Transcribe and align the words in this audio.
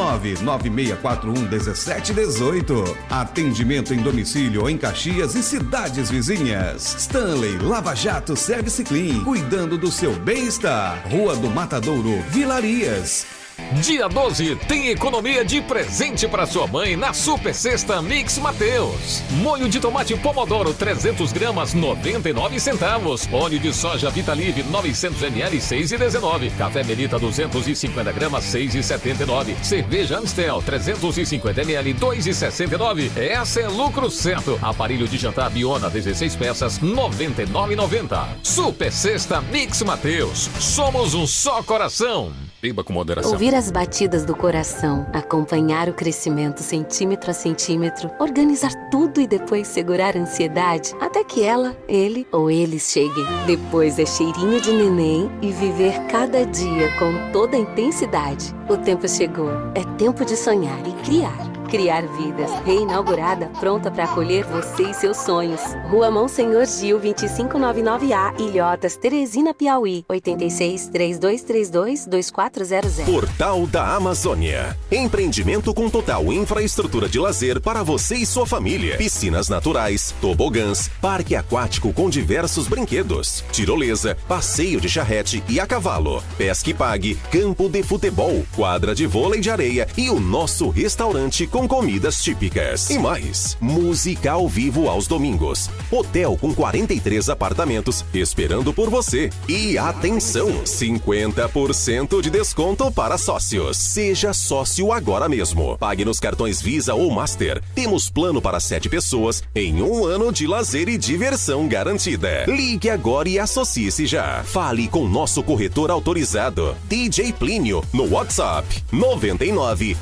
996411718. 0.71 2.97
Atendimento 3.09 3.95
em 3.95 4.03
domicílio 4.03 4.69
em 4.69 4.77
Caxias 4.79 5.35
e 5.35 5.43
cidades 5.43 6.11
vizinhas. 6.11 6.95
Stanley 6.99 7.59
Lava 7.59 7.95
Jato 7.95 8.37
Service 8.37 8.85
Clean, 8.85 9.25
cuidando 9.25 9.77
do 9.77 9.91
seu 9.91 10.15
bem-estar. 10.15 11.03
Rua 11.09 11.35
do 11.37 11.51
Matadouro, 11.51 12.23
Vilarias. 12.29 13.40
Dia 13.83 14.09
12 14.09 14.57
tem 14.67 14.89
economia 14.89 15.45
de 15.45 15.61
presente 15.61 16.27
para 16.27 16.45
sua 16.45 16.67
mãe 16.67 16.97
na 16.97 17.13
Super 17.13 17.55
Sexta 17.55 18.03
Mix 18.03 18.37
Mateus. 18.39 19.23
Molho 19.31 19.69
de 19.69 19.79
tomate 19.79 20.17
pomodoro 20.17 20.75
300 20.75 21.33
gramas 21.33 21.73
99 21.73 22.59
centavos. 22.59 23.29
Óleo 23.33 23.61
de 23.61 23.73
soja 23.73 24.11
Vitalive 24.11 24.65
900 24.65 25.23
ml 25.23 25.57
6,19. 25.59 26.51
Café 26.59 26.83
Melita 26.83 27.17
250 27.17 28.13
gramas 28.13 28.45
6,79. 28.45 29.55
Cerveja 29.63 30.19
Amstel 30.19 30.61
350 30.63 31.63
ml 31.63 31.95
2,69. 31.95 33.17
Essa 33.17 33.61
é 33.61 33.69
lucro 33.69 34.11
certo. 34.11 34.59
Aparelho 34.61 35.07
de 35.07 35.17
jantar 35.17 35.49
Biona 35.49 35.89
16 35.89 36.35
peças 36.35 36.81
99,90. 36.81 38.27
Super 38.43 38.93
Sexta 38.93 39.41
Mix 39.41 39.81
Mateus. 39.83 40.51
Somos 40.59 41.15
um 41.15 41.25
só 41.25 41.63
coração. 41.63 42.50
Beba 42.61 42.85
com 42.85 42.93
moderação. 42.93 43.33
Ouvir 43.33 43.55
as 43.55 43.71
batidas 43.71 44.25
do 44.25 44.37
coração, 44.37 45.07
acompanhar 45.13 45.89
o 45.89 45.95
crescimento 45.95 46.61
centímetro 46.61 47.31
a 47.31 47.35
centímetro, 47.35 48.11
organizar 48.19 48.73
tudo 48.91 49.21
e 49.21 49.27
depois 49.27 49.67
segurar 49.67 50.15
a 50.17 50.21
ansiedade 50.21 50.95
até 51.01 51.25
que 51.25 51.43
ela, 51.43 51.75
ele 51.89 52.27
ou 52.31 52.51
eles 52.51 52.91
cheguem. 52.91 53.25
Depois 53.47 53.99
é 53.99 54.05
cheirinho 54.05 54.61
de 54.61 54.73
neném 54.73 55.31
e 55.41 55.51
viver 55.53 55.99
cada 56.11 56.45
dia 56.45 56.91
com 56.99 57.33
toda 57.33 57.57
a 57.57 57.61
intensidade. 57.61 58.55
O 58.69 58.77
tempo 58.77 59.09
chegou. 59.09 59.51
É 59.75 59.83
tempo 59.97 60.25
de 60.25 60.37
sonhar 60.37 60.81
e 60.87 60.93
criar. 61.05 61.60
Criar 61.71 62.03
Vidas, 62.03 62.51
reinaugurada, 62.67 63.47
pronta 63.61 63.93
para 63.93 64.03
acolher 64.03 64.45
você 64.45 64.91
e 64.91 64.95
seus 64.95 65.19
sonhos. 65.19 65.61
Rua 65.89 66.11
Monsenhor 66.11 66.67
Gil, 66.67 66.99
2599A, 66.99 68.41
Ilhotas, 68.41 68.97
Teresina, 68.97 69.55
Piauí, 69.55 70.05
86 70.09 70.89
3232 70.89 72.07
2400. 72.07 73.05
Portal 73.05 73.67
da 73.69 73.95
Amazônia. 73.95 74.77
Empreendimento 74.91 75.73
com 75.73 75.89
total 75.89 76.33
infraestrutura 76.33 77.09
de 77.09 77.21
lazer 77.21 77.61
para 77.61 77.85
você 77.85 78.17
e 78.17 78.27
sua 78.27 78.45
família. 78.45 78.97
Piscinas 78.97 79.49
naturais, 79.49 80.13
tobogãs, 80.21 80.91
parque 81.01 81.37
aquático 81.37 81.93
com 81.93 82.11
diversos 82.11 82.67
brinquedos, 82.67 83.45
tirolesa, 83.53 84.17
passeio 84.27 84.81
de 84.81 84.89
charrete 84.89 85.41
e 85.49 85.61
a 85.61 85.67
cavalo, 85.69 86.21
pesque 86.37 86.75
pague, 86.75 87.15
campo 87.31 87.69
de 87.69 87.85
futebol, 87.85 88.45
quadra 88.57 88.93
de 88.93 89.07
vôlei 89.07 89.41
de 89.41 89.51
areia 89.51 89.87
e 89.97 90.11
o 90.11 90.19
nosso 90.19 90.69
restaurante 90.69 91.47
com 91.47 91.60
comidas 91.67 92.23
típicas. 92.23 92.89
E 92.91 92.99
mais, 92.99 93.57
música 93.61 94.33
ao 94.33 94.49
vivo 94.49 94.89
aos 94.89 95.07
domingos. 95.07 95.71
Hotel 95.91 96.37
com 96.41 96.55
43 96.55 97.29
apartamentos 97.29 98.05
esperando 98.15 98.73
por 98.73 98.91
você. 98.91 99.31
E 99.49 99.77
atenção, 99.79 100.63
50% 100.65 102.21
de 102.23 102.31
desconto 102.31 102.91
para 102.91 103.19
sócios. 103.19 103.77
Seja 103.77 104.33
sócio 104.33 104.93
agora 104.93 105.29
mesmo. 105.29 105.77
Pague 105.79 106.05
nos 106.05 106.21
cartões 106.21 106.61
Visa 106.61 106.95
ou 106.95 107.11
Master. 107.11 107.63
Temos 107.75 108.11
plano 108.11 108.41
para 108.41 108.61
sete 108.61 108.89
pessoas 108.89 109.43
em 109.55 109.83
um 109.83 110.05
ano 110.05 110.33
de 110.33 110.47
lazer 110.47 110.89
e 110.89 110.97
diversão 110.99 111.69
garantida. 111.69 112.45
Ligue 112.47 112.91
agora 112.91 113.29
e 113.29 113.39
associe-se 113.39 114.07
já. 114.07 114.43
Fale 114.45 114.89
com 114.89 115.07
nosso 115.09 115.43
corretor 115.43 115.91
autorizado, 115.91 116.77
DJ 116.89 117.33
Plínio, 117.33 117.83
no 117.93 118.11
WhatsApp 118.13 118.67
99 118.93 119.97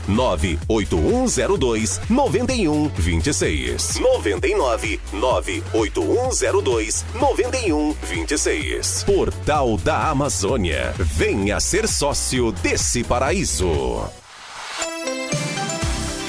98102 1.48 2.00
9126. 2.10 3.98
99 4.00 5.00
98102 5.12 7.04
9126. 7.14 9.04
Portal 9.04 9.76
da 9.78 10.08
Amazônia. 10.10 10.94
Venha 10.98 11.58
ser 11.60 11.88
sócio 11.88 12.52
desse 12.52 13.02
paraíso. 13.02 14.08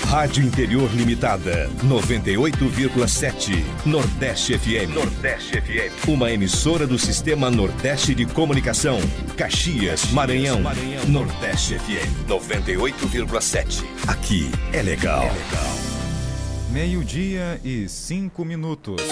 Rádio 0.09 0.43
Interior 0.43 0.89
Limitada, 0.95 1.69
98,7. 1.85 3.63
Nordeste 3.85 4.57
FM. 4.57 4.91
Nordeste 4.91 5.61
FM. 5.61 6.07
Uma 6.07 6.31
emissora 6.31 6.87
do 6.87 6.97
Sistema 6.97 7.51
Nordeste 7.51 8.15
de 8.15 8.25
Comunicação. 8.25 8.97
Caxias, 9.37 10.11
Maranhão. 10.11 10.61
Maranhão. 10.61 11.05
Nordeste 11.05 11.77
FM, 11.77 12.27
98,7. 12.27 13.85
Aqui 14.07 14.49
é 14.73 14.81
legal. 14.81 15.25
É 15.25 15.31
legal. 15.31 15.75
Meio-dia 16.71 17.61
e 17.63 17.87
cinco 17.87 18.43
minutos. 18.43 19.03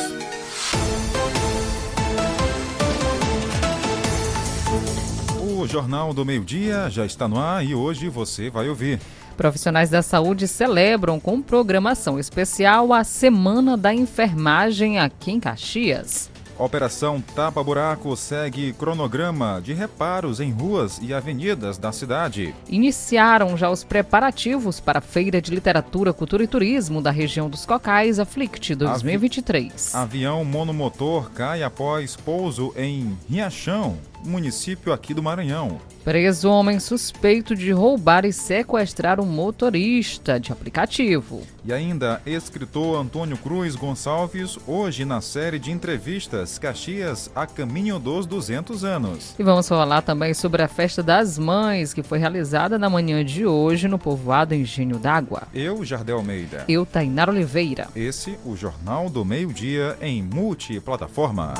O 5.39 5.67
Jornal 5.67 6.11
do 6.11 6.25
Meio-Dia 6.25 6.89
já 6.89 7.05
está 7.05 7.27
no 7.27 7.39
ar 7.39 7.63
e 7.63 7.75
hoje 7.75 8.09
você 8.09 8.49
vai 8.49 8.67
ouvir. 8.67 8.99
Profissionais 9.37 9.91
da 9.91 10.01
saúde 10.01 10.47
celebram 10.47 11.19
com 11.19 11.39
programação 11.43 12.17
especial 12.17 12.91
a 12.91 13.03
Semana 13.03 13.77
da 13.77 13.93
Enfermagem 13.93 14.97
aqui 14.97 15.29
em 15.29 15.39
Caxias. 15.39 16.31
Operação 16.57 17.21
Tapa 17.21 17.63
Buraco 17.63 18.15
segue 18.17 18.73
cronograma 18.73 19.61
de 19.63 19.73
reparos 19.73 20.39
em 20.39 20.51
ruas 20.51 20.99
e 20.99 21.13
avenidas 21.13 21.77
da 21.77 21.91
cidade. 21.91 22.55
Iniciaram 22.67 23.55
já 23.55 23.69
os 23.69 23.83
preparativos 23.83 24.79
para 24.79 24.97
a 24.97 25.01
Feira 25.01 25.39
de 25.39 25.53
Literatura, 25.53 26.11
Cultura 26.11 26.43
e 26.43 26.47
Turismo 26.47 26.99
da 26.99 27.11
região 27.11 27.47
dos 27.47 27.63
Cocais, 27.63 28.19
a 28.19 28.25
FLICT 28.25 28.73
2023. 28.73 29.93
Avi 29.93 30.03
avião 30.03 30.43
monomotor 30.43 31.29
cai 31.29 31.61
após 31.61 32.15
pouso 32.15 32.73
em 32.75 33.15
Riachão, 33.29 33.95
município 34.23 34.93
aqui 34.93 35.13
do 35.13 35.23
Maranhão. 35.23 35.79
Preso 36.03 36.49
homem 36.49 36.79
suspeito 36.79 37.53
de 37.53 37.71
roubar 37.71 38.23
e 38.23 38.31
sequestrar 38.31 39.19
um 39.19 39.25
motorista 39.25 40.39
de 40.39 40.53
aplicativo. 40.53 41.41
E 41.65 41.73
ainda, 41.73 42.21
escritor 42.25 43.01
Antônio 43.01 43.35
Cruz 43.37 43.75
Gonçalves, 43.75 44.57
hoje 44.65 45.03
na 45.03 45.19
série 45.19 45.59
de 45.59 45.69
entrevistas 45.69 46.57
Caxias 46.57 47.29
a 47.35 47.45
caminho 47.45 47.99
dos 47.99 48.25
200 48.25 48.85
anos. 48.85 49.35
E 49.37 49.43
vamos 49.43 49.67
falar 49.67 50.01
também 50.01 50.33
sobre 50.33 50.61
a 50.61 50.67
Festa 50.69 51.03
das 51.03 51.37
Mães, 51.37 51.93
que 51.93 52.01
foi 52.01 52.19
realizada 52.19 52.79
na 52.79 52.89
manhã 52.89 53.23
de 53.25 53.45
hoje 53.45 53.89
no 53.89 53.99
povoado 53.99 54.55
Engenho 54.55 54.97
d'Água. 54.97 55.43
Eu, 55.53 55.83
Jardel 55.83 56.19
Almeida. 56.19 56.63
Eu, 56.69 56.85
Tainara 56.85 57.31
Oliveira. 57.31 57.89
Esse, 57.93 58.37
o 58.45 58.55
Jornal 58.55 59.09
do 59.09 59.25
Meio 59.25 59.51
Dia 59.51 59.97
em 60.01 60.23
multiplataforma. 60.23 61.53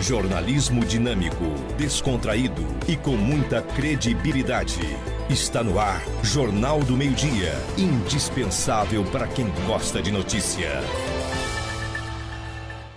Jornalismo 0.00 0.82
dinâmico, 0.82 1.44
descontraído 1.76 2.66
e 2.88 2.96
com 2.96 3.16
muita 3.16 3.60
credibilidade. 3.60 4.80
Está 5.28 5.62
no 5.62 5.78
ar 5.78 6.02
Jornal 6.22 6.80
do 6.80 6.96
Meio 6.96 7.12
Dia, 7.12 7.52
indispensável 7.76 9.04
para 9.04 9.28
quem 9.28 9.46
gosta 9.66 10.00
de 10.00 10.10
notícia. 10.10 10.70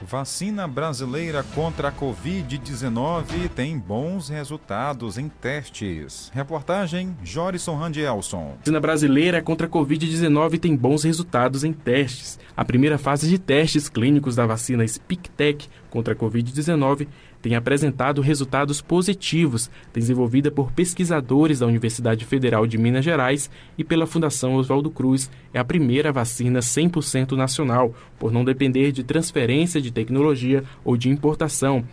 Vacina 0.06 0.68
brasileira 0.68 1.44
contra 1.56 1.88
a 1.88 1.92
Covid-19 1.92 3.50
tem 3.56 3.80
bons 3.80 4.28
resultados 4.28 5.18
em 5.18 5.30
testes. 5.30 6.30
Reportagem 6.34 7.16
Jorison 7.24 7.76
Randielson. 7.78 8.56
Vacina 8.60 8.82
brasileira 8.82 9.42
contra 9.42 9.66
a 9.66 9.70
Covid-19 9.70 10.60
tem 10.60 10.76
bons 10.76 11.04
resultados 11.04 11.64
em 11.64 11.72
testes. 11.72 12.38
A 12.56 12.66
primeira 12.66 12.98
fase 12.98 13.30
de 13.30 13.40
testes 13.40 13.88
clínicos 13.88 14.36
da 14.36 14.46
vacina 14.46 14.86
SpeakTech 14.86 15.70
contra 15.90 16.14
a 16.14 16.18
Covid-19 16.18 17.08
tem 17.44 17.56
apresentado 17.56 18.22
resultados 18.22 18.82
positivos, 18.82 19.70
desenvolvida 19.94 20.50
por 20.50 20.72
pesquisadores 20.72 21.60
da 21.60 21.68
Universidade 21.68 22.24
Federal 22.24 22.66
de 22.66 22.78
Minas 22.78 23.04
Gerais 23.04 23.52
e 23.78 23.84
pela 23.84 24.08
Fundação 24.08 24.56
Oswaldo 24.56 24.90
Cruz. 24.90 25.30
É 25.54 25.60
a 25.60 25.66
primeira 25.66 26.10
vacina 26.10 26.62
100% 26.62 27.34
nacional, 27.34 27.94
por 28.18 28.32
não 28.32 28.46
depender 28.46 28.94
de 28.94 29.04
transferência 29.04 29.82
de 29.82 29.92
tecnologia 29.92 30.64
ou 30.86 30.96
de 30.96 31.10
importação 31.10 31.84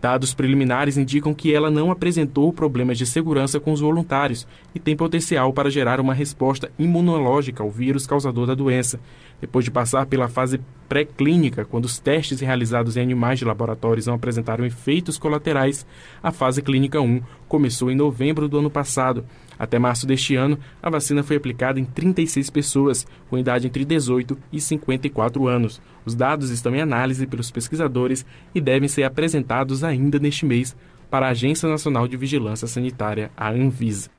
Dados 0.00 0.34
preliminares 0.34 0.98
indicam 0.98 1.32
que 1.32 1.52
ela 1.52 1.70
não 1.70 1.90
apresentou 1.90 2.52
problemas 2.52 2.98
de 2.98 3.06
segurança 3.06 3.58
com 3.58 3.72
os 3.72 3.80
voluntários 3.80 4.46
e 4.74 4.78
tem 4.78 4.94
potencial 4.94 5.52
para 5.52 5.70
gerar 5.70 6.00
uma 6.00 6.12
resposta 6.12 6.70
imunológica 6.78 7.62
ao 7.62 7.70
vírus 7.70 8.06
causador 8.06 8.46
da 8.46 8.54
doença. 8.54 9.00
Depois 9.40 9.64
de 9.64 9.70
passar 9.70 10.06
pela 10.06 10.28
fase 10.28 10.60
pré-clínica, 10.88 11.64
quando 11.64 11.84
os 11.84 11.98
testes 11.98 12.40
realizados 12.40 12.96
em 12.96 13.02
animais 13.02 13.38
de 13.38 13.44
laboratórios 13.44 14.06
não 14.06 14.14
apresentaram 14.14 14.64
efeitos 14.64 15.18
colaterais, 15.18 15.86
a 16.22 16.30
fase 16.30 16.62
clínica 16.62 17.00
1 17.00 17.20
começou 17.48 17.90
em 17.90 17.96
novembro 17.96 18.48
do 18.48 18.58
ano 18.58 18.70
passado. 18.70 19.24
Até 19.58 19.78
março 19.78 20.06
deste 20.06 20.36
ano, 20.36 20.58
a 20.82 20.90
vacina 20.90 21.22
foi 21.22 21.36
aplicada 21.36 21.80
em 21.80 21.84
36 21.84 22.50
pessoas, 22.50 23.06
com 23.28 23.38
idade 23.38 23.66
entre 23.66 23.84
18 23.84 24.38
e 24.52 24.60
54 24.60 25.46
anos. 25.48 25.80
Os 26.04 26.14
dados 26.14 26.50
estão 26.50 26.74
em 26.74 26.80
análise 26.80 27.26
pelos 27.26 27.50
pesquisadores 27.50 28.24
e 28.54 28.60
devem 28.60 28.88
ser 28.88 29.04
apresentados 29.04 29.82
ainda 29.82 30.18
neste 30.18 30.46
mês 30.46 30.76
para 31.10 31.26
a 31.26 31.30
Agência 31.30 31.68
Nacional 31.68 32.06
de 32.06 32.16
Vigilância 32.16 32.66
Sanitária, 32.66 33.30
a 33.36 33.50
Anvisa. 33.50 34.15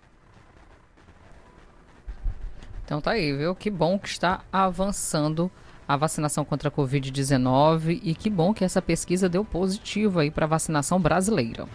Então 2.87 3.01
tá 3.01 3.11
aí, 3.11 3.33
viu? 3.33 3.53
Que 3.53 3.69
bom 3.69 3.99
que 3.99 4.07
está 4.07 4.45
avançando 4.49 5.51
a 5.85 5.97
vacinação 5.97 6.45
contra 6.45 6.69
a 6.69 6.71
Covid-19 6.71 7.99
e 8.01 8.15
que 8.15 8.29
bom 8.29 8.53
que 8.53 8.63
essa 8.63 8.81
pesquisa 8.81 9.27
deu 9.27 9.43
positivo 9.43 10.19
aí 10.19 10.31
para 10.31 10.45
a 10.45 10.47
vacinação 10.47 10.97
brasileira. 10.97 11.67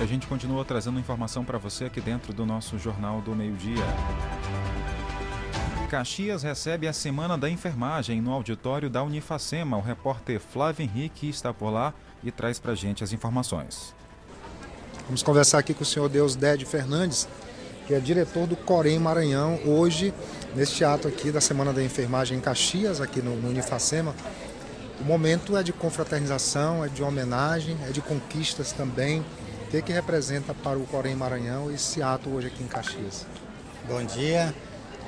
A 0.00 0.06
gente 0.06 0.28
continua 0.28 0.64
trazendo 0.64 1.00
informação 1.00 1.44
para 1.44 1.58
você 1.58 1.86
aqui 1.86 2.00
dentro 2.00 2.32
do 2.32 2.46
nosso 2.46 2.78
Jornal 2.78 3.20
do 3.20 3.34
Meio-Dia. 3.34 3.82
Caxias 5.90 6.44
recebe 6.44 6.86
a 6.86 6.92
Semana 6.92 7.36
da 7.36 7.50
Enfermagem 7.50 8.20
no 8.20 8.30
auditório 8.32 8.88
da 8.88 9.02
Unifacema. 9.02 9.78
O 9.78 9.80
repórter 9.80 10.38
Flávio 10.38 10.84
Henrique 10.84 11.28
está 11.28 11.52
por 11.52 11.70
lá 11.70 11.92
e 12.22 12.30
traz 12.30 12.60
para 12.60 12.70
a 12.70 12.76
gente 12.76 13.02
as 13.02 13.12
informações. 13.12 13.92
Vamos 15.06 15.24
conversar 15.24 15.58
aqui 15.58 15.74
com 15.74 15.82
o 15.82 15.86
senhor 15.86 16.08
Deus 16.08 16.36
Dede 16.36 16.64
Fernandes, 16.64 17.26
que 17.90 17.94
é 17.96 17.98
diretor 17.98 18.46
do 18.46 18.54
Corém 18.54 19.00
Maranhão, 19.00 19.58
hoje, 19.66 20.14
neste 20.54 20.84
ato 20.84 21.08
aqui 21.08 21.32
da 21.32 21.40
Semana 21.40 21.72
da 21.72 21.82
Enfermagem 21.82 22.38
em 22.38 22.40
Caxias, 22.40 23.00
aqui 23.00 23.20
no, 23.20 23.34
no 23.34 23.48
Unifacema. 23.48 24.14
O 25.00 25.02
momento 25.02 25.56
é 25.56 25.62
de 25.64 25.72
confraternização, 25.72 26.84
é 26.84 26.88
de 26.88 27.02
homenagem, 27.02 27.76
é 27.88 27.90
de 27.90 28.00
conquistas 28.00 28.70
também 28.70 29.24
que, 29.72 29.82
que 29.82 29.92
representa 29.92 30.54
para 30.54 30.78
o 30.78 30.86
Corém 30.86 31.16
Maranhão 31.16 31.68
esse 31.68 32.00
ato 32.00 32.30
hoje 32.30 32.46
aqui 32.46 32.62
em 32.62 32.68
Caxias? 32.68 33.26
Bom 33.88 34.04
dia. 34.04 34.54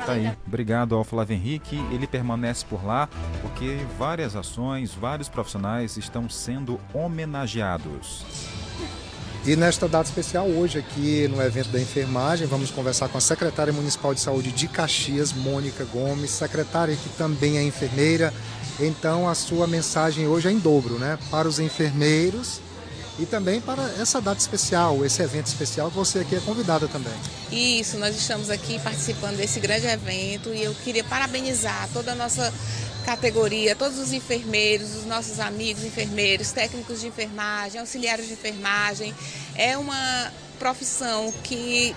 Tá 0.05 0.13
aí. 0.13 0.31
Obrigado 0.47 0.95
ao 0.95 1.05
Flávio 1.05 1.35
Henrique. 1.35 1.77
Ele 1.93 2.07
permanece 2.07 2.65
por 2.65 2.85
lá 2.85 3.09
porque 3.41 3.79
várias 3.99 4.37
ações, 4.37 4.93
vários 4.93 5.29
profissionais 5.29 5.97
estão 5.97 6.29
sendo 6.29 6.81
homenageados. 6.93 8.25
E 9.47 9.57
nesta 9.57 9.87
data 9.87 10.09
especial, 10.09 10.47
hoje 10.47 10.79
aqui 10.79 11.29
no 11.29 11.43
evento 11.43 11.69
da 11.69 11.79
enfermagem, 11.79 12.47
vamos 12.47 12.71
conversar 12.71 13.09
com 13.09 13.19
a 13.19 13.21
secretária 13.21 13.75
municipal 13.75 14.15
de 14.15 14.21
saúde 14.21 14.51
de 14.51 14.67
Caxias, 14.67 15.35
Mônica 15.35 15.85
Gomes, 15.85 16.31
secretária 16.31 16.97
que 16.97 17.11
também 17.11 17.59
é 17.59 17.63
enfermeira. 17.63 18.33
Então 18.81 19.29
a 19.29 19.35
sua 19.35 19.67
mensagem 19.67 20.27
hoje 20.27 20.49
é 20.49 20.51
em 20.51 20.59
dobro, 20.59 20.99
né? 20.99 21.19
Para 21.31 21.47
os 21.47 21.59
enfermeiros 21.59 22.61
e 23.19 23.27
também 23.27 23.61
para 23.61 23.83
essa 24.01 24.21
data 24.21 24.41
especial, 24.41 25.05
esse 25.05 25.23
evento 25.23 25.47
especial, 25.47 25.89
você 25.91 26.21
aqui 26.21 26.37
é 26.37 26.41
convidada 26.41 26.89
também. 26.89 27.13
Isso, 27.53 27.97
nós 27.99 28.17
estamos 28.17 28.51
aqui 28.51 28.79
participando 28.81 29.37
desse 29.37 29.61
grande 29.61 29.87
evento 29.87 30.53
e 30.53 30.65
eu 30.65 30.75
queria 30.75 31.05
parabenizar 31.05 31.89
toda 31.93 32.13
a 32.13 32.15
nossa 32.15 32.53
categoria, 33.05 33.77
todos 33.77 33.99
os 33.99 34.13
enfermeiros, 34.13 34.97
os 34.97 35.05
nossos 35.05 35.39
amigos 35.39 35.85
enfermeiros, 35.85 36.51
técnicos 36.51 37.01
de 37.01 37.09
enfermagem, 37.09 37.81
auxiliares 37.81 38.27
de 38.27 38.33
enfermagem. 38.33 39.15
É 39.55 39.77
uma 39.77 40.33
profissão 40.59 41.33
que 41.45 41.95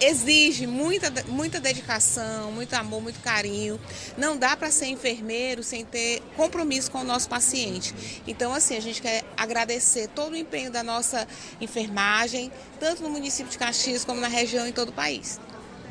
exige 0.00 0.66
muita, 0.66 1.12
muita 1.28 1.60
dedicação, 1.60 2.50
muito 2.52 2.74
amor, 2.74 3.02
muito 3.02 3.20
carinho. 3.20 3.78
Não 4.16 4.36
dá 4.36 4.56
para 4.56 4.70
ser 4.70 4.86
enfermeiro 4.86 5.62
sem 5.62 5.84
ter 5.84 6.22
compromisso 6.36 6.90
com 6.90 7.00
o 7.00 7.04
nosso 7.04 7.28
paciente. 7.28 8.22
Então, 8.26 8.52
assim, 8.52 8.76
a 8.76 8.80
gente 8.80 9.02
quer 9.02 9.24
agradecer 9.36 10.08
todo 10.08 10.32
o 10.32 10.36
empenho 10.36 10.70
da 10.70 10.82
nossa 10.82 11.26
enfermagem, 11.60 12.50
tanto 12.78 13.02
no 13.02 13.10
município 13.10 13.50
de 13.50 13.58
Caxias 13.58 14.04
como 14.04 14.20
na 14.20 14.28
região 14.28 14.66
e 14.66 14.70
em 14.70 14.72
todo 14.72 14.88
o 14.88 14.92
país. 14.92 15.38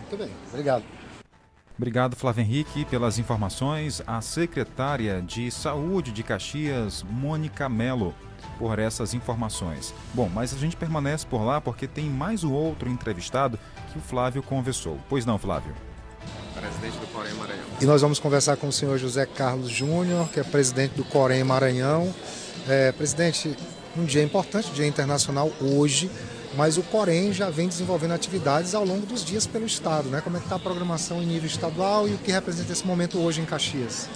Muito 0.09 0.17
bem, 0.17 0.31
obrigado. 0.49 0.83
Obrigado, 1.77 2.15
Flávio 2.17 2.41
Henrique, 2.41 2.83
pelas 2.83 3.17
informações. 3.17 4.01
A 4.05 4.19
secretária 4.19 5.21
de 5.21 5.49
Saúde 5.49 6.11
de 6.11 6.23
Caxias, 6.23 7.03
Mônica 7.03 7.69
Melo, 7.69 8.13
por 8.57 8.79
essas 8.79 9.13
informações. 9.13 9.93
Bom, 10.13 10.29
mas 10.33 10.53
a 10.53 10.57
gente 10.57 10.75
permanece 10.75 11.25
por 11.25 11.43
lá 11.43 11.59
porque 11.59 11.87
tem 11.87 12.09
mais 12.09 12.43
um 12.43 12.51
outro 12.51 12.89
entrevistado 12.89 13.59
que 13.91 13.97
o 13.97 14.01
Flávio 14.01 14.43
conversou. 14.43 14.97
Pois 15.07 15.25
não, 15.25 15.37
Flávio? 15.37 15.73
Presidente 16.53 16.97
do 16.97 17.07
Corém 17.07 17.33
Maranhão. 17.33 17.65
E 17.79 17.85
nós 17.85 18.01
vamos 18.01 18.19
conversar 18.19 18.57
com 18.57 18.67
o 18.67 18.71
senhor 18.71 18.97
José 18.97 19.25
Carlos 19.25 19.69
Júnior, 19.69 20.27
que 20.29 20.39
é 20.39 20.43
presidente 20.43 20.95
do 20.95 21.05
Corém 21.05 21.43
Maranhão. 21.43 22.13
É, 22.67 22.91
presidente, 22.91 23.55
um 23.97 24.03
dia 24.03 24.21
importante, 24.21 24.71
dia 24.71 24.85
internacional 24.85 25.51
hoje 25.61 26.09
mas 26.55 26.77
o 26.77 26.83
Corém 26.83 27.31
já 27.31 27.49
vem 27.49 27.67
desenvolvendo 27.67 28.13
atividades 28.13 28.73
ao 28.73 28.83
longo 28.83 29.05
dos 29.05 29.23
dias 29.23 29.45
pelo 29.45 29.65
Estado. 29.65 30.09
Né? 30.09 30.21
Como 30.21 30.37
é 30.37 30.39
que 30.39 30.45
está 30.45 30.55
a 30.55 30.59
programação 30.59 31.21
em 31.21 31.25
nível 31.25 31.47
estadual 31.47 32.07
e 32.07 32.13
o 32.13 32.17
que 32.17 32.31
representa 32.31 32.71
esse 32.71 32.85
momento 32.85 33.19
hoje 33.19 33.41
em 33.41 33.45
Caxias? 33.45 34.09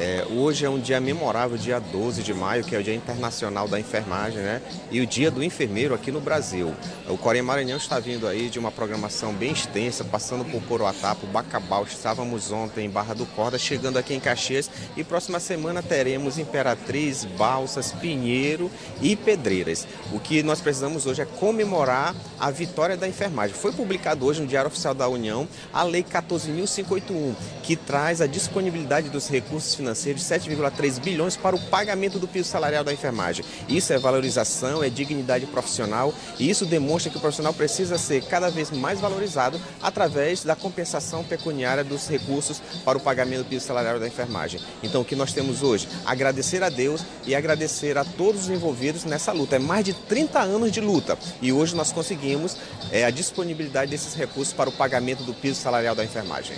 É, 0.00 0.24
hoje 0.30 0.64
é 0.64 0.70
um 0.70 0.78
dia 0.78 1.00
memorável, 1.00 1.58
dia 1.58 1.80
12 1.80 2.22
de 2.22 2.32
maio, 2.32 2.62
que 2.62 2.72
é 2.72 2.78
o 2.78 2.82
Dia 2.84 2.94
Internacional 2.94 3.66
da 3.66 3.80
Enfermagem, 3.80 4.38
né? 4.38 4.62
E 4.92 5.00
o 5.00 5.06
Dia 5.06 5.28
do 5.28 5.42
Enfermeiro 5.42 5.92
aqui 5.92 6.12
no 6.12 6.20
Brasil. 6.20 6.72
O 7.08 7.18
Corém 7.18 7.42
Maranhão 7.42 7.76
está 7.76 7.98
vindo 7.98 8.28
aí 8.28 8.48
de 8.48 8.60
uma 8.60 8.70
programação 8.70 9.32
bem 9.34 9.50
extensa, 9.50 10.04
passando 10.04 10.44
por 10.44 10.62
Coroatá, 10.62 11.16
por 11.16 11.26
Bacabal. 11.26 11.82
Estávamos 11.82 12.52
ontem 12.52 12.86
em 12.86 12.88
Barra 12.88 13.12
do 13.12 13.26
Corda, 13.26 13.58
chegando 13.58 13.96
aqui 13.96 14.14
em 14.14 14.20
Caxias. 14.20 14.70
E 14.96 15.02
próxima 15.02 15.40
semana 15.40 15.82
teremos 15.82 16.38
Imperatriz, 16.38 17.24
Balsas, 17.36 17.90
Pinheiro 17.90 18.70
e 19.02 19.16
Pedreiras. 19.16 19.84
O 20.12 20.20
que 20.20 20.44
nós 20.44 20.60
precisamos 20.60 21.06
hoje 21.06 21.22
é 21.22 21.26
comemorar 21.26 22.14
a 22.38 22.52
vitória 22.52 22.96
da 22.96 23.08
enfermagem. 23.08 23.56
Foi 23.56 23.72
publicado 23.72 24.24
hoje 24.24 24.40
no 24.40 24.46
Diário 24.46 24.68
Oficial 24.68 24.94
da 24.94 25.08
União 25.08 25.48
a 25.72 25.82
Lei 25.82 26.04
14.581, 26.04 27.34
que 27.64 27.74
traz 27.74 28.20
a 28.20 28.28
disponibilidade 28.28 29.08
dos 29.08 29.28
recursos 29.28 29.74
financeiros 29.74 29.87
de 29.92 30.20
7,3 30.20 31.00
bilhões 31.00 31.36
para 31.36 31.56
o 31.56 31.58
pagamento 31.58 32.18
do 32.18 32.28
piso 32.28 32.48
salarial 32.48 32.84
da 32.84 32.92
enfermagem. 32.92 33.44
Isso 33.68 33.92
é 33.92 33.98
valorização, 33.98 34.82
é 34.82 34.88
dignidade 34.88 35.46
profissional 35.46 36.12
e 36.38 36.48
isso 36.48 36.66
demonstra 36.66 37.10
que 37.10 37.16
o 37.16 37.20
profissional 37.20 37.52
precisa 37.52 37.98
ser 37.98 38.22
cada 38.24 38.50
vez 38.50 38.70
mais 38.70 39.00
valorizado 39.00 39.60
através 39.82 40.44
da 40.44 40.56
compensação 40.56 41.24
pecuniária 41.24 41.84
dos 41.84 42.08
recursos 42.08 42.60
para 42.84 42.98
o 42.98 43.00
pagamento 43.00 43.44
do 43.44 43.48
piso 43.48 43.66
salarial 43.66 43.98
da 43.98 44.06
enfermagem. 44.06 44.60
Então, 44.82 45.02
o 45.02 45.04
que 45.04 45.16
nós 45.16 45.32
temos 45.32 45.62
hoje? 45.62 45.88
Agradecer 46.04 46.62
a 46.62 46.68
Deus 46.68 47.04
e 47.26 47.34
agradecer 47.34 47.96
a 47.98 48.04
todos 48.04 48.44
os 48.44 48.50
envolvidos 48.50 49.04
nessa 49.04 49.32
luta. 49.32 49.56
É 49.56 49.58
mais 49.58 49.84
de 49.84 49.92
30 49.92 50.40
anos 50.40 50.72
de 50.72 50.80
luta 50.80 51.18
e 51.40 51.52
hoje 51.52 51.74
nós 51.74 51.92
conseguimos 51.92 52.56
é, 52.90 53.04
a 53.04 53.10
disponibilidade 53.10 53.90
desses 53.90 54.14
recursos 54.14 54.52
para 54.52 54.68
o 54.68 54.72
pagamento 54.72 55.22
do 55.22 55.34
piso 55.34 55.60
salarial 55.60 55.94
da 55.94 56.04
enfermagem 56.04 56.56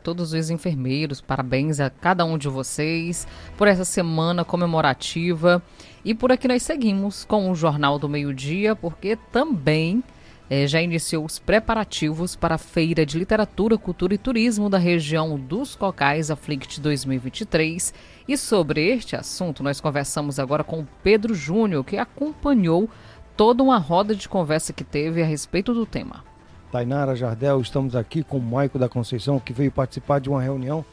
todos 0.00 0.32
os 0.32 0.50
enfermeiros, 0.50 1.20
parabéns 1.20 1.78
a 1.78 1.88
cada 1.88 2.24
um 2.24 2.36
de 2.36 2.48
vocês 2.48 3.28
por 3.56 3.68
essa 3.68 3.84
semana 3.84 4.44
comemorativa. 4.44 5.62
E 6.04 6.14
por 6.14 6.32
aqui 6.32 6.48
nós 6.48 6.62
seguimos 6.62 7.24
com 7.24 7.50
o 7.50 7.54
Jornal 7.54 7.98
do 7.98 8.08
Meio-Dia, 8.08 8.74
porque 8.74 9.16
também 9.30 10.02
é, 10.50 10.66
já 10.66 10.82
iniciou 10.82 11.24
os 11.24 11.38
preparativos 11.38 12.34
para 12.34 12.56
a 12.56 12.58
Feira 12.58 13.06
de 13.06 13.16
Literatura, 13.16 13.78
Cultura 13.78 14.14
e 14.14 14.18
Turismo 14.18 14.68
da 14.68 14.78
região 14.78 15.38
dos 15.38 15.76
Cocais, 15.76 16.28
Aflict 16.28 16.80
2023. 16.80 17.94
E 18.26 18.36
sobre 18.36 18.88
este 18.88 19.14
assunto, 19.14 19.62
nós 19.62 19.80
conversamos 19.80 20.40
agora 20.40 20.64
com 20.64 20.80
o 20.80 20.88
Pedro 21.04 21.34
Júnior, 21.34 21.84
que 21.84 21.96
acompanhou 21.96 22.90
toda 23.36 23.62
uma 23.62 23.78
roda 23.78 24.14
de 24.14 24.28
conversa 24.28 24.72
que 24.72 24.82
teve 24.82 25.22
a 25.22 25.26
respeito 25.26 25.72
do 25.72 25.86
tema. 25.86 26.29
Tainara 26.70 27.16
Jardel, 27.16 27.60
estamos 27.60 27.96
aqui 27.96 28.22
com 28.22 28.38
o 28.38 28.42
Maico 28.42 28.78
da 28.78 28.88
Conceição, 28.88 29.40
que 29.40 29.52
veio 29.52 29.72
participar 29.72 30.20
de 30.20 30.28
uma 30.28 30.40
reunião 30.40 30.84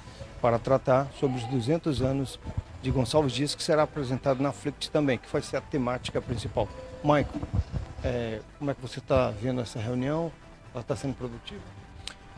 para 0.41 0.57
tratar 0.57 1.07
sobre 1.19 1.37
os 1.37 1.43
200 1.45 2.01
anos 2.01 2.39
de 2.81 2.89
Gonçalves 2.89 3.31
Dias, 3.31 3.53
que 3.53 3.61
será 3.61 3.83
apresentado 3.83 4.41
na 4.41 4.51
Flict 4.51 4.89
também, 4.89 5.19
que 5.19 5.31
vai 5.31 5.41
ser 5.41 5.57
a 5.57 5.61
temática 5.61 6.19
principal. 6.19 6.67
Maicon, 7.03 7.39
é, 8.03 8.39
como 8.57 8.71
é 8.71 8.73
que 8.73 8.81
você 8.81 8.97
está 8.97 9.29
vendo 9.29 9.61
essa 9.61 9.79
reunião? 9.79 10.31
Ela 10.73 10.81
está 10.81 10.95
sendo 10.95 11.13
produtiva? 11.13 11.61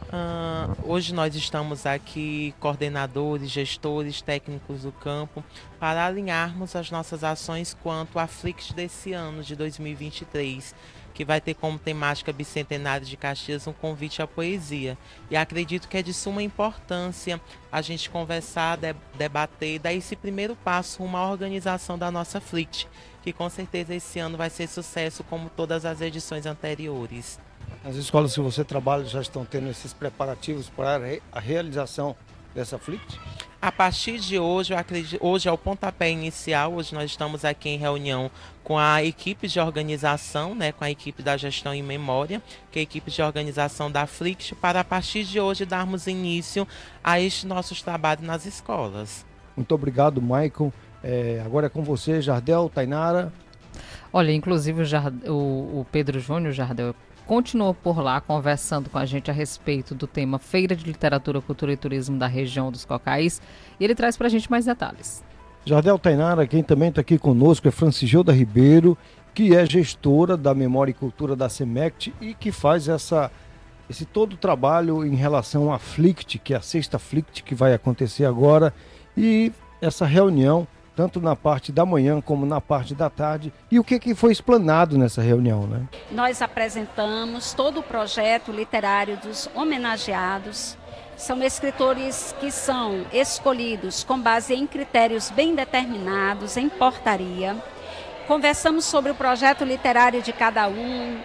Uh, 0.07 0.91
hoje 0.91 1.13
nós 1.13 1.35
estamos 1.35 1.85
aqui, 1.85 2.53
coordenadores, 2.59 3.49
gestores, 3.49 4.21
técnicos 4.21 4.81
do 4.81 4.91
campo, 4.91 5.43
para 5.79 6.05
alinharmos 6.05 6.75
as 6.75 6.89
nossas 6.89 7.23
ações 7.23 7.77
quanto 7.83 8.17
à 8.17 8.27
Flix 8.27 8.71
desse 8.73 9.13
ano, 9.13 9.43
de 9.43 9.55
2023 9.55 10.73
que 11.19 11.25
vai 11.25 11.41
ter 11.41 11.53
como 11.53 11.77
temática 11.77 12.31
Bicentenário 12.31 13.05
de 13.05 13.17
Caxias 13.17 13.67
um 13.67 13.73
convite 13.73 14.21
à 14.21 14.25
poesia. 14.25 14.97
E 15.29 15.35
acredito 15.35 15.89
que 15.89 15.97
é 15.97 16.01
de 16.01 16.13
suma 16.13 16.41
importância 16.41 17.41
a 17.69 17.81
gente 17.81 18.09
conversar, 18.09 18.79
debater 19.17 19.75
e 19.75 19.79
dar 19.79 19.91
esse 19.91 20.15
primeiro 20.15 20.55
passo 20.55 21.03
à 21.03 21.29
organização 21.29 21.97
da 21.97 22.09
nossa 22.09 22.39
Flict, 22.39 22.87
que 23.21 23.33
com 23.33 23.49
certeza 23.49 23.93
esse 23.93 24.17
ano 24.17 24.37
vai 24.37 24.49
ser 24.49 24.67
sucesso 24.67 25.21
como 25.25 25.49
todas 25.49 25.83
as 25.83 25.99
edições 25.99 26.45
anteriores. 26.45 27.37
As 27.83 27.97
escolas 27.97 28.33
que 28.33 28.39
você 28.39 28.63
trabalha 28.63 29.03
já 29.03 29.19
estão 29.19 29.43
tendo 29.43 29.69
esses 29.69 29.91
preparativos 29.91 30.69
para 30.69 31.01
a 31.33 31.39
realização 31.41 32.15
dessa 32.55 32.79
Flict? 32.79 33.19
A 33.61 33.73
partir 33.73 34.19
de 34.19 34.39
hoje, 34.39 34.73
eu 34.73 34.77
acredito, 34.77 35.19
hoje 35.21 35.49
é 35.49 35.51
o 35.51 35.57
pontapé 35.57 36.09
inicial. 36.09 36.75
Hoje 36.75 36.95
nós 36.95 37.11
estamos 37.11 37.43
aqui 37.43 37.67
em 37.67 37.77
reunião 37.77 38.31
com 38.63 38.77
a 38.77 39.03
equipe 39.03 39.49
de 39.49 39.59
organização, 39.59 40.55
né, 40.55 40.71
com 40.71 40.85
a 40.85 40.89
equipe 40.89 41.21
da 41.21 41.35
gestão 41.35 41.73
em 41.73 41.83
memória, 41.83 42.41
que 42.71 42.79
é 42.79 42.81
a 42.81 42.83
equipe 42.83 43.11
de 43.11 43.21
organização 43.21 43.91
da 43.91 44.07
Flix, 44.07 44.53
para 44.61 44.79
a 44.79 44.83
partir 44.83 45.25
de 45.25 45.41
hoje 45.41 45.65
darmos 45.65 46.07
início 46.07 46.65
a 47.03 47.19
estes 47.19 47.43
nossos 47.43 47.81
trabalhos 47.81 48.25
nas 48.25 48.45
escolas. 48.45 49.25
Muito 49.57 49.75
obrigado, 49.75 50.21
Michael. 50.21 50.71
É, 51.03 51.41
agora 51.45 51.65
é 51.65 51.69
com 51.69 51.83
você, 51.83 52.21
Jardel, 52.21 52.71
Tainara. 52.73 53.33
Olha, 54.13 54.31
inclusive 54.31 54.83
o, 54.83 54.85
Jard... 54.85 55.29
o, 55.29 55.81
o 55.81 55.87
Pedro 55.91 56.17
Júnior 56.21 56.53
Jardel 56.53 56.95
continuou 57.29 57.75
por 57.75 58.01
lá 58.01 58.19
conversando 58.19 58.89
com 58.89 58.97
a 58.97 59.05
gente 59.05 59.29
a 59.29 59.33
respeito 59.35 59.93
do 59.93 60.07
tema 60.07 60.39
Feira 60.39 60.75
de 60.75 60.83
Literatura, 60.83 61.39
Cultura 61.39 61.71
e 61.71 61.77
Turismo 61.77 62.17
da 62.17 62.25
região 62.25 62.71
dos 62.71 62.85
Cocais 62.85 63.39
e 63.79 63.83
ele 63.83 63.93
traz 63.93 64.17
para 64.17 64.25
a 64.25 64.29
gente 64.31 64.49
mais 64.49 64.65
detalhes. 64.65 65.23
Jardel 65.63 65.99
Tainara, 65.99 66.47
quem 66.47 66.63
também 66.63 66.89
está 66.89 67.01
aqui 67.01 67.19
conosco 67.19 67.67
é 67.67 67.71
Francigilda 67.71 68.33
Ribeiro, 68.33 68.97
que 69.31 69.55
é 69.55 69.63
gestora 69.63 70.35
da 70.35 70.55
Memória 70.55 70.89
e 70.89 70.95
Cultura 70.95 71.35
da 71.35 71.47
SEMECT 71.47 72.11
e 72.19 72.33
que 72.33 72.51
faz 72.51 72.87
essa, 72.87 73.29
esse 73.87 74.05
todo 74.05 74.33
o 74.33 74.37
trabalho 74.37 75.05
em 75.05 75.13
relação 75.13 75.71
à 75.71 75.77
FLICT, 75.77 76.39
que 76.39 76.55
é 76.55 76.57
a 76.57 76.61
sexta 76.61 76.97
FLICT 76.97 77.43
que 77.43 77.53
vai 77.53 77.75
acontecer 77.75 78.25
agora, 78.25 78.73
e 79.15 79.51
essa 79.79 80.03
reunião 80.03 80.67
tanto 80.99 81.21
na 81.21 81.33
parte 81.33 81.71
da 81.71 81.85
manhã 81.85 82.19
como 82.19 82.45
na 82.45 82.59
parte 82.59 82.93
da 82.93 83.09
tarde. 83.09 83.53
E 83.71 83.79
o 83.79 83.85
que, 83.85 83.97
que 83.97 84.13
foi 84.13 84.33
explanado 84.33 84.97
nessa 84.97 85.21
reunião? 85.21 85.65
Né? 85.65 85.87
Nós 86.11 86.41
apresentamos 86.41 87.53
todo 87.53 87.79
o 87.79 87.83
projeto 87.83 88.51
literário 88.51 89.15
dos 89.15 89.49
homenageados. 89.55 90.77
São 91.15 91.41
escritores 91.41 92.35
que 92.41 92.51
são 92.51 93.05
escolhidos 93.13 94.03
com 94.03 94.19
base 94.19 94.53
em 94.53 94.67
critérios 94.67 95.29
bem 95.29 95.55
determinados, 95.55 96.57
em 96.57 96.67
portaria. 96.67 97.55
Conversamos 98.27 98.83
sobre 98.83 99.13
o 99.13 99.15
projeto 99.15 99.63
literário 99.63 100.21
de 100.21 100.33
cada 100.33 100.67
um, 100.67 101.17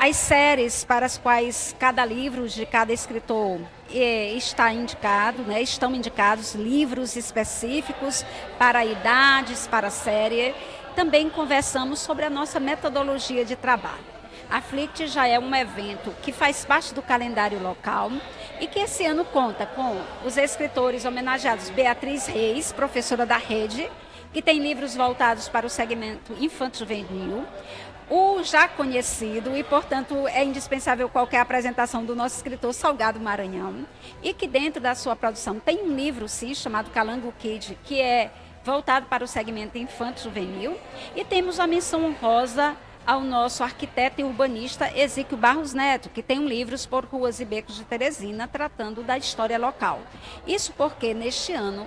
as 0.00 0.16
séries 0.16 0.82
para 0.82 1.04
as 1.04 1.18
quais 1.18 1.76
cada 1.78 2.06
livro 2.06 2.48
de 2.48 2.64
cada 2.64 2.90
escritor 2.90 3.60
está 3.90 4.72
indicado, 4.72 5.42
né, 5.42 5.62
estão 5.62 5.94
indicados 5.94 6.54
livros 6.54 7.16
específicos 7.16 8.24
para 8.58 8.84
idades, 8.84 9.66
para 9.66 9.90
série. 9.90 10.54
Também 10.94 11.30
conversamos 11.30 11.98
sobre 12.00 12.24
a 12.24 12.30
nossa 12.30 12.58
metodologia 12.58 13.44
de 13.44 13.56
trabalho. 13.56 14.18
A 14.50 14.62
FLICT 14.62 15.08
já 15.08 15.26
é 15.26 15.38
um 15.38 15.54
evento 15.54 16.10
que 16.22 16.32
faz 16.32 16.64
parte 16.64 16.94
do 16.94 17.02
calendário 17.02 17.62
local 17.62 18.10
e 18.60 18.66
que 18.66 18.78
esse 18.78 19.04
ano 19.04 19.24
conta 19.26 19.66
com 19.66 20.00
os 20.24 20.38
escritores 20.38 21.04
homenageados 21.04 21.68
Beatriz 21.70 22.26
Reis, 22.26 22.72
professora 22.72 23.26
da 23.26 23.36
rede, 23.36 23.90
que 24.32 24.40
tem 24.40 24.58
livros 24.58 24.94
voltados 24.94 25.48
para 25.48 25.66
o 25.66 25.70
segmento 25.70 26.32
infanto-juvenil, 26.40 27.46
o 28.10 28.42
já 28.42 28.66
conhecido 28.66 29.56
e, 29.56 29.62
portanto, 29.62 30.26
é 30.28 30.42
indispensável 30.42 31.08
qualquer 31.08 31.40
apresentação 31.40 32.04
do 32.04 32.16
nosso 32.16 32.36
escritor 32.36 32.72
Salgado 32.72 33.20
Maranhão, 33.20 33.86
e 34.22 34.32
que 34.32 34.46
dentro 34.46 34.80
da 34.80 34.94
sua 34.94 35.14
produção 35.14 35.60
tem 35.60 35.82
um 35.82 35.94
livro, 35.94 36.28
sim, 36.28 36.54
chamado 36.54 36.90
Calango 36.90 37.32
Kid, 37.38 37.78
que 37.84 38.00
é 38.00 38.30
voltado 38.64 39.06
para 39.06 39.24
o 39.24 39.26
segmento 39.26 39.78
infanto-juvenil, 39.78 40.78
e 41.14 41.24
temos 41.24 41.60
a 41.60 41.66
menção 41.66 42.04
honrosa 42.04 42.76
ao 43.06 43.22
nosso 43.22 43.64
arquiteto 43.64 44.20
e 44.20 44.24
urbanista 44.24 44.92
Ezequiel 44.94 45.40
Barros 45.40 45.72
Neto, 45.72 46.10
que 46.10 46.22
tem 46.22 46.38
um 46.38 46.46
livros 46.46 46.84
por 46.84 47.06
ruas 47.06 47.40
e 47.40 47.44
becos 47.44 47.76
de 47.76 47.84
Teresina 47.84 48.46
tratando 48.46 49.02
da 49.02 49.16
história 49.16 49.58
local. 49.58 50.00
Isso 50.46 50.74
porque 50.76 51.14
neste 51.14 51.52
ano 51.52 51.86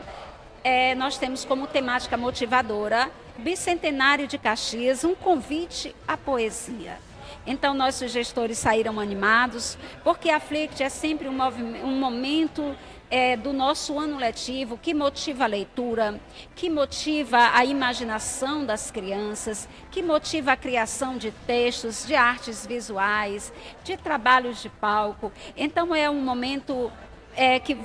é, 0.64 0.96
nós 0.96 1.18
temos 1.18 1.46
como 1.46 1.68
temática 1.68 2.18
motivadora 2.18 3.12
Bicentenário 3.38 4.28
de 4.28 4.38
Caxias, 4.38 5.04
um 5.04 5.16
convite 5.16 5.96
à 6.08 6.16
poesia. 6.16 7.00
Então, 7.46 7.74
nossos 7.74 8.12
gestores 8.12 8.58
saíram 8.60 9.00
animados, 9.00 9.78
porque 10.04 10.30
a 10.30 10.40
Flict 10.40 10.84
é 10.84 10.90
sempre 10.90 11.28
um, 11.28 11.42
um 11.84 12.00
momento 12.00 12.76
é, 13.10 13.36
do 13.36 13.52
nosso 13.52 13.98
ano 13.98 14.18
letivo 14.18 14.78
que 14.78 14.94
motiva 14.94 15.46
a 15.46 15.48
leitura, 15.48 16.20
que 16.56 16.70
motiva 16.70 17.50
a 17.54 17.66
imaginação 17.66 18.64
das 18.64 18.92
crianças, 18.92 19.68
que 19.90 20.04
motiva 20.04 20.52
a 20.52 20.58
criação 20.58 21.18
de 21.18 21.32
textos, 21.32 22.06
de 22.06 22.14
artes 22.14 22.66
visuais, 22.66 23.52
de 23.84 23.98
trabalhos 23.98 24.62
de 24.62 24.70
palco. 24.70 25.32
Então, 25.58 25.96
é 25.96 26.10
um 26.10 26.22
momento 26.22 26.92
é, 27.36 27.60
que, 27.60 27.76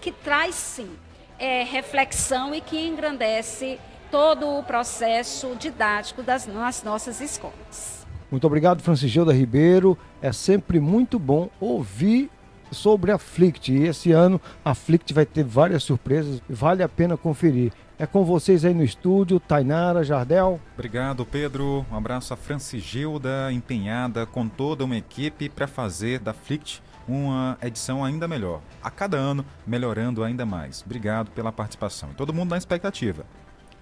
que 0.00 0.12
traz, 0.12 0.54
sim, 0.54 0.90
é, 1.38 1.62
reflexão 1.64 2.54
e 2.54 2.60
que 2.60 2.86
engrandece 2.86 3.78
todo 4.10 4.48
o 4.48 4.62
processo 4.62 5.54
didático 5.58 6.22
das, 6.22 6.46
nas 6.46 6.82
nossas 6.82 7.20
escolas. 7.20 8.06
Muito 8.30 8.46
obrigado, 8.46 8.82
Francisgilda 8.82 9.32
Ribeiro. 9.32 9.96
É 10.20 10.32
sempre 10.32 10.80
muito 10.80 11.18
bom 11.18 11.48
ouvir 11.60 12.30
sobre 12.70 13.12
a 13.12 13.18
Flict. 13.18 13.72
E 13.72 13.84
esse 13.84 14.12
ano 14.12 14.40
a 14.64 14.74
Flict 14.74 15.12
vai 15.12 15.24
ter 15.24 15.44
várias 15.44 15.84
surpresas, 15.84 16.40
vale 16.48 16.82
a 16.82 16.88
pena 16.88 17.16
conferir. 17.16 17.72
É 17.98 18.04
com 18.04 18.24
vocês 18.24 18.62
aí 18.64 18.74
no 18.74 18.84
estúdio, 18.84 19.40
Tainara, 19.40 20.04
Jardel. 20.04 20.60
Obrigado, 20.74 21.24
Pedro. 21.24 21.86
Um 21.90 21.96
abraço 21.96 22.34
a 22.34 22.36
Francigilda, 22.36 23.50
empenhada 23.50 24.26
com 24.26 24.46
toda 24.46 24.84
uma 24.84 24.96
equipe 24.96 25.48
para 25.48 25.66
fazer 25.66 26.18
da 26.18 26.34
Flict 26.34 26.82
uma 27.08 27.56
edição 27.62 28.04
ainda 28.04 28.26
melhor. 28.26 28.60
A 28.82 28.90
cada 28.90 29.16
ano, 29.16 29.44
melhorando 29.66 30.24
ainda 30.24 30.44
mais. 30.44 30.82
Obrigado 30.84 31.30
pela 31.30 31.52
participação. 31.52 32.10
Todo 32.16 32.32
mundo 32.32 32.50
na 32.50 32.58
expectativa. 32.58 33.24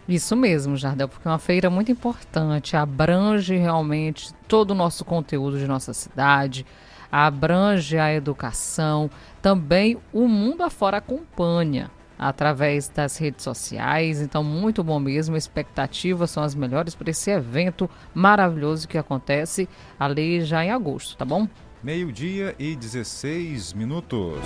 Isso 0.07 0.37
mesmo, 0.37 0.77
Jardel, 0.77 1.09
porque 1.09 1.27
é 1.27 1.31
uma 1.31 1.39
feira 1.39 1.71
muito 1.71 1.91
importante, 1.91 2.77
abrange 2.77 3.57
realmente 3.57 4.35
todo 4.47 4.73
o 4.73 4.75
nosso 4.75 5.03
conteúdo 5.03 5.59
de 5.59 5.67
nossa 5.67 5.95
cidade, 5.95 6.67
abrange 7.11 7.97
a 7.97 8.13
educação, 8.13 9.11
também 9.41 9.97
o 10.13 10.29
mundo 10.29 10.63
afora 10.63 10.99
acompanha 10.99 11.91
através 12.19 12.89
das 12.89 13.17
redes 13.17 13.43
sociais. 13.45 14.21
Então, 14.21 14.45
muito 14.45 14.85
bom 14.85 14.99
mesmo. 14.99 15.37
Expectativas 15.37 16.31
são 16.31 16.43
as 16.43 16.55
melhores 16.55 16.95
para 16.95 17.11
esse 17.11 17.31
evento 17.31 17.89
maravilhoso 18.15 18.89
que 18.89 18.99
acontece 18.99 19.69
ali 19.99 20.43
já 20.43 20.65
em 20.65 20.71
agosto, 20.71 21.17
tá 21.17 21.25
bom? 21.25 21.49
Meio-dia 21.85 22.57
e 22.59 22.75
16 22.75 23.75
minutos. 23.75 24.39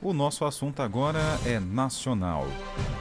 O 0.00 0.14
nosso 0.14 0.42
assunto 0.46 0.80
agora 0.80 1.20
é 1.44 1.60
nacional. 1.60 2.46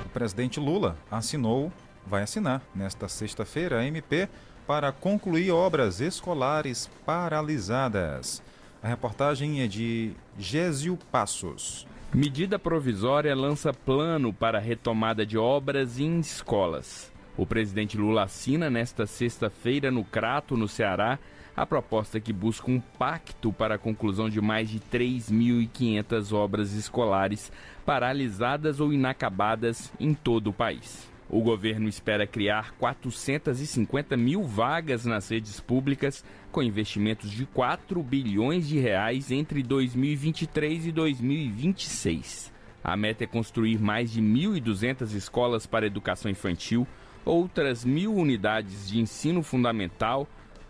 O 0.06 0.10
presidente 0.10 0.60
Lula 0.60 0.98
assinou, 1.10 1.72
vai 2.06 2.24
assinar 2.24 2.62
nesta 2.76 3.08
sexta-feira 3.08 3.80
a 3.80 3.86
MP 3.86 4.28
para 4.68 4.92
concluir 4.92 5.52
obras 5.52 6.02
escolares 6.02 6.90
paralisadas. 7.06 8.44
A 8.84 8.90
reportagem 8.90 9.62
é 9.62 9.68
de 9.68 10.12
Gésio 10.38 11.00
Passos. 11.10 11.88
Medida 12.14 12.60
provisória 12.60 13.34
lança 13.34 13.74
plano 13.74 14.34
para 14.34 14.60
retomada 14.60 15.26
de 15.26 15.38
obras 15.38 15.98
em 15.98 16.20
escolas. 16.20 17.10
O 17.38 17.46
presidente 17.46 17.98
Lula 17.98 18.24
assina 18.24 18.70
nesta 18.70 19.06
sexta-feira 19.06 19.90
no 19.90 20.04
Crato, 20.04 20.58
no 20.58 20.68
Ceará, 20.68 21.18
a 21.58 21.66
proposta 21.66 22.20
que 22.20 22.32
busca 22.32 22.70
um 22.70 22.80
pacto 22.80 23.52
para 23.52 23.76
a 23.76 23.80
conclusão 23.80 24.30
de 24.30 24.40
mais 24.40 24.70
de 24.70 24.80
3.500 24.80 26.32
obras 26.32 26.74
escolares 26.74 27.52
paralisadas 27.84 28.80
ou 28.80 28.94
inacabadas 28.94 29.92
em 30.00 30.14
todo 30.14 30.52
o 30.52 30.54
país. 30.54 31.10
O 31.28 31.42
governo 31.42 31.90
espera 31.90 32.28
criar 32.28 32.74
450 32.74 34.16
mil 34.16 34.44
vagas 34.44 35.04
nas 35.04 35.30
redes 35.30 35.60
públicas, 35.60 36.24
com 36.52 36.62
investimentos 36.62 37.32
de 37.32 37.48
4 37.48 38.04
bilhões 38.04 38.68
de 38.68 38.78
reais 38.78 39.32
entre 39.32 39.64
2023 39.64 40.86
e 40.86 40.92
2026. 40.92 42.54
A 42.84 42.96
meta 42.96 43.24
é 43.24 43.28
construir 43.28 43.80
mais 43.80 44.12
de 44.12 44.22
1.200 44.22 45.16
escolas 45.16 45.66
para 45.66 45.88
educação 45.88 46.30
infantil, 46.30 46.88
outras 47.26 47.84
mil 47.84 48.14
unidades 48.14 48.88
de 48.88 49.00
ensino 49.00 49.42
fundamental, 49.42 50.28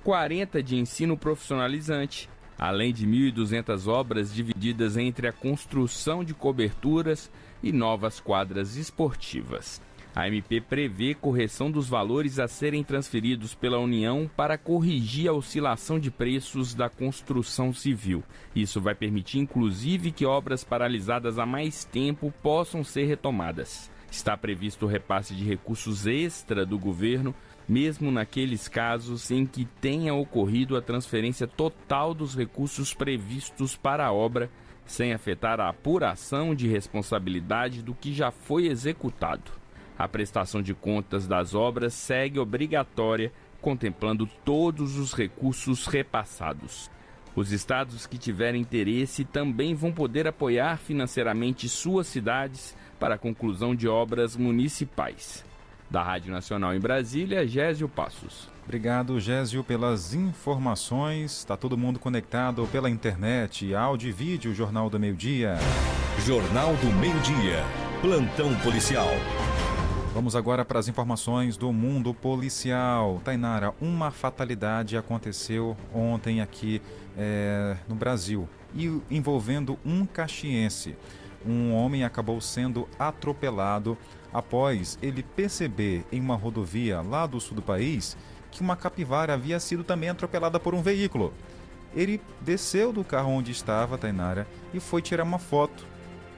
40 0.07 0.63
de 0.63 0.77
ensino 0.77 1.17
profissionalizante, 1.17 2.29
além 2.57 2.93
de 2.93 3.05
1.200 3.05 3.87
obras 3.87 4.33
divididas 4.33 4.95
entre 4.95 5.27
a 5.27 5.33
construção 5.33 6.23
de 6.23 6.33
coberturas 6.33 7.29
e 7.61 7.73
novas 7.73 8.17
quadras 8.17 8.77
esportivas. 8.77 9.81
A 10.15 10.25
MP 10.29 10.61
prevê 10.61 11.13
correção 11.13 11.69
dos 11.69 11.89
valores 11.89 12.39
a 12.39 12.47
serem 12.47 12.85
transferidos 12.85 13.53
pela 13.53 13.79
União 13.79 14.31
para 14.33 14.57
corrigir 14.57 15.27
a 15.27 15.33
oscilação 15.33 15.99
de 15.99 16.09
preços 16.09 16.73
da 16.73 16.87
construção 16.87 17.73
civil. 17.73 18.23
Isso 18.55 18.79
vai 18.79 18.95
permitir, 18.95 19.39
inclusive, 19.39 20.13
que 20.13 20.25
obras 20.25 20.63
paralisadas 20.63 21.37
há 21.37 21.45
mais 21.45 21.83
tempo 21.83 22.33
possam 22.41 22.81
ser 22.81 23.07
retomadas. 23.07 23.91
Está 24.09 24.37
previsto 24.37 24.85
o 24.85 24.89
repasse 24.89 25.35
de 25.35 25.43
recursos 25.43 26.07
extra 26.07 26.65
do 26.65 26.79
governo, 26.79 27.35
mesmo 27.67 28.11
naqueles 28.11 28.67
casos 28.67 29.29
em 29.29 29.45
que 29.45 29.65
tenha 29.81 30.13
ocorrido 30.13 30.77
a 30.77 30.81
transferência 30.81 31.45
total 31.45 32.13
dos 32.13 32.35
recursos 32.35 32.93
previstos 32.93 33.75
para 33.75 34.05
a 34.05 34.13
obra, 34.13 34.49
sem 34.85 35.13
afetar 35.13 35.59
a 35.59 35.69
apuração 35.69 36.55
de 36.55 36.67
responsabilidade 36.67 37.81
do 37.81 37.93
que 37.93 38.13
já 38.13 38.31
foi 38.31 38.67
executado. 38.67 39.51
A 39.97 40.07
prestação 40.07 40.61
de 40.61 40.73
contas 40.73 41.27
das 41.27 41.53
obras 41.53 41.93
segue 41.93 42.39
obrigatória, 42.39 43.33
contemplando 43.59 44.27
todos 44.45 44.97
os 44.97 45.13
recursos 45.13 45.87
repassados. 45.87 46.89
Os 47.35 47.51
estados 47.51 48.07
que 48.07 48.17
tiverem 48.17 48.61
interesse 48.61 49.25
também 49.25 49.75
vão 49.75 49.91
poder 49.91 50.27
apoiar 50.27 50.77
financeiramente 50.77 51.67
suas 51.67 52.07
cidades 52.07 52.75
para 52.99 53.15
a 53.15 53.17
conclusão 53.17 53.75
de 53.75 53.87
obras 53.87 54.35
municipais. 54.35 55.43
Da 55.89 56.03
Rádio 56.03 56.31
Nacional 56.31 56.75
em 56.75 56.79
Brasília, 56.79 57.47
Gésio 57.47 57.87
Passos. 57.87 58.49
Obrigado, 58.65 59.17
Gésio, 59.21 59.63
pelas 59.63 60.13
informações. 60.13 61.37
Está 61.37 61.55
todo 61.55 61.77
mundo 61.77 61.97
conectado 61.97 62.67
pela 62.69 62.89
internet, 62.89 63.73
áudio 63.73 64.09
e 64.09 64.11
vídeo, 64.11 64.53
Jornal 64.53 64.89
do 64.89 64.99
Meio 64.99 65.15
Dia. 65.15 65.55
Jornal 66.25 66.73
do 66.75 66.91
Meio 66.99 67.17
Dia. 67.21 67.63
Plantão 68.01 68.53
policial. 68.59 69.07
Vamos 70.13 70.35
agora 70.35 70.65
para 70.65 70.79
as 70.79 70.89
informações 70.89 71.55
do 71.55 71.71
mundo 71.71 72.13
policial. 72.13 73.21
Tainara, 73.23 73.73
uma 73.79 74.11
fatalidade 74.11 74.97
aconteceu 74.97 75.77
ontem 75.93 76.41
aqui 76.41 76.81
é, 77.17 77.77
no 77.87 77.95
Brasil 77.95 78.49
e 78.75 79.01
envolvendo 79.09 79.79
um 79.85 80.05
caxiense. 80.05 80.97
Um 81.47 81.73
homem 81.73 82.03
acabou 82.03 82.41
sendo 82.41 82.89
atropelado 82.99 83.97
após 84.33 84.99
ele 85.01 85.23
perceber 85.23 86.05
em 86.11 86.19
uma 86.19 86.35
rodovia 86.35 87.01
lá 87.01 87.25
do 87.25 87.39
sul 87.39 87.55
do 87.55 87.61
país 87.61 88.17
que 88.51 88.61
uma 88.61 88.75
capivara 88.75 89.33
havia 89.33 89.59
sido 89.59 89.83
também 89.83 90.09
atropelada 90.09 90.59
por 90.59 90.75
um 90.75 90.81
veículo. 90.81 91.33
Ele 91.95 92.19
desceu 92.41 92.91
do 92.91 93.03
carro 93.03 93.31
onde 93.31 93.51
estava, 93.51 93.97
Tainara, 93.97 94.45
e 94.73 94.79
foi 94.79 95.01
tirar 95.01 95.23
uma 95.23 95.39
foto. 95.39 95.85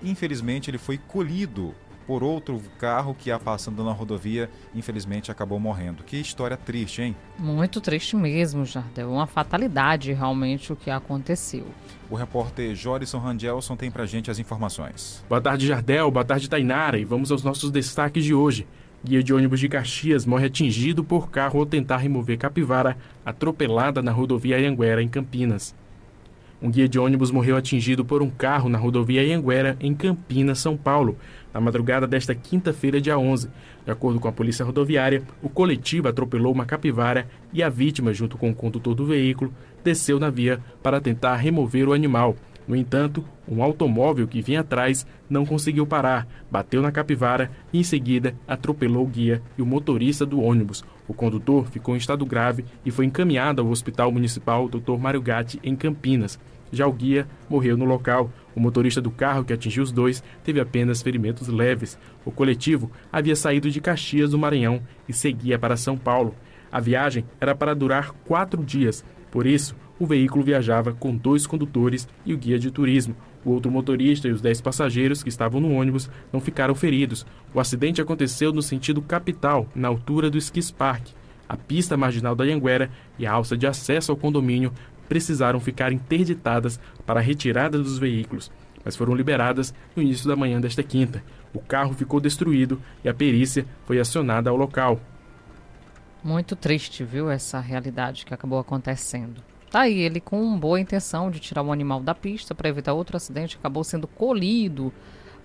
Infelizmente, 0.04 0.70
ele 0.70 0.78
foi 0.78 0.98
colhido 0.98 1.74
por 2.10 2.24
outro 2.24 2.60
carro 2.80 3.14
que 3.14 3.30
ia 3.30 3.38
passando 3.38 3.84
na 3.84 3.92
rodovia, 3.92 4.50
infelizmente 4.74 5.30
acabou 5.30 5.60
morrendo. 5.60 6.04
Que 6.04 6.18
história 6.18 6.58
triste, 6.58 7.04
hein? 7.04 7.16
Muito 7.38 7.80
triste 7.80 8.16
mesmo, 8.16 8.66
Jardel. 8.66 9.12
Uma 9.12 9.28
fatalidade 9.28 10.12
realmente 10.12 10.74
o 10.74 10.76
que 10.76 10.90
aconteceu. 10.90 11.68
O 12.10 12.16
repórter 12.16 12.74
Jorison 12.74 13.20
Randelson 13.20 13.76
tem 13.76 13.92
pra 13.92 14.08
gente 14.08 14.32
as 14.32 14.40
informações. 14.40 15.24
Boa 15.30 15.40
tarde, 15.40 15.68
Jardel. 15.68 16.10
Boa 16.10 16.26
tarde, 16.26 16.50
Tainara. 16.50 16.98
E 16.98 17.06
vamos 17.06 17.32
aos 17.32 17.44
nossos 17.44 17.70
destaques 17.70 18.26
de 18.26 18.34
hoje. 18.34 18.66
Guia 19.04 19.22
de 19.22 19.32
ônibus 19.32 19.60
de 19.60 19.70
Caxias 19.70 20.26
morre 20.26 20.48
atingido 20.48 21.04
por 21.04 21.30
carro 21.30 21.60
ao 21.60 21.66
tentar 21.68 21.98
remover 21.98 22.40
capivara 22.40 22.98
atropelada 23.24 24.02
na 24.02 24.12
rodovia 24.12 24.58
Anhanguera, 24.58 25.04
em 25.04 25.08
Campinas. 25.08 25.76
Um 26.62 26.70
guia 26.70 26.90
de 26.90 27.00
ônibus 27.00 27.32
morreu 27.32 27.56
atingido 27.56 28.04
por 28.04 28.22
um 28.22 28.30
carro 28.30 28.68
na 28.68 28.78
rodovia 28.78 29.22
Anhanguera, 29.22 29.78
em 29.80 29.94
Campinas, 29.96 30.60
São 30.60 30.76
Paulo, 30.76 31.18
na 31.54 31.62
madrugada 31.62 32.06
desta 32.06 32.36
quinta-feira, 32.36 33.00
dia 33.00 33.18
11. 33.18 33.50
De 33.86 33.92
acordo 33.92 34.20
com 34.20 34.28
a 34.28 34.32
polícia 34.32 34.66
rodoviária, 34.66 35.24
o 35.42 35.48
coletivo 35.48 36.10
atropelou 36.10 36.52
uma 36.52 36.66
capivara 36.66 37.30
e 37.54 37.64
a 37.64 37.70
vítima, 37.70 38.14
junto 38.14 38.38
com 38.38 38.50
o 38.50 38.56
condutor 38.56 38.94
do 38.94 39.06
veículo, 39.06 39.54
desceu 39.86 40.20
na 40.20 40.30
via 40.30 40.60
para 40.84 41.00
tentar 41.00 41.38
remover 41.38 41.88
o 41.88 41.94
animal. 41.94 42.36
No 42.70 42.76
entanto, 42.76 43.26
um 43.48 43.64
automóvel 43.64 44.28
que 44.28 44.44
vinha 44.44 44.60
atrás 44.60 45.04
não 45.28 45.44
conseguiu 45.44 45.88
parar, 45.88 46.28
bateu 46.52 46.84
na 46.84 46.92
capivara 46.92 47.50
e, 47.74 47.80
em 47.80 47.84
seguida, 47.84 48.36
atropelou 48.48 49.06
o 49.06 49.08
guia 49.08 49.42
e 49.58 49.62
o 49.64 49.66
motorista 49.66 50.24
do 50.24 50.40
ônibus. 50.40 50.86
O 51.08 51.14
condutor 51.16 51.66
ficou 51.66 51.96
em 51.96 51.98
estado 51.98 52.24
grave 52.28 52.64
e 52.86 52.92
foi 52.92 53.06
encaminhado 53.06 53.60
ao 53.60 53.70
Hospital 53.70 54.12
Municipal 54.12 54.70
Dr. 54.70 55.00
Mário 55.00 55.20
Gatti, 55.20 55.60
em 55.64 55.76
Campinas. 55.76 56.40
Já 56.72 56.86
o 56.86 56.94
guia 56.94 57.28
morreu 57.50 57.76
no 57.76 57.86
local. 57.86 58.32
O 58.56 58.60
motorista 58.60 59.02
do 59.02 59.10
carro 59.10 59.44
que 59.44 59.52
atingiu 59.52 59.82
os 59.82 59.92
dois 59.92 60.24
teve 60.44 60.60
apenas 60.60 61.02
ferimentos 61.02 61.48
leves. 61.48 61.98
O 62.24 62.30
coletivo 62.30 62.92
havia 63.12 63.36
saído 63.36 63.72
de 63.72 63.82
Caxias 63.82 64.30
do 64.30 64.38
Maranhão 64.38 64.80
e 65.08 65.14
seguia 65.14 65.58
para 65.58 65.76
São 65.76 65.98
Paulo. 65.98 66.36
A 66.72 66.80
viagem 66.80 67.26
era 67.42 67.56
para 67.56 67.74
durar 67.74 68.12
quatro 68.28 68.64
dias. 68.64 69.04
Por 69.32 69.48
isso, 69.48 69.76
o 70.00 70.06
veículo 70.06 70.44
viajava 70.44 70.94
com 70.94 71.16
dois 71.16 71.46
condutores 71.46 72.08
e 72.26 72.34
o 72.34 72.38
guia 72.38 72.58
de 72.58 72.72
turismo. 72.72 73.16
O 73.44 73.52
outro 73.52 73.70
motorista 73.70 74.28
e 74.28 74.32
os 74.32 74.42
dez 74.42 74.62
passageiros 74.62 75.22
que 75.22 75.30
estavam 75.30 75.60
no 75.60 75.74
ônibus 75.74 76.10
não 76.32 76.40
ficaram 76.40 76.74
feridos. 76.74 77.26
O 77.54 77.60
acidente 77.60 78.02
aconteceu 78.02 78.54
no 78.54 78.62
sentido 78.62 79.02
capital, 79.02 79.68
na 79.76 79.88
altura 79.88 80.30
do 80.30 80.38
Skis 80.38 80.72
Park. 80.72 81.08
A 81.48 81.58
pista 81.58 81.98
marginal 81.98 82.36
da 82.36 82.44
Anhanguera 82.44 82.90
e 83.18 83.26
a 83.26 83.32
alça 83.32 83.58
de 83.58 83.68
acesso 83.68 84.12
ao 84.12 84.18
condomínio 84.18 84.72
precisaram 85.08 85.60
ficar 85.60 85.92
interditadas 85.92 86.80
para 87.06 87.20
a 87.20 87.24
retirada 87.24 87.78
dos 87.78 87.98
veículos, 87.98 88.52
mas 88.86 88.96
foram 88.96 89.16
liberadas 89.16 89.74
no 89.96 90.04
início 90.04 90.28
da 90.28 90.36
manhã 90.36 90.62
desta 90.62 90.84
quinta. 90.84 91.24
O 91.54 91.60
carro 91.60 91.94
ficou 91.94 92.20
destruído 92.20 92.80
e 93.04 93.10
a 93.10 93.14
perícia 93.14 93.66
foi 93.86 94.00
acionada 94.00 94.50
ao 94.50 94.56
local. 94.56 95.00
Muito 96.24 96.56
triste, 96.56 97.04
viu, 97.04 97.30
essa 97.32 97.60
realidade 97.60 98.26
que 98.26 98.34
acabou 98.34 98.60
acontecendo. 98.60 99.49
Tá 99.70 99.82
aí, 99.82 100.00
ele 100.00 100.20
com 100.20 100.58
boa 100.58 100.80
intenção 100.80 101.30
de 101.30 101.40
tirar 101.40 101.62
o 101.62 101.72
animal 101.72 102.02
da 102.02 102.16
pista 102.16 102.56
para 102.56 102.70
evitar 102.70 102.94
outro 102.94 103.16
acidente, 103.16 103.58
acabou 103.58 103.84
sendo 103.84 104.08
colhido 104.08 104.92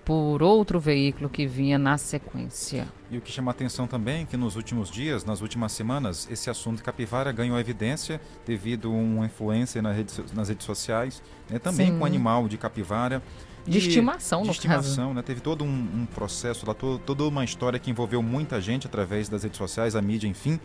por 0.05 0.43
outro 0.43 0.79
veículo 0.79 1.27
que 1.27 1.47
vinha 1.47 1.79
na 1.79 1.97
sequência. 1.97 2.87
E 3.09 3.17
o 3.17 3.21
que 3.21 3.31
chama 3.31 3.49
atenção 3.49 3.87
também 3.87 4.21
é 4.21 4.25
que 4.25 4.37
nos 4.37 4.55
últimos 4.55 4.89
dias, 4.89 5.25
nas 5.25 5.41
últimas 5.41 5.71
semanas, 5.71 6.27
esse 6.29 6.47
assunto 6.47 6.77
de 6.77 6.83
capivara 6.83 7.31
ganhou 7.31 7.59
evidência 7.59 8.21
devido 8.45 8.87
a 8.89 8.91
uma 8.91 9.25
influência 9.25 9.81
nas 9.81 9.95
redes, 9.95 10.23
nas 10.33 10.49
redes 10.49 10.65
sociais, 10.65 11.23
né? 11.49 11.57
também 11.57 11.91
Sim. 11.91 11.97
com 11.99 12.05
animal 12.05 12.47
de 12.47 12.55
capivara. 12.55 13.21
De 13.65 13.79
estimação, 13.79 14.41
de 14.41 14.47
no 14.47 14.51
estimação, 14.53 15.05
caso. 15.07 15.13
né? 15.15 15.21
Teve 15.23 15.41
todo 15.41 15.63
um, 15.63 15.67
um 15.67 16.05
processo 16.05 16.67
lá, 16.67 16.75
todo, 16.75 16.99
toda 16.99 17.23
uma 17.23 17.43
história 17.43 17.79
que 17.79 17.89
envolveu 17.89 18.21
muita 18.21 18.61
gente 18.61 18.85
através 18.85 19.27
das 19.27 19.41
redes 19.41 19.57
sociais, 19.57 19.95
a 19.95 20.01
mídia, 20.03 20.27
enfim. 20.27 20.59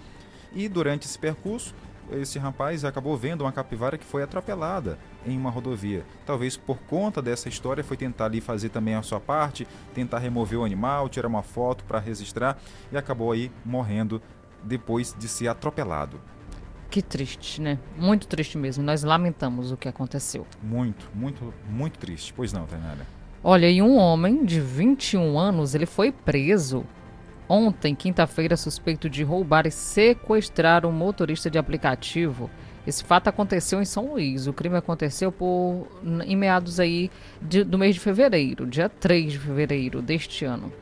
E 0.52 0.68
durante 0.68 1.06
esse 1.06 1.18
percurso, 1.18 1.74
esse 2.12 2.38
rapaz 2.38 2.84
acabou 2.84 3.16
vendo 3.16 3.42
uma 3.42 3.52
capivara 3.52 3.98
que 3.98 4.04
foi 4.04 4.22
atropelada 4.22 4.98
em 5.26 5.36
uma 5.36 5.50
rodovia. 5.50 6.04
Talvez 6.26 6.56
por 6.56 6.78
conta 6.78 7.20
dessa 7.20 7.48
história 7.48 7.84
foi 7.84 7.96
tentar 7.96 8.26
ali 8.26 8.40
fazer 8.40 8.70
também 8.70 8.94
a 8.94 9.02
sua 9.02 9.20
parte, 9.20 9.66
tentar 9.94 10.18
remover 10.18 10.58
o 10.58 10.64
animal, 10.64 11.08
tirar 11.08 11.28
uma 11.28 11.42
foto 11.42 11.84
para 11.84 11.98
registrar 11.98 12.58
e 12.90 12.96
acabou 12.96 13.32
aí 13.32 13.50
morrendo 13.64 14.20
depois 14.62 15.14
de 15.18 15.28
ser 15.28 15.48
atropelado. 15.48 16.20
Que 16.90 17.00
triste, 17.00 17.60
né? 17.60 17.78
Muito 17.96 18.26
triste 18.26 18.58
mesmo. 18.58 18.82
Nós 18.82 19.04
lamentamos 19.04 19.70
o 19.70 19.76
que 19.76 19.88
aconteceu. 19.88 20.44
Muito, 20.60 21.08
muito, 21.14 21.54
muito 21.68 21.98
triste. 21.98 22.32
Pois 22.34 22.52
não, 22.52 22.66
Tainara? 22.66 23.06
Olha, 23.44 23.70
e 23.70 23.80
um 23.80 23.96
homem 23.96 24.44
de 24.44 24.60
21 24.60 25.38
anos, 25.38 25.74
ele 25.74 25.86
foi 25.86 26.10
preso 26.10 26.84
Ontem, 27.52 27.96
quinta-feira, 27.96 28.56
suspeito 28.56 29.10
de 29.10 29.24
roubar 29.24 29.66
e 29.66 29.72
sequestrar 29.72 30.86
um 30.86 30.92
motorista 30.92 31.50
de 31.50 31.58
aplicativo 31.58 32.48
Esse 32.86 33.02
fato 33.02 33.26
aconteceu 33.26 33.82
em 33.82 33.84
São 33.84 34.12
Luís. 34.12 34.46
O 34.46 34.52
crime 34.52 34.76
aconteceu 34.76 35.32
por, 35.32 35.88
em 36.24 36.36
meados 36.36 36.78
aí 36.78 37.10
de, 37.42 37.64
do 37.64 37.76
mês 37.76 37.96
de 37.96 38.00
fevereiro, 38.00 38.68
dia 38.68 38.88
3 38.88 39.32
de 39.32 39.38
fevereiro 39.40 40.00
deste 40.00 40.44
ano. 40.44 40.72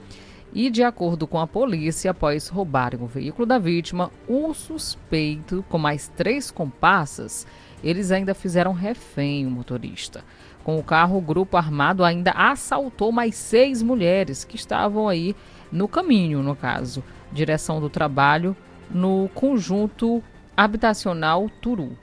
E 0.53 0.69
de 0.69 0.83
acordo 0.83 1.27
com 1.27 1.41
a 1.41 1.47
polícia, 1.47 2.11
após 2.11 2.49
roubarem 2.49 3.01
o 3.01 3.07
veículo 3.07 3.47
da 3.47 3.59
vítima, 3.59 4.11
o 4.29 4.53
suspeito, 4.53 5.65
com 5.71 5.79
mais 5.79 6.09
três 6.17 6.51
comparsas, 6.51 7.47
eles 7.83 8.11
ainda 8.11 8.35
fizeram 8.35 8.73
refém 8.73 9.47
o 9.47 9.51
motorista. 9.51 10.23
Com 10.65 10.79
o 10.79 10.85
carro, 10.85 11.17
o 11.17 11.23
grupo 11.23 11.57
armado 11.57 12.05
ainda 12.05 12.33
assaltou 12.33 13.11
mais 13.11 13.35
seis 13.37 13.83
mulheres 13.83 14.45
que 14.45 14.57
estavam 14.57 15.09
aí 15.09 15.35
no 15.71 15.89
caminho, 15.89 16.43
no 16.43 16.57
caso, 16.57 17.03
direção 17.33 17.81
do 17.81 17.91
trabalho, 17.91 18.57
no 18.91 19.29
conjunto 19.35 20.23
habitacional 20.57 21.49
Turu. 21.61 21.97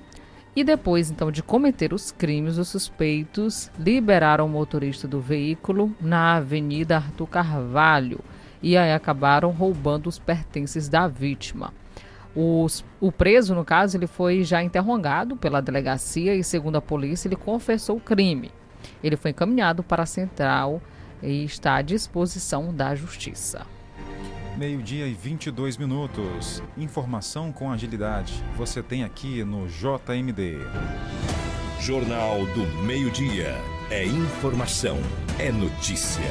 E 0.56 0.63
depois, 0.63 1.12
então, 1.12 1.32
de 1.32 1.43
cometer 1.43 1.93
os 1.93 2.12
crimes, 2.12 2.58
os 2.58 2.69
suspeitos 2.69 3.69
liberaram 3.78 4.45
o 4.45 4.49
motorista 4.49 5.08
do 5.08 5.19
veículo 5.19 5.93
na 5.99 6.36
Avenida 6.36 6.95
Arthur 6.95 7.28
Carvalho 7.28 8.19
e 8.63 8.78
aí 8.78 8.93
acabaram 8.93 9.51
roubando 9.51 10.08
os 10.08 10.17
pertences 10.17 10.88
da 10.88 11.08
vítima. 11.08 11.73
Os, 12.34 12.86
o 12.99 13.12
preso, 13.12 13.54
no 13.54 13.65
caso, 13.65 13.97
ele 13.97 14.08
foi 14.08 14.43
já 14.43 14.63
interrogado 14.63 15.36
pela 15.36 15.62
delegacia 15.62 16.34
e, 16.34 16.43
segundo 16.43 16.78
a 16.78 16.82
polícia, 16.82 17.28
ele 17.28 17.36
confessou 17.36 17.97
o 17.97 18.01
crime. 18.01 18.51
Ele 19.04 19.17
foi 19.17 19.32
encaminhado 19.32 19.84
para 19.84 20.04
a 20.04 20.06
central 20.06 20.82
e 21.21 21.43
está 21.43 21.75
à 21.75 21.82
disposição 21.82 22.73
da 22.73 22.95
justiça. 22.95 23.65
Meio-dia 24.58 25.06
e 25.06 25.13
22 25.13 25.78
minutos. 25.78 26.63
Informação 26.78 27.51
com 27.51 27.71
agilidade. 27.71 28.41
Você 28.56 28.82
tem 28.82 29.04
aqui 29.04 29.43
no 29.43 29.67
JMD. 29.67 30.60
Jornal 31.82 32.45
do 32.47 32.65
Meio-Dia. 32.84 33.54
É 33.91 34.06
informação, 34.06 34.97
é 35.38 35.51
notícia. 35.51 36.23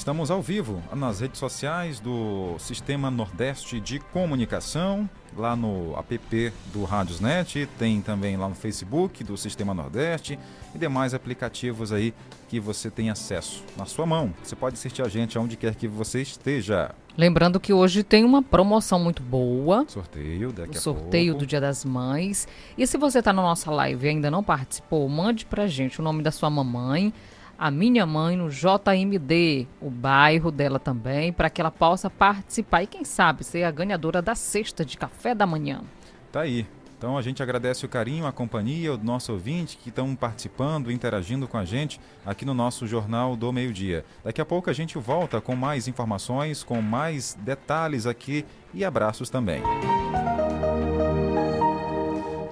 Estamos 0.00 0.30
ao 0.30 0.40
vivo 0.40 0.82
nas 0.96 1.20
redes 1.20 1.38
sociais 1.38 2.00
do 2.00 2.56
Sistema 2.58 3.10
Nordeste 3.10 3.78
de 3.78 3.98
Comunicação, 3.98 5.06
lá 5.36 5.54
no 5.54 5.94
app 5.94 6.52
do 6.72 6.84
Rádiosnet, 6.84 7.68
tem 7.78 8.00
também 8.00 8.34
lá 8.34 8.48
no 8.48 8.54
Facebook 8.54 9.22
do 9.22 9.36
Sistema 9.36 9.74
Nordeste 9.74 10.38
e 10.74 10.78
demais 10.78 11.12
aplicativos 11.12 11.92
aí 11.92 12.14
que 12.48 12.58
você 12.58 12.90
tem 12.90 13.10
acesso 13.10 13.62
na 13.76 13.84
sua 13.84 14.06
mão. 14.06 14.32
Você 14.42 14.56
pode 14.56 14.76
assistir 14.76 15.02
a 15.02 15.08
gente 15.08 15.36
aonde 15.36 15.54
quer 15.54 15.74
que 15.74 15.86
você 15.86 16.22
esteja. 16.22 16.94
Lembrando 17.14 17.60
que 17.60 17.74
hoje 17.74 18.02
tem 18.02 18.24
uma 18.24 18.42
promoção 18.42 18.98
muito 18.98 19.22
boa. 19.22 19.84
Sorteio 19.86 20.50
daqui 20.50 20.78
o 20.78 20.80
sorteio 20.80 21.34
do 21.34 21.46
Dia 21.46 21.60
das 21.60 21.84
Mães. 21.84 22.48
E 22.78 22.86
se 22.86 22.96
você 22.96 23.18
está 23.18 23.34
na 23.34 23.42
nossa 23.42 23.70
live 23.70 24.06
e 24.06 24.08
ainda 24.08 24.30
não 24.30 24.42
participou, 24.42 25.06
mande 25.10 25.44
pra 25.44 25.66
gente 25.66 26.00
o 26.00 26.02
nome 26.02 26.22
da 26.22 26.30
sua 26.30 26.48
mamãe 26.48 27.12
a 27.60 27.70
minha 27.70 28.06
mãe 28.06 28.38
no 28.38 28.48
JMD, 28.48 29.68
o 29.82 29.90
bairro 29.90 30.50
dela 30.50 30.78
também, 30.78 31.30
para 31.30 31.50
que 31.50 31.60
ela 31.60 31.70
possa 31.70 32.08
participar 32.08 32.84
e 32.84 32.86
quem 32.86 33.04
sabe 33.04 33.44
ser 33.44 33.64
a 33.64 33.70
ganhadora 33.70 34.22
da 34.22 34.34
cesta 34.34 34.82
de 34.82 34.96
café 34.96 35.34
da 35.34 35.46
manhã. 35.46 35.82
Tá 36.32 36.40
aí. 36.40 36.66
Então 36.96 37.18
a 37.18 37.22
gente 37.22 37.42
agradece 37.42 37.84
o 37.84 37.88
carinho, 37.88 38.26
a 38.26 38.32
companhia, 38.32 38.94
o 38.94 38.96
nosso 38.96 39.32
ouvinte 39.32 39.76
que 39.76 39.90
estão 39.90 40.16
participando, 40.16 40.90
interagindo 40.90 41.46
com 41.46 41.58
a 41.58 41.64
gente 41.66 42.00
aqui 42.24 42.46
no 42.46 42.54
nosso 42.54 42.86
Jornal 42.86 43.36
do 43.36 43.52
Meio 43.52 43.74
Dia. 43.74 44.06
Daqui 44.24 44.40
a 44.40 44.44
pouco 44.46 44.70
a 44.70 44.72
gente 44.72 44.96
volta 44.96 45.38
com 45.38 45.54
mais 45.54 45.86
informações, 45.86 46.64
com 46.64 46.80
mais 46.80 47.36
detalhes 47.42 48.06
aqui 48.06 48.46
e 48.72 48.86
abraços 48.86 49.28
também. 49.28 49.62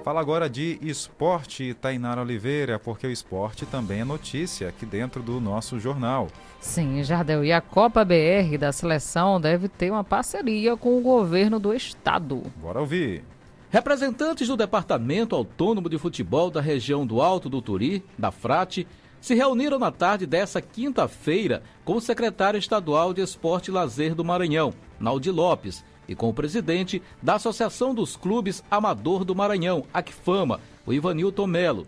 Fala 0.03 0.21
agora 0.21 0.49
de 0.49 0.79
esporte, 0.81 1.73
Tainara 1.73 2.21
Oliveira, 2.21 2.79
porque 2.79 3.05
o 3.05 3.11
esporte 3.11 3.65
também 3.65 3.99
é 3.99 4.05
notícia 4.05 4.69
aqui 4.69 4.85
dentro 4.85 5.21
do 5.21 5.41
nosso 5.41 5.77
jornal. 5.77 6.29
Sim, 6.59 7.03
Jardel, 7.03 7.43
e 7.43 7.51
a 7.51 7.59
Copa 7.59 8.05
BR 8.05 8.57
da 8.57 8.71
seleção 8.71 9.41
deve 9.41 9.67
ter 9.67 9.91
uma 9.91 10.03
parceria 10.03 10.77
com 10.77 10.97
o 10.97 11.01
governo 11.01 11.59
do 11.59 11.73
estado. 11.73 12.43
Bora 12.55 12.79
ouvir. 12.79 13.23
Representantes 13.69 14.47
do 14.47 14.57
Departamento 14.57 15.35
Autônomo 15.35 15.89
de 15.89 15.97
Futebol 15.97 16.49
da 16.49 16.61
região 16.61 17.05
do 17.05 17.21
Alto 17.21 17.49
do 17.49 17.61
Turi, 17.61 18.03
da 18.17 18.31
Frate, 18.31 18.87
se 19.21 19.35
reuniram 19.35 19.77
na 19.77 19.91
tarde 19.91 20.25
dessa 20.25 20.61
quinta-feira 20.61 21.61
com 21.83 21.95
o 21.95 22.01
secretário 22.01 22.57
estadual 22.57 23.13
de 23.13 23.21
Esporte 23.21 23.67
e 23.67 23.71
Lazer 23.71 24.15
do 24.15 24.23
Maranhão, 24.23 24.73
Naldi 24.97 25.29
Lopes, 25.29 25.83
e 26.09 26.15
com 26.15 26.27
o 26.27 26.33
presidente 26.33 27.01
da 27.21 27.35
Associação 27.35 27.93
dos 27.93 28.17
Clubes 28.17 28.63
Amador 28.69 29.23
do 29.23 29.35
Maranhão, 29.35 29.85
ACFAMA, 29.93 30.59
o 30.85 30.91
Ivanilton 30.91 31.45
Melo. 31.45 31.85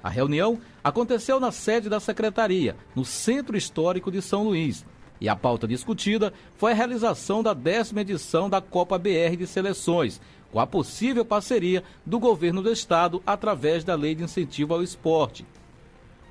A 0.00 0.08
reunião 0.08 0.60
aconteceu 0.82 1.40
na 1.40 1.50
sede 1.50 1.88
da 1.88 1.98
secretaria, 1.98 2.76
no 2.94 3.04
Centro 3.04 3.56
Histórico 3.56 4.12
de 4.12 4.22
São 4.22 4.44
Luís. 4.44 4.86
E 5.20 5.28
a 5.28 5.34
pauta 5.34 5.66
discutida 5.66 6.32
foi 6.56 6.70
a 6.70 6.74
realização 6.74 7.42
da 7.42 7.52
décima 7.52 8.02
edição 8.02 8.48
da 8.48 8.60
Copa 8.60 8.96
BR 8.96 9.36
de 9.36 9.46
Seleções, 9.46 10.20
com 10.52 10.60
a 10.60 10.66
possível 10.66 11.24
parceria 11.24 11.82
do 12.06 12.20
governo 12.20 12.62
do 12.62 12.70
estado 12.70 13.20
através 13.26 13.82
da 13.82 13.96
Lei 13.96 14.14
de 14.14 14.22
Incentivo 14.22 14.74
ao 14.74 14.84
Esporte. 14.84 15.44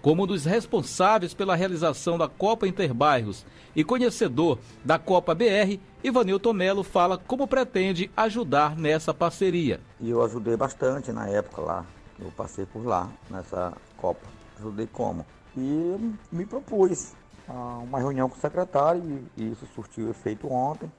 Como 0.04 0.24
um 0.24 0.28
dos 0.28 0.44
responsáveis 0.44 1.34
pela 1.34 1.56
realização 1.56 2.18
da 2.18 2.28
Copa 2.28 2.68
Interbairros 2.68 3.46
e 3.74 3.86
conhecedor 3.86 4.60
da 4.84 5.00
Copa 5.00 5.34
BR, 5.34 5.80
Ivanilton 6.04 6.52
Melo 6.52 6.84
fala 6.84 7.18
como 7.18 7.48
pretende 7.48 8.12
ajudar 8.18 8.76
nessa 8.76 9.14
parceria. 9.14 9.80
E 10.02 10.10
eu 10.10 10.22
ajudei 10.22 10.58
bastante 10.58 11.14
na 11.14 11.30
época 11.30 11.62
lá, 11.62 11.86
eu 12.20 12.30
passei 12.32 12.66
por 12.66 12.86
lá 12.86 13.10
nessa 13.30 13.72
Copa. 13.96 14.28
Ajudei 14.60 14.88
como? 14.88 15.26
E 15.56 15.98
me 16.30 16.46
propus 16.46 17.14
uma 17.48 17.98
reunião 17.98 18.28
com 18.28 18.36
o 18.36 18.42
secretário 18.42 19.24
e 19.38 19.52
isso 19.52 19.66
surtiu 19.74 20.10
efeito 20.10 20.52
ontem. 20.52 20.92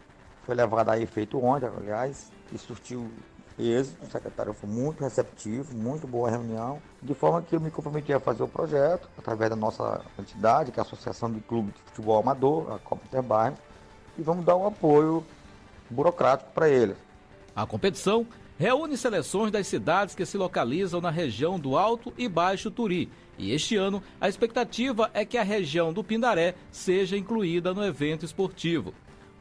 Foi 0.46 0.54
levado 0.54 0.88
a 0.88 0.98
efeito 0.98 1.44
ontem, 1.44 1.68
aliás, 1.76 2.32
e 2.50 2.56
surtiu 2.56 3.10
êxito. 3.58 4.04
O 4.04 4.10
secretário 4.10 4.52
foi 4.52 4.68
muito 4.68 5.02
receptivo, 5.02 5.74
muito 5.76 6.06
boa 6.06 6.30
reunião, 6.30 6.80
de 7.02 7.14
forma 7.14 7.42
que 7.42 7.54
eu 7.54 7.60
me 7.60 7.70
comprometi 7.70 8.12
a 8.12 8.20
fazer 8.20 8.42
o 8.42 8.48
projeto 8.48 9.08
através 9.18 9.50
da 9.50 9.56
nossa 9.56 10.00
entidade, 10.18 10.72
que 10.72 10.78
é 10.78 10.82
a 10.82 10.86
Associação 10.86 11.30
de 11.30 11.40
Clubes 11.40 11.74
de 11.74 11.80
Futebol 11.82 12.20
Amador, 12.20 12.72
a 12.72 12.78
Copa 12.78 13.02
Interbairro, 13.06 13.56
e 14.18 14.22
vamos 14.22 14.44
dar 14.44 14.56
um 14.56 14.66
apoio 14.66 15.24
burocrático 15.90 16.50
para 16.52 16.68
eles. 16.68 16.96
A 17.54 17.66
competição 17.66 18.26
reúne 18.58 18.96
seleções 18.96 19.50
das 19.50 19.66
cidades 19.66 20.14
que 20.14 20.24
se 20.24 20.36
localizam 20.36 21.00
na 21.00 21.10
região 21.10 21.58
do 21.58 21.76
Alto 21.76 22.12
e 22.16 22.28
Baixo 22.28 22.70
Turi. 22.70 23.10
E 23.36 23.52
este 23.52 23.76
ano, 23.76 24.02
a 24.20 24.28
expectativa 24.28 25.10
é 25.12 25.24
que 25.24 25.36
a 25.36 25.42
região 25.42 25.92
do 25.92 26.04
Pindaré 26.04 26.54
seja 26.70 27.16
incluída 27.16 27.74
no 27.74 27.84
evento 27.84 28.24
esportivo. 28.24 28.94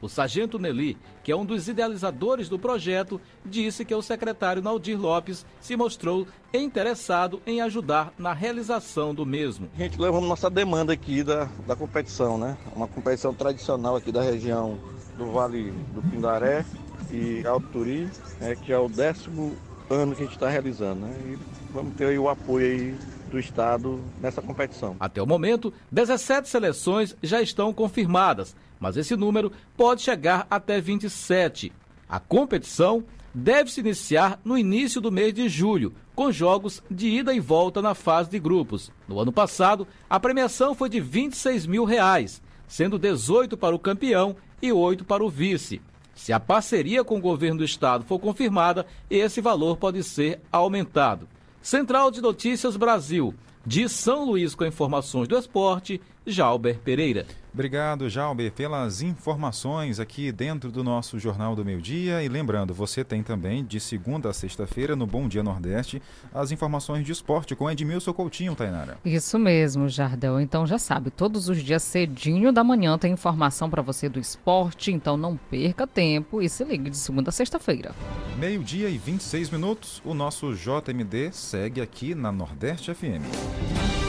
O 0.03 0.09
sargento 0.09 0.59
Nelly, 0.59 0.97
que 1.23 1.31
é 1.31 1.35
um 1.35 1.45
dos 1.45 1.69
idealizadores 1.69 2.49
do 2.49 2.59
projeto, 2.59 3.21
disse 3.45 3.85
que 3.85 3.95
o 3.95 4.01
secretário 4.01 4.61
Naldir 4.61 4.99
Lopes 4.99 5.45
se 5.61 5.77
mostrou 5.77 6.27
interessado 6.53 7.41
em 7.47 7.61
ajudar 7.61 8.11
na 8.17 8.33
realização 8.33 9.15
do 9.15 9.25
mesmo. 9.25 9.69
A 9.73 9.81
gente 9.81 9.97
levamos 9.97 10.27
nossa 10.27 10.49
demanda 10.49 10.91
aqui 10.91 11.23
da, 11.23 11.45
da 11.65 11.73
competição, 11.73 12.37
né? 12.37 12.57
Uma 12.75 12.85
competição 12.85 13.33
tradicional 13.33 13.95
aqui 13.95 14.11
da 14.11 14.21
região 14.21 14.77
do 15.17 15.31
Vale 15.31 15.71
do 15.93 16.01
Pindaré 16.01 16.65
e 17.09 17.47
Alto 17.47 17.67
Turi, 17.67 18.09
é, 18.41 18.55
que 18.55 18.73
é 18.73 18.77
o 18.77 18.89
décimo 18.89 19.55
ano 19.89 20.13
que 20.17 20.23
a 20.23 20.25
gente 20.25 20.35
está 20.35 20.49
realizando, 20.49 20.99
né? 20.99 21.15
E 21.27 21.37
vamos 21.71 21.95
ter 21.95 22.19
o 22.19 22.27
apoio 22.27 22.65
aí 22.65 22.95
do 23.33 23.39
estado 23.39 23.99
nessa 24.21 24.41
competição. 24.41 24.95
Até 24.99 25.21
o 25.21 25.25
momento, 25.25 25.73
17 25.91 26.47
seleções 26.47 27.15
já 27.23 27.41
estão 27.41 27.73
confirmadas, 27.73 28.55
mas 28.83 28.97
esse 28.97 29.15
número 29.15 29.49
pode 29.77 30.01
chegar 30.01 30.45
até 30.49 30.81
27. 30.81 31.71
A 32.09 32.19
competição 32.19 33.05
deve 33.33 33.71
se 33.71 33.79
iniciar 33.79 34.41
no 34.43 34.57
início 34.57 34.99
do 34.99 35.09
mês 35.09 35.33
de 35.33 35.47
julho, 35.47 35.93
com 36.13 36.33
jogos 36.33 36.83
de 36.91 37.07
ida 37.07 37.33
e 37.33 37.39
volta 37.39 37.81
na 37.81 37.95
fase 37.95 38.29
de 38.29 38.37
grupos. 38.37 38.91
No 39.07 39.17
ano 39.21 39.31
passado, 39.31 39.87
a 40.09 40.19
premiação 40.19 40.75
foi 40.75 40.89
de 40.89 40.99
26 40.99 41.65
mil 41.65 41.85
reais, 41.85 42.41
sendo 42.67 42.99
18 42.99 43.55
para 43.55 43.73
o 43.73 43.79
campeão 43.79 44.35
e 44.61 44.69
8 44.69 45.05
para 45.05 45.23
o 45.23 45.29
vice. 45.29 45.81
Se 46.13 46.33
a 46.33 46.39
parceria 46.39 47.05
com 47.05 47.17
o 47.17 47.21
governo 47.21 47.59
do 47.59 47.63
estado 47.63 48.03
for 48.03 48.19
confirmada, 48.19 48.85
esse 49.09 49.39
valor 49.39 49.77
pode 49.77 50.03
ser 50.03 50.41
aumentado. 50.51 51.25
Central 51.61 52.11
de 52.11 52.19
Notícias 52.19 52.75
Brasil, 52.75 53.33
de 53.65 53.87
São 53.87 54.25
Luís 54.25 54.53
com 54.53 54.65
informações 54.65 55.29
do 55.29 55.37
esporte, 55.37 56.01
Jalber 56.25 56.79
Pereira. 56.79 57.25
Obrigado, 57.53 58.09
Jalber, 58.09 58.51
pelas 58.51 59.03
informações 59.03 59.99
aqui 59.99 60.31
dentro 60.31 60.71
do 60.71 60.83
nosso 60.83 61.19
Jornal 61.19 61.55
do 61.55 61.63
Meio 61.63 61.79
Dia. 61.79 62.23
E 62.23 62.27
lembrando, 62.27 62.73
você 62.73 63.03
tem 63.03 63.21
também, 63.21 63.63
de 63.63 63.79
segunda 63.79 64.29
a 64.29 64.33
sexta-feira, 64.33 64.95
no 64.95 65.05
Bom 65.05 65.27
Dia 65.27 65.43
Nordeste, 65.43 66.01
as 66.33 66.51
informações 66.51 67.05
de 67.05 67.11
esporte 67.11 67.55
com 67.55 67.69
Edmilson 67.69 68.11
Coutinho, 68.11 68.55
Tainara. 68.55 68.97
Isso 69.05 69.37
mesmo, 69.37 69.87
Jardel. 69.87 70.39
Então 70.39 70.65
já 70.65 70.79
sabe, 70.79 71.11
todos 71.11 71.47
os 71.47 71.61
dias 71.61 71.83
cedinho 71.83 72.51
da 72.51 72.63
manhã 72.63 72.97
tem 72.97 73.13
informação 73.13 73.69
para 73.69 73.83
você 73.83 74.09
do 74.09 74.19
esporte, 74.19 74.91
então 74.91 75.15
não 75.15 75.37
perca 75.37 75.85
tempo 75.85 76.41
e 76.41 76.49
se 76.49 76.63
ligue 76.63 76.89
de 76.89 76.97
segunda 76.97 77.29
a 77.29 77.33
sexta-feira. 77.33 77.93
Meio-dia 78.39 78.89
e 78.89 78.97
26 78.97 79.51
minutos, 79.51 80.01
o 80.03 80.15
nosso 80.15 80.55
JMD 80.55 81.31
segue 81.31 81.81
aqui 81.81 82.15
na 82.15 82.31
Nordeste 82.31 82.91
FM. 82.95 84.02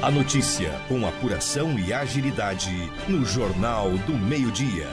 A 0.00 0.12
notícia 0.12 0.70
com 0.86 1.04
apuração 1.04 1.76
e 1.76 1.92
agilidade 1.92 2.70
no 3.08 3.24
Jornal 3.24 3.90
do 4.06 4.12
Meio-Dia. 4.12 4.86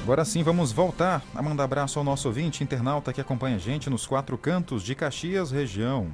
Agora 0.00 0.24
sim, 0.24 0.44
vamos 0.44 0.70
voltar 0.70 1.24
a 1.34 1.42
mandar 1.42 1.64
abraço 1.64 1.98
ao 1.98 2.04
nosso 2.04 2.28
ouvinte 2.28 2.62
internauta 2.62 3.12
que 3.12 3.20
acompanha 3.20 3.56
a 3.56 3.58
gente 3.58 3.90
nos 3.90 4.06
quatro 4.06 4.38
cantos 4.38 4.84
de 4.84 4.94
Caxias, 4.94 5.50
região. 5.50 6.12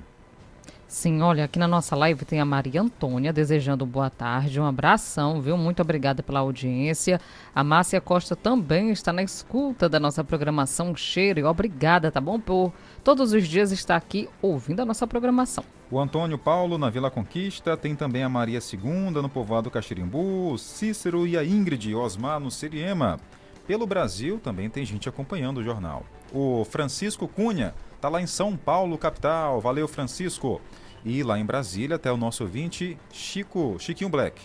Sim, 0.92 1.22
olha, 1.22 1.46
aqui 1.46 1.58
na 1.58 1.66
nossa 1.66 1.96
live 1.96 2.22
tem 2.26 2.38
a 2.38 2.44
Maria 2.44 2.82
Antônia 2.82 3.32
desejando 3.32 3.86
boa 3.86 4.10
tarde, 4.10 4.60
um 4.60 4.66
abração, 4.66 5.40
viu? 5.40 5.56
Muito 5.56 5.80
obrigada 5.80 6.22
pela 6.22 6.40
audiência. 6.40 7.18
A 7.54 7.64
Márcia 7.64 7.98
Costa 7.98 8.36
também 8.36 8.90
está 8.90 9.10
na 9.10 9.22
escuta 9.22 9.88
da 9.88 9.98
nossa 9.98 10.22
programação 10.22 10.94
Cheiro 10.94 11.40
e 11.40 11.44
obrigada, 11.44 12.12
tá 12.12 12.20
bom? 12.20 12.38
Por 12.38 12.74
todos 13.02 13.32
os 13.32 13.48
dias 13.48 13.72
estar 13.72 13.96
aqui 13.96 14.28
ouvindo 14.42 14.80
a 14.80 14.84
nossa 14.84 15.06
programação. 15.06 15.64
O 15.90 15.98
Antônio 15.98 16.36
Paulo 16.36 16.76
na 16.76 16.90
Vila 16.90 17.10
Conquista, 17.10 17.74
tem 17.74 17.96
também 17.96 18.22
a 18.22 18.28
Maria 18.28 18.58
II 18.58 19.12
no 19.12 19.30
povoado 19.30 19.70
Caxirimbu, 19.70 20.58
Cícero 20.58 21.26
e 21.26 21.38
a 21.38 21.42
Ingrid 21.44 21.94
Osmar 21.94 22.38
no 22.38 22.50
Seriema. 22.50 23.18
Pelo 23.66 23.86
Brasil 23.86 24.38
também 24.38 24.68
tem 24.68 24.84
gente 24.84 25.08
acompanhando 25.08 25.56
o 25.56 25.64
jornal. 25.64 26.04
O 26.34 26.66
Francisco 26.66 27.26
Cunha 27.26 27.74
está 27.96 28.10
lá 28.10 28.20
em 28.20 28.26
São 28.26 28.58
Paulo, 28.58 28.98
capital. 28.98 29.58
Valeu, 29.58 29.88
Francisco. 29.88 30.60
E 31.04 31.22
lá 31.22 31.38
em 31.38 31.44
Brasília, 31.44 31.96
até 31.96 32.10
o 32.12 32.16
nosso 32.16 32.44
ouvinte, 32.44 32.96
Chico, 33.12 33.76
Chiquinho 33.78 34.10
Black. 34.10 34.40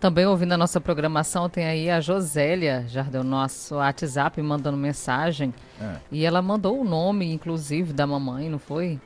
Também 0.00 0.24
ouvindo 0.26 0.52
a 0.52 0.56
nossa 0.56 0.80
programação, 0.80 1.48
tem 1.48 1.66
aí 1.66 1.90
a 1.90 2.00
Josélia, 2.00 2.84
já 2.86 3.02
deu 3.02 3.24
nosso 3.24 3.74
WhatsApp 3.74 4.40
mandando 4.40 4.76
mensagem. 4.76 5.52
É. 5.80 5.96
E 6.12 6.24
ela 6.24 6.40
mandou 6.40 6.80
o 6.80 6.84
nome, 6.84 7.32
inclusive, 7.32 7.92
da 7.92 8.06
mamãe, 8.06 8.48
não 8.48 8.60
foi? 8.60 9.00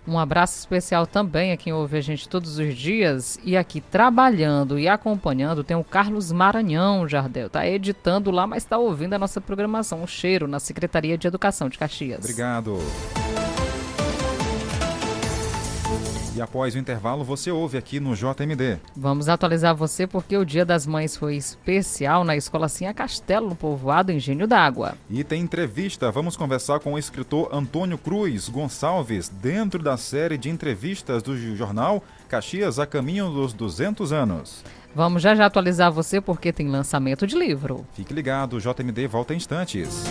Um 0.07 0.19
abraço 0.19 0.59
especial 0.59 1.07
também 1.07 1.51
a 1.51 1.57
quem 1.57 1.73
ouve 1.73 1.97
a 1.97 2.01
gente 2.01 2.29
todos 2.29 2.59
os 2.59 2.75
dias 2.75 3.39
e 3.43 3.57
aqui 3.57 3.81
trabalhando 3.81 4.77
e 4.77 4.87
acompanhando 4.87 5.63
tem 5.63 5.75
o 5.75 5.83
Carlos 5.83 6.31
Maranhão, 6.31 7.07
Jardel. 7.07 7.47
Está 7.47 7.65
editando 7.65 8.29
lá, 8.29 8.45
mas 8.45 8.61
está 8.61 8.77
ouvindo 8.77 9.15
a 9.15 9.17
nossa 9.17 9.41
programação, 9.41 10.03
o 10.03 10.07
Cheiro, 10.07 10.47
na 10.47 10.59
Secretaria 10.59 11.17
de 11.17 11.25
Educação 11.25 11.69
de 11.69 11.79
Caxias. 11.79 12.19
Obrigado. 12.19 12.77
E 16.35 16.41
após 16.41 16.73
o 16.73 16.79
intervalo, 16.79 17.23
você 17.23 17.51
ouve 17.51 17.77
aqui 17.77 17.99
no 17.99 18.15
JMD. 18.15 18.79
Vamos 18.95 19.29
atualizar 19.29 19.75
você 19.75 20.07
porque 20.07 20.35
o 20.35 20.43
Dia 20.43 20.65
das 20.65 20.87
Mães 20.87 21.15
foi 21.15 21.35
especial 21.35 22.23
na 22.23 22.35
Escola 22.35 22.67
Sinha 22.67 22.91
Castelo, 22.91 23.49
no 23.49 23.55
povoado 23.55 24.11
Engenho 24.11 24.47
d'Água. 24.47 24.95
E 25.07 25.23
tem 25.23 25.41
entrevista. 25.41 26.11
Vamos 26.11 26.35
conversar 26.35 26.79
com 26.79 26.93
o 26.93 26.97
escritor 26.97 27.49
Antônio 27.53 27.99
Cruz 27.99 28.49
Gonçalves, 28.49 29.29
dentro 29.29 29.83
da 29.83 29.95
série 29.95 30.37
de 30.37 30.49
entrevistas 30.49 31.21
do 31.21 31.37
jornal 31.55 32.03
Caxias 32.27 32.79
a 32.79 32.87
Caminho 32.87 33.29
dos 33.29 33.53
200 33.53 34.11
anos. 34.11 34.63
Vamos 34.95 35.21
já 35.21 35.35
já 35.35 35.45
atualizar 35.45 35.91
você 35.91 36.19
porque 36.19 36.51
tem 36.51 36.67
lançamento 36.67 37.27
de 37.27 37.37
livro. 37.37 37.85
Fique 37.93 38.13
ligado, 38.13 38.57
o 38.57 38.59
JMD 38.59 39.07
volta 39.07 39.33
em 39.33 39.37
instantes. 39.37 40.03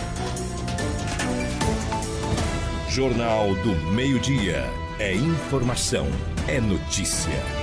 Jornal 2.89 3.55
do 3.55 3.75
Meio-Dia. 3.91 4.82
É 5.03 5.13
informação, 5.13 6.07
é 6.47 6.61
notícia. 6.61 7.62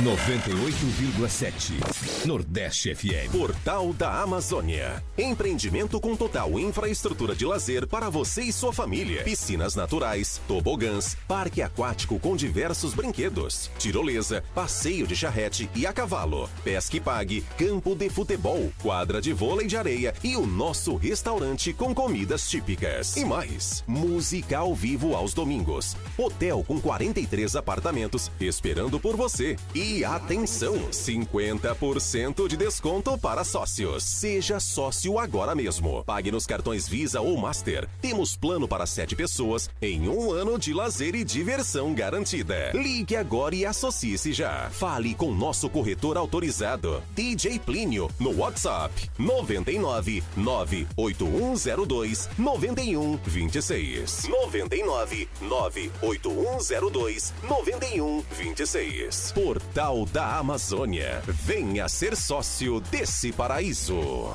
98,7 0.00 2.26
Nordeste 2.26 2.94
FM. 2.94 3.30
Portal 3.30 3.92
da 3.92 4.22
Amazônia. 4.22 5.04
Empreendimento 5.16 6.00
com 6.00 6.16
total 6.16 6.58
infraestrutura 6.58 7.32
de 7.34 7.46
lazer 7.46 7.86
para 7.86 8.10
você 8.10 8.42
e 8.42 8.52
sua 8.52 8.72
família. 8.72 9.22
Piscinas 9.22 9.76
naturais, 9.76 10.40
tobogãs, 10.48 11.16
parque 11.28 11.62
aquático 11.62 12.18
com 12.18 12.34
diversos 12.34 12.92
brinquedos, 12.92 13.70
tirolesa, 13.78 14.42
passeio 14.52 15.06
de 15.06 15.14
charrete 15.14 15.70
e 15.76 15.86
a 15.86 15.92
cavalo, 15.92 16.50
pesca 16.64 16.96
e 16.96 17.00
pague, 17.00 17.44
campo 17.56 17.94
de 17.94 18.10
futebol, 18.10 18.72
quadra 18.82 19.20
de 19.20 19.32
vôlei 19.32 19.68
de 19.68 19.76
areia 19.76 20.12
e 20.24 20.36
o 20.36 20.44
nosso 20.44 20.96
restaurante 20.96 21.72
com 21.72 21.94
comidas 21.94 22.50
típicas. 22.50 23.16
E 23.16 23.24
mais, 23.24 23.84
música 23.86 24.58
ao 24.58 24.74
vivo 24.74 25.14
aos 25.14 25.32
domingos. 25.32 25.96
Hotel 26.18 26.64
com 26.66 26.80
43 26.80 27.54
apartamentos 27.54 28.28
esperando 28.40 28.98
por 28.98 29.16
você. 29.16 29.54
E 29.72 29.83
e 29.84 30.02
atenção, 30.02 30.88
50% 30.90 32.48
de 32.48 32.56
desconto 32.56 33.18
para 33.18 33.44
sócios. 33.44 34.02
Seja 34.02 34.58
sócio 34.58 35.18
agora 35.18 35.54
mesmo. 35.54 36.02
Pague 36.04 36.32
nos 36.32 36.46
cartões 36.46 36.88
Visa 36.88 37.20
ou 37.20 37.36
Master. 37.36 37.86
Temos 38.00 38.34
plano 38.34 38.66
para 38.66 38.86
sete 38.86 39.14
pessoas 39.14 39.68
em 39.82 40.08
um 40.08 40.32
ano 40.32 40.58
de 40.58 40.72
lazer 40.72 41.14
e 41.14 41.22
diversão 41.22 41.92
garantida. 41.92 42.70
Ligue 42.72 43.14
agora 43.14 43.54
e 43.54 43.66
associe-se 43.66 44.32
já. 44.32 44.70
Fale 44.70 45.14
com 45.14 45.34
nosso 45.34 45.68
corretor 45.68 46.16
autorizado, 46.16 47.02
DJ 47.14 47.58
Plínio, 47.58 48.10
no 48.18 48.38
WhatsApp 48.38 49.10
99 49.18 50.22
98102 50.34 52.30
9126. 52.38 54.28
99 54.28 55.28
98102 55.42 57.34
9126. 57.42 59.32
Por 59.32 59.60
Portal 59.74 60.06
da 60.06 60.36
Amazônia. 60.38 61.20
Venha 61.26 61.88
ser 61.88 62.14
sócio 62.14 62.78
desse 62.78 63.32
paraíso. 63.32 64.30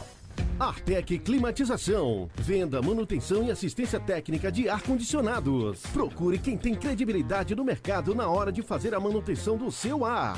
Artec 0.60 1.18
Climatização. 1.20 2.30
Venda, 2.36 2.82
manutenção 2.82 3.46
e 3.46 3.50
assistência 3.50 4.02
técnica 4.02 4.52
de 4.52 4.68
ar-condicionados. 4.68 5.80
Procure 5.94 6.38
quem 6.40 6.58
tem 6.58 6.76
credibilidade 6.76 7.56
no 7.56 7.64
mercado 7.64 8.14
na 8.14 8.28
hora 8.28 8.52
de 8.52 8.62
fazer 8.62 8.94
a 8.94 9.00
manutenção 9.00 9.56
do 9.56 9.72
seu 9.72 10.04
ar. 10.04 10.38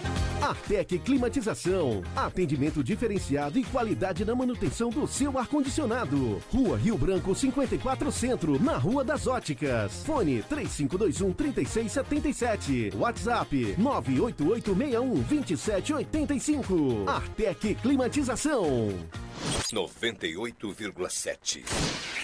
Artec 0.41 0.99
Climatização. 0.99 2.01
Atendimento 2.15 2.83
diferenciado 2.83 3.57
e 3.59 3.63
qualidade 3.63 4.25
na 4.25 4.35
manutenção 4.35 4.89
do 4.89 5.07
seu 5.07 5.37
ar-condicionado. 5.37 6.41
Rua 6.51 6.77
Rio 6.77 6.97
Branco 6.97 7.33
54 7.33 8.11
Centro, 8.11 8.61
na 8.61 8.77
Rua 8.77 9.03
das 9.03 9.27
Óticas. 9.27 10.03
Fone 10.03 10.43
3521 10.43 11.33
3677. 11.33 12.91
WhatsApp 12.97 13.75
98861 13.77 15.21
2785. 15.23 17.05
Artec 17.07 17.75
Climatização. 17.75 18.89
98,7 19.71 21.63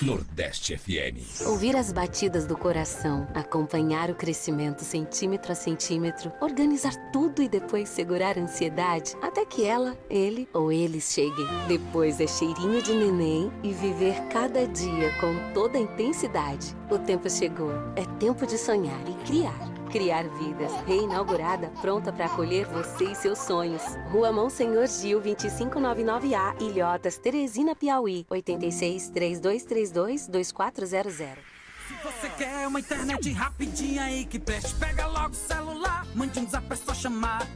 Nordeste 0.02 0.78
FM. 0.78 1.48
Ouvir 1.48 1.76
as 1.76 1.92
batidas 1.92 2.46
do 2.46 2.56
coração, 2.56 3.28
acompanhar 3.34 4.12
o 4.12 4.16
crescimento 4.16 4.84
centímetro 4.84 5.52
a 5.52 5.56
centímetro, 5.56 6.32
organizar 6.40 6.94
tudo 7.12 7.42
e 7.42 7.50
depois 7.50 7.67
segurar 7.86 8.38
a 8.38 8.42
ansiedade 8.42 9.16
até 9.22 9.46
que 9.46 9.66
ela, 9.66 9.98
ele 10.10 10.48
ou 10.54 10.72
eles 10.72 11.12
cheguem. 11.12 11.46
Depois 11.68 12.20
é 12.20 12.28
cheirinho 12.28 12.82
de 12.82 12.94
neném 12.94 13.52
e 13.64 13.74
viver 13.74 14.16
cada 14.30 14.68
dia 14.68 15.12
com 15.20 15.54
toda 15.54 15.78
a 15.78 15.82
intensidade. 15.82 16.76
O 16.90 16.98
tempo 16.98 17.30
chegou. 17.30 17.72
É 17.96 18.06
tempo 18.20 18.46
de 18.46 18.58
sonhar 18.58 19.02
e 19.08 19.14
criar. 19.26 19.78
Criar 19.92 20.24
Vidas, 20.24 20.72
reinaugurada, 20.86 21.72
pronta 21.82 22.12
para 22.12 22.26
acolher 22.26 22.66
você 22.68 23.06
e 23.06 23.16
seus 23.16 23.40
sonhos. 23.40 23.82
Rua 24.12 24.32
Monsenhor 24.32 24.88
Gil, 24.88 25.22
2599A, 25.22 26.62
Ilhotas, 26.62 27.18
Teresina, 27.18 27.76
Piauí. 27.76 28.26
86 28.30 29.10
3232 29.10 30.28
2400. 30.28 31.57
Se 31.88 31.94
você 32.04 32.30
quer 32.32 32.68
uma 32.68 32.82
internet 32.82 33.32
rapidinha 33.32 34.04
aí 34.04 34.26
que 34.26 34.38
preste, 34.38 34.76
pega 34.76 35.08
logo 35.08 35.30
o 35.30 35.34
celular, 35.34 36.06
mande 36.14 36.38
um 36.38 36.50
zap, 36.50 36.66
é 36.70 36.76
só 36.76 36.94
chamar. 36.94 37.48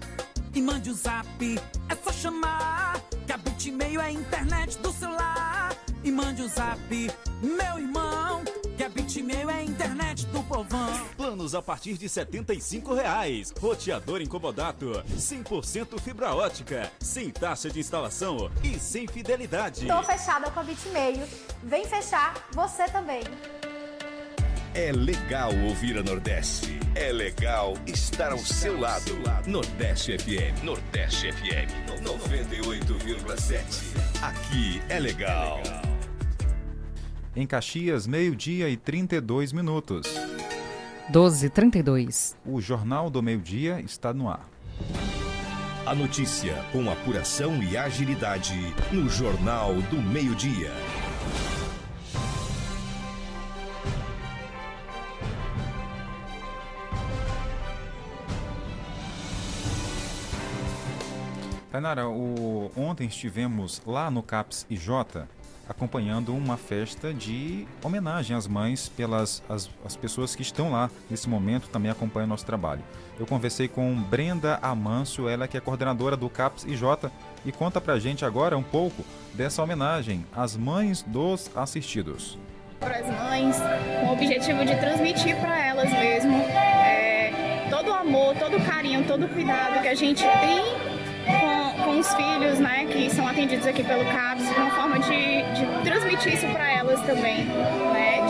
E 0.55 0.61
mande 0.61 0.89
um 0.89 0.93
zap, 0.93 1.59
é 1.89 1.95
só 1.95 2.13
chamar. 2.13 3.01
Que 3.27 3.33
a 3.33 3.37
Bitmail 3.37 3.99
é 3.99 4.05
a 4.05 4.11
internet 4.11 4.77
do 4.77 4.91
celular. 4.93 5.75
E 6.01 6.09
mande 6.11 6.41
um 6.43 6.47
zap, 6.47 6.79
meu 7.41 7.77
irmão. 7.77 8.41
Que 8.77 8.85
a 8.85 8.89
Bitmail 8.89 9.49
é 9.49 9.55
a 9.55 9.63
internet 9.63 10.25
do 10.27 10.41
povão. 10.43 11.05
Planos 11.17 11.53
a 11.53 11.61
partir 11.61 11.97
de 11.97 12.07
75 12.07 12.93
reais. 12.93 13.53
Roteador 13.59 14.21
incomodato. 14.21 15.03
100% 15.13 15.99
fibra 15.99 16.33
ótica. 16.33 16.89
Sem 17.01 17.31
taxa 17.31 17.69
de 17.69 17.81
instalação 17.81 18.49
e 18.63 18.79
sem 18.79 19.07
fidelidade. 19.07 19.87
Tô 19.87 20.01
fechada 20.03 20.49
com 20.49 20.59
a 20.61 20.63
Bitmail. 20.63 21.27
Vem 21.63 21.85
fechar 21.85 22.33
você 22.53 22.85
também. 22.85 23.23
É 24.73 24.89
legal 24.93 25.53
ouvir 25.67 25.97
a 25.97 26.03
Nordeste. 26.03 26.79
É 26.95 27.11
legal 27.11 27.73
estar 27.85 28.31
ao 28.31 28.37
seu 28.37 28.79
lado. 28.79 29.11
Nordeste 29.45 30.17
FM. 30.17 30.63
Nordeste 30.63 31.29
FM. 31.29 31.69
98,7. 32.01 33.61
Aqui 34.21 34.81
é 34.87 34.97
legal. 34.97 35.61
Em 37.35 37.45
Caxias, 37.45 38.07
meio-dia 38.07 38.69
e 38.69 38.77
32 38.77 39.51
minutos. 39.51 40.07
12h32. 41.11 42.37
O 42.45 42.61
Jornal 42.61 43.09
do 43.09 43.21
Meio-Dia 43.21 43.81
está 43.81 44.13
no 44.13 44.29
ar. 44.29 44.49
A 45.85 45.93
notícia 45.93 46.55
com 46.71 46.89
apuração 46.89 47.61
e 47.61 47.75
agilidade 47.75 48.55
no 48.89 49.09
Jornal 49.09 49.73
do 49.89 50.01
Meio-Dia. 50.01 50.71
Tainara, 61.71 62.07
o... 62.09 62.69
ontem 62.75 63.07
estivemos 63.07 63.81
lá 63.85 64.11
no 64.11 64.21
CAPS 64.21 64.65
IJ 64.69 64.89
acompanhando 65.69 66.35
uma 66.35 66.57
festa 66.57 67.13
de 67.13 67.65
homenagem 67.81 68.35
às 68.35 68.45
mães 68.45 68.89
pelas 68.89 69.41
as, 69.47 69.69
as 69.85 69.95
pessoas 69.95 70.35
que 70.35 70.41
estão 70.41 70.69
lá 70.69 70.91
nesse 71.09 71.29
momento 71.29 71.69
também 71.69 71.89
acompanham 71.89 72.27
nosso 72.27 72.45
trabalho. 72.45 72.83
Eu 73.17 73.25
conversei 73.25 73.69
com 73.69 73.95
Brenda 73.95 74.59
Amâncio, 74.61 75.29
ela 75.29 75.47
que 75.47 75.55
é 75.55 75.61
coordenadora 75.61 76.17
do 76.17 76.29
CAPS 76.29 76.65
IJ 76.65 77.09
e 77.45 77.53
conta 77.53 77.79
pra 77.79 77.97
gente 77.99 78.25
agora 78.25 78.57
um 78.57 78.63
pouco 78.63 79.05
dessa 79.33 79.63
homenagem 79.63 80.25
às 80.35 80.57
mães 80.57 81.03
dos 81.03 81.49
assistidos. 81.55 82.37
Para 82.81 82.97
as 82.97 83.07
mães, 83.07 83.55
com 84.01 84.07
o 84.07 84.11
objetivo 84.13 84.65
de 84.65 84.75
transmitir 84.75 85.39
para 85.39 85.65
elas 85.65 85.89
mesmo 85.89 86.35
é, 86.35 87.67
todo 87.69 87.91
o 87.91 87.93
amor, 87.93 88.35
todo 88.35 88.57
o 88.57 88.65
carinho, 88.65 89.05
todo 89.07 89.25
o 89.25 89.29
cuidado 89.29 89.81
que 89.81 89.87
a 89.87 89.95
gente 89.95 90.21
tem 90.21 90.80
os 92.01 92.13
filhos, 92.15 92.57
né, 92.57 92.85
que 92.85 93.11
são 93.11 93.27
atendidos 93.27 93.67
aqui 93.67 93.83
pelo 93.83 94.03
CAPS, 94.05 94.43
uma 94.57 94.71
forma 94.71 94.97
de, 94.97 95.43
de 95.53 95.83
transmitir 95.83 96.33
isso 96.33 96.47
para 96.47 96.71
elas 96.71 96.99
também, 97.01 97.45
né, 97.45 98.25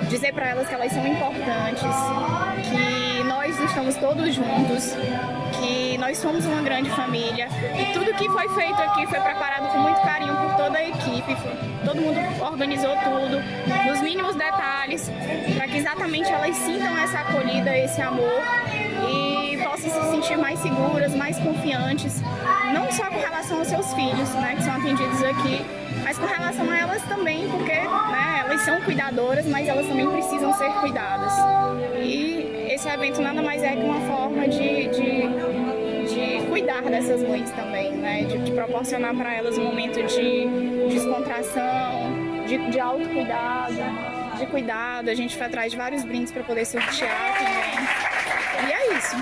de 0.00 0.08
dizer 0.08 0.32
para 0.32 0.48
elas 0.48 0.66
que 0.66 0.74
elas 0.74 0.90
são 0.90 1.06
importantes, 1.06 1.82
que 2.70 3.24
nós 3.24 3.60
estamos 3.60 3.94
todos 3.96 4.34
juntos, 4.34 4.94
que 5.60 5.98
nós 5.98 6.16
somos 6.16 6.46
uma 6.46 6.62
grande 6.62 6.88
família 6.90 7.46
e 7.78 7.92
tudo 7.92 8.14
que 8.14 8.26
foi 8.30 8.48
feito 8.48 8.80
aqui 8.80 9.06
foi 9.06 9.20
preparado 9.20 9.70
com 9.70 9.78
muito 9.78 10.00
carinho 10.00 10.34
por 10.36 10.56
toda 10.56 10.78
a 10.78 10.88
equipe, 10.88 11.36
todo 11.84 12.00
mundo 12.00 12.18
organizou 12.40 12.96
tudo 12.96 13.86
nos 13.86 14.00
mínimos 14.00 14.34
detalhes 14.34 15.10
para 15.54 15.68
que 15.68 15.76
exatamente 15.76 16.30
elas 16.30 16.56
sintam 16.56 16.96
essa 16.96 17.18
acolhida, 17.18 17.76
esse 17.76 18.00
amor 18.00 18.40
e 19.10 19.45
possam 19.66 19.90
se 19.90 20.10
sentir 20.10 20.38
mais 20.38 20.60
seguras, 20.60 21.14
mais 21.14 21.36
confiantes, 21.38 22.22
não 22.72 22.90
só 22.92 23.06
com 23.06 23.18
relação 23.18 23.58
aos 23.58 23.66
seus 23.66 23.92
filhos, 23.94 24.32
né, 24.34 24.54
que 24.56 24.62
são 24.62 24.74
atendidos 24.74 25.22
aqui, 25.24 25.60
mas 26.04 26.16
com 26.16 26.26
relação 26.26 26.70
a 26.70 26.78
elas 26.78 27.02
também, 27.02 27.48
porque 27.48 27.72
né, 27.72 28.44
elas 28.44 28.60
são 28.60 28.80
cuidadoras, 28.82 29.44
mas 29.46 29.66
elas 29.66 29.86
também 29.86 30.08
precisam 30.08 30.52
ser 30.54 30.70
cuidadas. 30.74 31.32
E 32.00 32.68
esse 32.70 32.88
evento 32.88 33.20
nada 33.20 33.42
mais 33.42 33.62
é 33.62 33.72
que 33.72 33.82
uma 33.82 34.00
forma 34.02 34.46
de, 34.46 34.86
de, 34.88 35.22
de 36.14 36.46
cuidar 36.48 36.82
dessas 36.82 37.22
mães 37.22 37.50
também, 37.50 37.92
né, 37.92 38.22
de, 38.22 38.38
de 38.38 38.52
proporcionar 38.52 39.14
para 39.16 39.34
elas 39.34 39.58
um 39.58 39.64
momento 39.64 40.00
de 40.04 40.46
descontração, 40.88 42.44
de, 42.46 42.70
de 42.70 42.78
autocuidado, 42.78 43.74
de 44.38 44.46
cuidado. 44.46 45.08
A 45.08 45.14
gente 45.14 45.36
foi 45.36 45.46
atrás 45.46 45.72
de 45.72 45.76
vários 45.76 46.04
brindes 46.04 46.30
para 46.30 46.44
poder 46.44 46.64
sortear 46.64 47.34
também. 47.36 48.06
E 48.68 48.72
é 48.72 48.96
isso. 48.96 49.16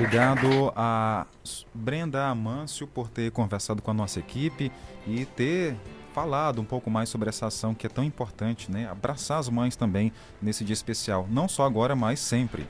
Obrigado 0.00 0.72
a 0.74 1.26
Brenda 1.74 2.26
Amâncio 2.26 2.86
por 2.86 3.10
ter 3.10 3.30
conversado 3.32 3.82
com 3.82 3.90
a 3.90 3.94
nossa 3.94 4.18
equipe 4.18 4.72
e 5.06 5.26
ter 5.26 5.76
falado 6.14 6.58
um 6.58 6.64
pouco 6.64 6.90
mais 6.90 7.10
sobre 7.10 7.28
essa 7.28 7.48
ação 7.48 7.74
que 7.74 7.86
é 7.86 7.90
tão 7.90 8.02
importante, 8.02 8.72
né? 8.72 8.88
Abraçar 8.90 9.38
as 9.38 9.50
mães 9.50 9.76
também 9.76 10.10
nesse 10.40 10.64
dia 10.64 10.72
especial, 10.72 11.26
não 11.30 11.46
só 11.46 11.66
agora, 11.66 11.94
mas 11.94 12.18
sempre. 12.18 12.66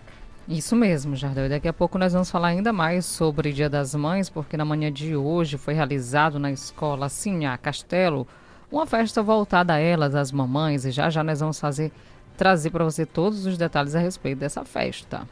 Isso 0.49 0.75
mesmo, 0.75 1.15
Jardel. 1.15 1.47
E 1.47 1.51
daqui 1.51 1.69
a 1.69 1.73
pouco 1.73 1.99
nós 1.99 2.13
vamos 2.13 2.29
falar 2.29 2.49
ainda 2.49 2.73
mais 2.73 3.07
sobre 3.07 3.53
Dia 3.53 3.71
das 3.71 3.95
Mães, 3.95 4.29
porque 4.29 4.57
na 4.57 4.65
manhã 4.65 4.93
de 4.93 5.15
hoje 5.15 5.57
foi 5.57 5.73
realizado 5.73 6.37
na 6.37 6.51
escola 6.51 7.09
Sinhá 7.09 7.57
Castelo 7.57 8.27
uma 8.73 8.87
festa 8.87 9.23
voltada 9.23 9.75
a 9.75 9.79
elas, 9.79 10.17
as 10.17 10.33
mamães, 10.33 10.85
e 10.85 10.91
já 10.91 11.09
já 11.09 11.23
nós 11.23 11.39
vamos 11.39 11.61
fazer 11.61 11.93
trazer 12.37 12.71
para 12.71 12.83
você 12.83 13.07
todos 13.07 13.47
os 13.47 13.57
detalhes 13.57 13.95
a 13.95 14.01
respeito 14.01 14.41
dessa 14.41 14.65
festa. 14.65 15.29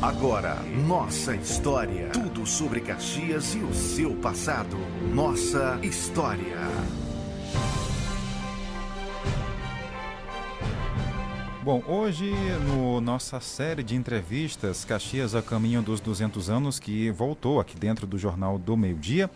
Agora, 0.00 0.62
nossa 0.86 1.34
história. 1.34 2.10
Tudo 2.10 2.46
sobre 2.46 2.80
Caxias 2.80 3.56
e 3.56 3.58
o 3.58 3.74
seu 3.74 4.14
passado. 4.14 4.76
Nossa 5.12 5.76
história. 5.82 6.56
Bom, 11.64 11.82
hoje 11.88 12.32
no 12.68 13.00
nossa 13.00 13.40
série 13.40 13.82
de 13.82 13.96
entrevistas 13.96 14.84
Caxias 14.84 15.34
a 15.34 15.42
caminho 15.42 15.82
dos 15.82 16.00
200 16.00 16.48
anos 16.48 16.78
que 16.78 17.10
voltou 17.10 17.58
aqui 17.58 17.76
dentro 17.76 18.06
do 18.06 18.16
Jornal 18.16 18.56
do 18.56 18.76
Meio 18.76 18.96
Dia, 18.96 19.28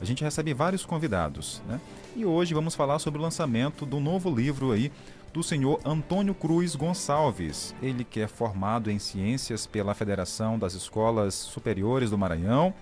a 0.00 0.04
gente 0.06 0.24
recebe 0.24 0.54
vários 0.54 0.86
convidados, 0.86 1.60
né? 1.68 1.78
E 2.16 2.24
hoje 2.24 2.54
vamos 2.54 2.74
falar 2.74 2.98
sobre 3.00 3.20
o 3.20 3.22
lançamento 3.22 3.84
do 3.84 4.00
novo 4.00 4.34
livro 4.34 4.72
aí 4.72 4.90
do 5.36 5.42
senhor 5.42 5.78
Antônio 5.84 6.34
Cruz 6.34 6.74
Gonçalves. 6.74 7.74
Ele 7.82 8.04
que 8.04 8.20
é 8.20 8.26
formado 8.26 8.90
em 8.90 8.98
ciências 8.98 9.66
pela 9.66 9.92
Federação 9.92 10.58
das 10.58 10.72
Escolas 10.72 11.34
Superiores 11.34 12.08
do 12.08 12.16
Maranhão, 12.16 12.72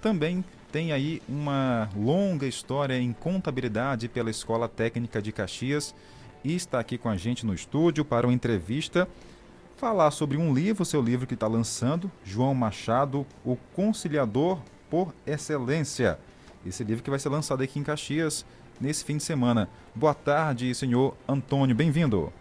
também 0.00 0.42
tem 0.72 0.90
aí 0.90 1.20
uma 1.28 1.90
longa 1.94 2.46
história 2.46 2.98
em 2.98 3.12
contabilidade 3.12 4.08
pela 4.08 4.30
Escola 4.30 4.66
Técnica 4.70 5.20
de 5.20 5.32
Caxias 5.32 5.94
e 6.42 6.54
está 6.54 6.80
aqui 6.80 6.96
com 6.96 7.10
a 7.10 7.16
gente 7.18 7.44
no 7.44 7.52
estúdio 7.52 8.06
para 8.06 8.26
uma 8.26 8.32
entrevista 8.32 9.06
falar 9.76 10.10
sobre 10.10 10.38
um 10.38 10.54
livro, 10.54 10.86
seu 10.86 11.02
livro 11.02 11.26
que 11.26 11.34
está 11.34 11.46
lançando, 11.46 12.10
João 12.24 12.54
Machado, 12.54 13.26
O 13.44 13.54
Conciliador 13.74 14.58
por 14.88 15.14
Excelência. 15.26 16.18
Esse 16.64 16.82
livro 16.82 17.04
que 17.04 17.10
vai 17.10 17.18
ser 17.18 17.28
lançado 17.28 17.62
aqui 17.62 17.78
em 17.78 17.82
Caxias 17.82 18.46
nesse 18.80 19.04
fim 19.04 19.16
de 19.16 19.22
semana. 19.22 19.68
Boa 19.94 20.14
tarde, 20.14 20.74
senhor 20.74 21.16
Antônio, 21.28 21.74
bem-vindo. 21.74 22.32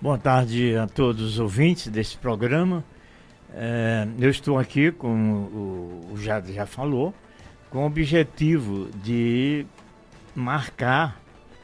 Boa 0.00 0.18
tarde 0.18 0.76
a 0.76 0.86
todos 0.86 1.22
os 1.22 1.38
ouvintes 1.38 1.88
desse 1.88 2.16
programa. 2.16 2.84
É, 3.54 4.06
eu 4.18 4.30
estou 4.30 4.58
aqui, 4.58 4.90
como 4.90 6.04
o, 6.10 6.16
Jade 6.16 6.52
já 6.52 6.66
falou, 6.66 7.14
com 7.70 7.84
o 7.84 7.86
objetivo 7.86 8.90
de 9.02 9.64
marcar 10.34 11.20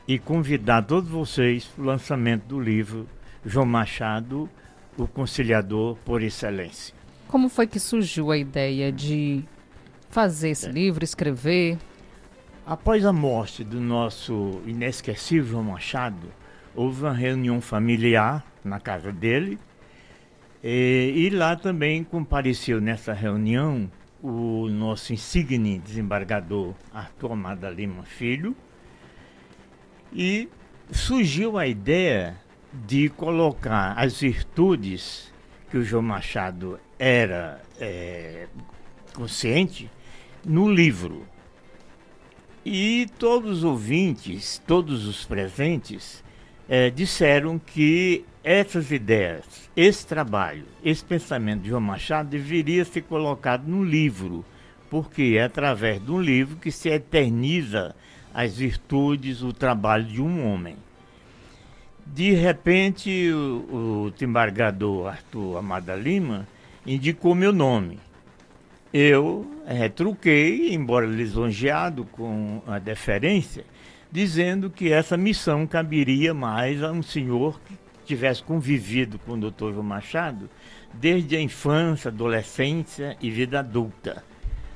e 0.06 0.18
convidar 0.18 0.82
todos 0.82 1.10
vocês 1.10 1.64
para 1.64 1.82
o 1.82 1.86
lançamento 1.86 2.44
do 2.44 2.60
livro 2.60 3.06
João 3.44 3.66
Machado, 3.66 4.48
o 4.96 5.06
conciliador 5.06 5.96
por 6.04 6.22
excelência. 6.22 6.94
Como 7.26 7.48
foi 7.48 7.66
que 7.66 7.80
surgiu 7.80 8.30
a 8.30 8.38
ideia 8.38 8.92
de 8.92 9.44
fazer 10.08 10.50
esse 10.50 10.66
é. 10.66 10.72
livro, 10.72 11.04
escrever? 11.04 11.78
Após 12.70 13.04
a 13.04 13.12
morte 13.12 13.64
do 13.64 13.80
nosso 13.80 14.62
inesquecível 14.64 15.44
João 15.44 15.64
Machado, 15.64 16.28
houve 16.72 17.02
uma 17.02 17.12
reunião 17.12 17.60
familiar 17.60 18.46
na 18.62 18.78
casa 18.78 19.10
dele 19.10 19.58
e, 20.62 21.12
e 21.16 21.30
lá 21.30 21.56
também 21.56 22.04
compareceu 22.04 22.80
nessa 22.80 23.12
reunião 23.12 23.90
o 24.22 24.68
nosso 24.68 25.12
insigne 25.12 25.80
desembargador 25.80 26.72
Arthur 26.94 27.32
Amada 27.32 27.68
Lima 27.68 28.04
Filho 28.04 28.54
e 30.12 30.48
surgiu 30.92 31.58
a 31.58 31.66
ideia 31.66 32.36
de 32.72 33.08
colocar 33.08 33.94
as 33.98 34.20
virtudes 34.20 35.34
que 35.72 35.76
o 35.76 35.82
João 35.82 36.02
Machado 36.02 36.78
era 37.00 37.60
é, 37.80 38.46
consciente 39.12 39.90
no 40.46 40.72
livro. 40.72 41.26
E 42.72 43.08
todos 43.18 43.58
os 43.58 43.64
ouvintes, 43.64 44.62
todos 44.64 45.04
os 45.04 45.24
presentes, 45.24 46.22
é, 46.68 46.88
disseram 46.88 47.58
que 47.58 48.24
essas 48.44 48.92
ideias, 48.92 49.68
esse 49.76 50.06
trabalho, 50.06 50.66
esse 50.84 51.04
pensamento 51.04 51.62
de 51.62 51.70
João 51.70 51.80
Machado 51.80 52.28
deveria 52.28 52.84
ser 52.84 53.02
colocado 53.02 53.66
no 53.66 53.82
livro, 53.82 54.44
porque 54.88 55.34
é 55.36 55.42
através 55.42 56.00
de 56.00 56.12
um 56.12 56.20
livro 56.20 56.58
que 56.58 56.70
se 56.70 56.88
eterniza 56.88 57.92
as 58.32 58.56
virtudes, 58.58 59.42
o 59.42 59.52
trabalho 59.52 60.04
de 60.04 60.22
um 60.22 60.46
homem. 60.46 60.76
De 62.06 62.34
repente, 62.34 63.32
o, 63.32 64.04
o 64.04 64.10
desembargador 64.12 65.08
Arthur 65.08 65.56
Amada 65.56 65.96
Lima 65.96 66.46
indicou 66.86 67.34
meu 67.34 67.52
nome. 67.52 67.98
Eu 68.92 69.48
retruquei, 69.64 70.74
embora 70.74 71.06
lisonjeado 71.06 72.04
com 72.06 72.60
a 72.66 72.78
deferência, 72.80 73.64
dizendo 74.10 74.68
que 74.68 74.92
essa 74.92 75.16
missão 75.16 75.64
caberia 75.64 76.34
mais 76.34 76.82
a 76.82 76.90
um 76.90 77.00
senhor 77.00 77.60
que 77.60 77.78
tivesse 78.04 78.42
convivido 78.42 79.16
com 79.20 79.34
o 79.34 79.36
doutor 79.36 79.72
João 79.72 79.84
Machado 79.84 80.50
desde 80.92 81.36
a 81.36 81.40
infância, 81.40 82.08
adolescência 82.08 83.16
e 83.20 83.30
vida 83.30 83.60
adulta. 83.60 84.24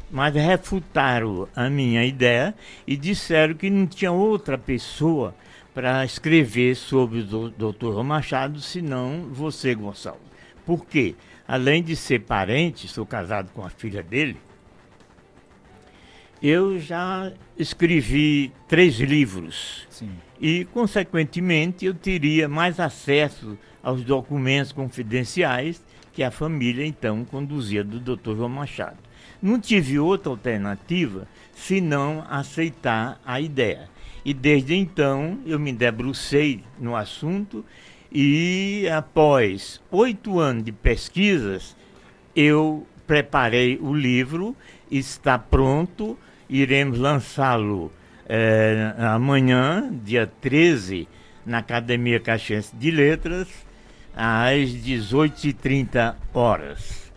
Mas 0.09 0.33
refutaram 0.33 1.49
a 1.57 1.69
minha 1.69 2.05
ideia 2.05 2.55
e 2.87 2.97
disseram 2.97 3.55
que 3.55 3.69
não 3.69 3.85
tinha 3.85 4.13
outra 4.13 4.57
pessoa 4.57 5.35
para 5.75 6.05
escrever 6.05 6.77
sobre 6.77 7.19
o 7.19 7.51
doutor 7.51 7.95
João 7.95 8.05
Machado 8.05 8.61
senão 8.61 9.29
você, 9.33 9.75
Gonçalo. 9.75 10.21
Por 10.65 10.87
quê? 10.87 11.17
Além 11.47 11.83
de 11.83 11.95
ser 11.95 12.21
parente, 12.21 12.89
sou 12.89 13.05
casado 13.05 13.51
com 13.53 13.65
a 13.65 13.71
filha 13.71 14.03
dele, 14.03 14.37
eu 16.43 16.79
já 16.79 17.33
escrevi 17.59 18.53
três 18.69 18.97
livros. 18.97 19.87
Sim. 19.91 20.11
E, 20.41 20.65
consequentemente, 20.67 21.87
eu 21.87 21.95
teria 21.95 22.49
mais 22.49 22.81
acesso 22.81 23.57
aos 23.83 24.03
documentos 24.03 24.73
confidenciais 24.73 25.83
que 26.13 26.23
a 26.23 26.31
família, 26.31 26.87
então, 26.87 27.25
conduzia 27.25 27.83
do 27.83 27.99
Dr. 27.99 28.37
João 28.37 28.49
Machado. 28.49 28.99
Não 29.43 29.61
tive 29.61 29.99
outra 29.99 30.31
alternativa 30.31 31.27
senão 31.55 32.25
aceitar 32.29 33.21
a 33.25 33.41
ideia. 33.41 33.89
E 34.25 34.33
desde 34.33 34.75
então 34.75 35.39
eu 35.45 35.59
me 35.59 35.73
debrucei 35.73 36.63
no 36.79 36.97
assunto 36.97 37.65
e, 38.15 38.89
após 38.89 39.81
oito 39.91 40.39
anos 40.39 40.65
de 40.65 40.73
pesquisas, 40.73 41.77
eu 42.37 42.87
preparei 43.07 43.79
o 43.81 43.93
livro, 43.93 44.57
está 44.91 45.39
pronto 45.39 46.17
iremos 46.49 46.99
lançá-lo 46.99 47.93
é, 48.27 48.95
amanhã, 48.99 49.91
dia 50.05 50.31
13, 50.41 51.09
na 51.45 51.59
Academia 51.59 52.21
Caxiense 52.21 52.75
de 52.75 52.91
Letras, 52.91 53.49
às 54.15 54.71
18h30 54.71 56.15
horas. 56.33 57.13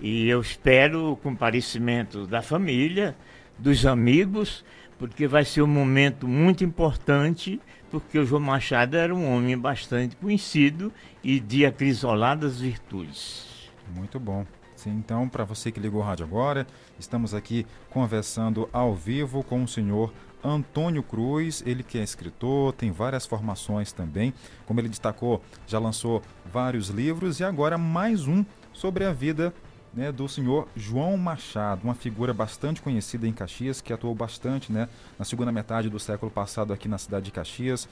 E 0.00 0.28
eu 0.28 0.40
espero 0.40 1.12
o 1.12 1.16
comparecimento 1.16 2.26
da 2.26 2.42
família, 2.42 3.16
dos 3.58 3.86
amigos, 3.86 4.64
porque 4.98 5.26
vai 5.26 5.44
ser 5.44 5.62
um 5.62 5.66
momento 5.66 6.26
muito 6.28 6.64
importante, 6.64 7.60
porque 8.00 8.18
o 8.18 8.26
João 8.26 8.40
Machado 8.40 8.96
era 8.96 9.14
um 9.14 9.32
homem 9.32 9.56
bastante 9.56 10.16
conhecido 10.16 10.92
e 11.22 11.38
de 11.38 11.64
acrisoladas 11.64 12.60
virtudes. 12.60 13.70
Muito 13.94 14.18
bom. 14.18 14.44
Sim, 14.74 14.96
então, 14.98 15.28
para 15.28 15.44
você 15.44 15.70
que 15.70 15.78
ligou 15.78 16.00
o 16.00 16.04
rádio 16.04 16.26
agora, 16.26 16.66
estamos 16.98 17.32
aqui 17.32 17.64
conversando 17.90 18.68
ao 18.72 18.96
vivo 18.96 19.44
com 19.44 19.62
o 19.62 19.68
senhor 19.68 20.12
Antônio 20.42 21.04
Cruz, 21.04 21.62
ele 21.64 21.84
que 21.84 21.96
é 21.96 22.02
escritor, 22.02 22.72
tem 22.72 22.90
várias 22.90 23.26
formações 23.26 23.92
também. 23.92 24.34
Como 24.66 24.80
ele 24.80 24.88
destacou, 24.88 25.40
já 25.64 25.78
lançou 25.78 26.20
vários 26.44 26.88
livros 26.88 27.38
e 27.38 27.44
agora 27.44 27.78
mais 27.78 28.26
um 28.26 28.44
sobre 28.72 29.04
a 29.04 29.12
vida 29.12 29.54
né, 29.94 30.10
do 30.10 30.28
senhor 30.28 30.68
João 30.76 31.16
Machado, 31.16 31.82
uma 31.84 31.94
figura 31.94 32.32
bastante 32.32 32.82
conhecida 32.82 33.26
em 33.26 33.32
Caxias, 33.32 33.80
que 33.80 33.92
atuou 33.92 34.14
bastante 34.14 34.72
né, 34.72 34.88
na 35.18 35.24
segunda 35.24 35.52
metade 35.52 35.88
do 35.88 35.98
século 35.98 36.30
passado 36.30 36.72
aqui 36.72 36.88
na 36.88 36.98
cidade 36.98 37.26
de 37.26 37.30
Caxias. 37.30 37.88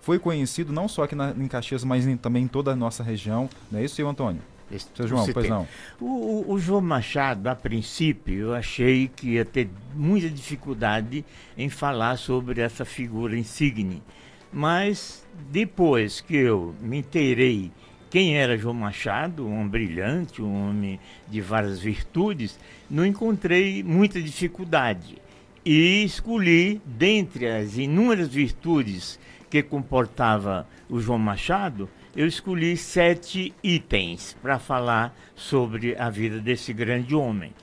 Foi 0.00 0.18
conhecido 0.18 0.72
não 0.72 0.88
só 0.88 1.04
aqui 1.04 1.14
na, 1.14 1.30
em 1.30 1.46
Caxias, 1.46 1.84
mas 1.84 2.06
em, 2.06 2.16
também 2.16 2.44
em 2.44 2.48
toda 2.48 2.72
a 2.72 2.76
nossa 2.76 3.02
região. 3.02 3.48
Não 3.70 3.78
é 3.78 3.84
isso, 3.84 3.94
senhor 3.94 4.08
Antônio? 4.08 4.42
Esse, 4.70 4.88
Seu 4.94 5.06
João, 5.06 5.26
pois 5.32 5.48
não. 5.48 5.68
O, 6.00 6.52
o, 6.52 6.58
João 6.58 6.80
Machado, 6.80 7.46
a 7.46 7.54
princípio, 7.54 8.34
eu 8.34 8.54
achei 8.54 9.06
que 9.06 9.32
ia 9.32 9.44
ter 9.44 9.68
muita 9.94 10.30
dificuldade 10.30 11.24
em 11.58 11.68
falar 11.68 12.16
sobre 12.16 12.62
essa 12.62 12.84
figura 12.84 13.36
insigne. 13.36 14.02
Mas 14.50 15.26
depois 15.50 16.20
que 16.20 16.36
eu 16.36 16.74
me 16.80 16.98
inteirei 16.98 17.70
quem 18.12 18.36
era 18.36 18.58
João 18.58 18.74
Machado, 18.74 19.46
um 19.46 19.54
homem 19.54 19.68
brilhante, 19.68 20.42
um 20.42 20.68
homem 20.68 21.00
de 21.30 21.40
várias 21.40 21.80
virtudes, 21.80 22.60
não 22.90 23.06
encontrei 23.06 23.82
muita 23.82 24.20
dificuldade. 24.20 25.16
E 25.64 26.04
escolhi, 26.04 26.78
dentre 26.84 27.48
as 27.48 27.78
inúmeras 27.78 28.28
virtudes 28.28 29.18
que 29.48 29.62
comportava 29.62 30.68
o 30.90 31.00
João 31.00 31.18
Machado, 31.18 31.88
eu 32.14 32.26
escolhi 32.26 32.76
sete 32.76 33.54
itens 33.64 34.36
para 34.42 34.58
falar 34.58 35.16
sobre 35.34 35.96
a 35.96 36.10
vida 36.10 36.38
desse 36.38 36.70
grande 36.74 37.14
homem. 37.14 37.54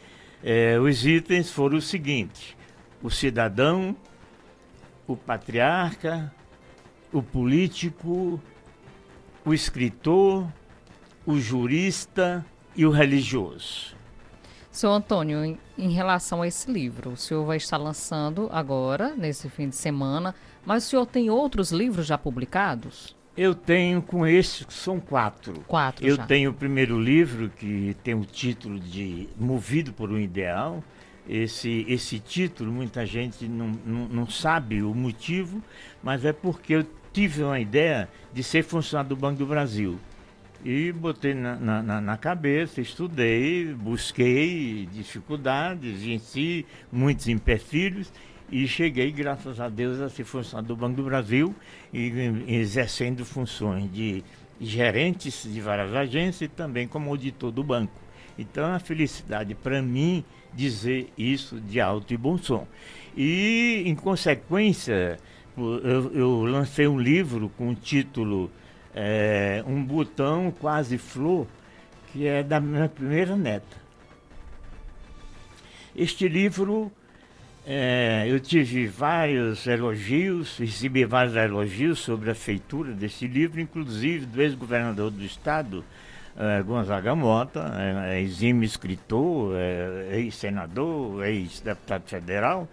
É, 0.43 0.79
os 0.79 1.05
itens 1.05 1.51
foram 1.51 1.77
os 1.77 1.87
seguintes: 1.87 2.55
o 3.03 3.11
cidadão, 3.11 3.95
o 5.05 5.15
patriarca, 5.15 6.33
o 7.13 7.21
político, 7.21 8.41
o 9.49 9.53
escritor, 9.53 10.47
o 11.25 11.39
jurista 11.39 12.45
e 12.75 12.85
o 12.85 12.91
religioso. 12.91 13.95
Seu 14.69 14.91
Antônio, 14.91 15.43
em, 15.43 15.57
em, 15.75 15.89
relação 15.89 16.43
a 16.43 16.47
esse 16.47 16.71
livro, 16.71 17.09
o 17.09 17.17
senhor 17.17 17.43
vai 17.43 17.57
estar 17.57 17.77
lançando 17.77 18.47
agora, 18.51 19.15
nesse 19.15 19.49
fim 19.49 19.67
de 19.67 19.75
semana, 19.75 20.35
mas 20.63 20.85
o 20.85 20.89
senhor 20.89 21.05
tem 21.07 21.31
outros 21.31 21.71
livros 21.71 22.05
já 22.05 22.15
publicados? 22.15 23.15
Eu 23.35 23.55
tenho 23.55 24.03
com 24.03 24.27
esses, 24.27 24.67
são 24.69 24.99
quatro. 24.99 25.61
Quatro 25.67 26.05
Eu 26.05 26.15
já. 26.15 26.27
tenho 26.27 26.51
o 26.51 26.53
primeiro 26.53 27.01
livro, 27.01 27.49
que 27.49 27.97
tem 28.03 28.13
o 28.13 28.25
título 28.25 28.79
de 28.79 29.27
Movido 29.35 29.91
por 29.91 30.11
um 30.11 30.19
Ideal. 30.19 30.83
Esse, 31.27 31.85
esse 31.87 32.19
título, 32.19 32.71
muita 32.71 33.03
gente 33.03 33.47
não, 33.47 33.71
não, 33.83 34.07
não 34.09 34.29
sabe 34.29 34.83
o 34.83 34.93
motivo, 34.93 35.59
mas 36.03 36.23
é 36.23 36.33
porque 36.33 36.75
eu 36.75 36.85
tive 37.13 37.43
uma 37.43 37.59
ideia 37.59 38.09
de 38.33 38.43
ser 38.43 38.63
funcionário 38.63 39.09
do 39.09 39.15
Banco 39.15 39.39
do 39.39 39.45
Brasil. 39.45 39.99
E 40.63 40.91
botei 40.91 41.33
na, 41.33 41.55
na, 41.55 42.01
na, 42.01 42.17
cabeça, 42.17 42.81
estudei, 42.81 43.73
busquei 43.73 44.89
dificuldades, 44.91 46.01
venci 46.01 46.65
muitos 46.91 47.29
empecilhos 47.29 48.11
e 48.51 48.67
cheguei, 48.67 49.09
graças 49.11 49.59
a 49.59 49.69
Deus, 49.69 50.01
a 50.01 50.09
ser 50.09 50.25
funcionário 50.25 50.67
do 50.67 50.75
Banco 50.75 50.97
do 50.97 51.03
Brasil 51.03 51.55
e 51.93 52.11
exercendo 52.47 53.23
funções 53.23 53.89
de 53.91 54.21
gerentes 54.59 55.43
de 55.43 55.61
várias 55.61 55.93
agências 55.93 56.41
e 56.41 56.47
também 56.49 56.87
como 56.87 57.09
auditor 57.09 57.51
do 57.51 57.63
banco. 57.63 57.93
Então 58.37 58.65
é 58.65 58.69
uma 58.69 58.79
felicidade 58.79 59.55
para 59.55 59.81
mim 59.81 60.25
dizer 60.53 61.11
isso 61.17 61.59
de 61.59 61.79
alto 61.79 62.13
e 62.13 62.17
bom 62.17 62.37
som. 62.37 62.67
E, 63.15 63.83
em 63.85 63.95
consequência, 63.95 65.17
eu, 65.59 66.13
eu 66.13 66.45
lancei 66.45 66.87
um 66.87 66.99
livro 66.99 67.49
com 67.57 67.69
o 67.69 67.75
título 67.75 68.49
é, 68.95 69.63
Um 69.67 69.83
Botão 69.83 70.51
Quase 70.51 70.97
Flor, 70.97 71.47
que 72.11 72.27
é 72.27 72.43
da 72.43 72.59
minha 72.59 72.89
primeira 72.89 73.35
neta. 73.35 73.77
Este 75.95 76.27
livro, 76.27 76.91
é, 77.65 78.25
eu 78.27 78.39
tive 78.39 78.87
vários 78.87 79.67
elogios, 79.67 80.57
recebi 80.57 81.05
vários 81.05 81.35
elogios 81.35 81.99
sobre 81.99 82.31
a 82.31 82.35
feitura 82.35 82.91
desse 82.93 83.27
livro, 83.27 83.59
inclusive 83.59 84.25
do 84.25 84.41
ex-governador 84.41 85.11
do 85.11 85.23
estado, 85.23 85.83
é, 86.37 86.61
Gonzaga 86.61 87.15
Mota, 87.15 87.73
é, 88.07 88.21
exímio 88.21 88.63
escritor, 88.63 89.55
ex-senador, 90.11 91.25
ex-deputado 91.25 92.03
federal, 92.07 92.67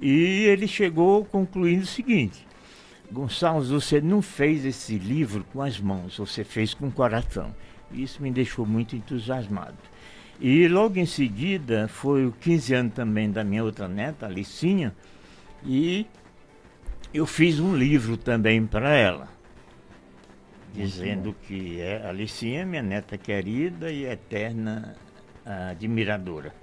e 0.00 0.44
ele 0.46 0.66
chegou 0.66 1.24
concluindo 1.24 1.82
o 1.82 1.86
seguinte: 1.86 2.46
Gonçalves, 3.12 3.70
você 3.70 4.00
não 4.00 4.22
fez 4.22 4.64
esse 4.64 4.96
livro 4.96 5.44
com 5.52 5.60
as 5.60 5.78
mãos, 5.78 6.16
você 6.16 6.42
fez 6.42 6.72
com 6.72 6.88
o 6.88 6.92
coração. 6.92 7.54
Isso 7.92 8.22
me 8.22 8.30
deixou 8.30 8.64
muito 8.64 8.96
entusiasmado. 8.96 9.76
E 10.40 10.66
logo 10.68 10.98
em 10.98 11.06
seguida 11.06 11.86
foi 11.88 12.24
o 12.24 12.32
15 12.32 12.74
anos 12.74 12.94
também 12.94 13.30
da 13.30 13.44
minha 13.44 13.62
outra 13.62 13.86
neta, 13.86 14.26
Alicinha, 14.26 14.96
e 15.62 16.06
eu 17.12 17.26
fiz 17.26 17.60
um 17.60 17.76
livro 17.76 18.16
também 18.16 18.64
para 18.64 18.94
ela, 18.94 19.28
dizendo 20.72 21.36
que 21.42 21.78
é 21.80 22.06
Alicinha, 22.06 22.64
minha 22.64 22.82
neta 22.82 23.18
querida 23.18 23.90
e 23.90 24.06
eterna 24.06 24.96
admiradora. 25.44 26.54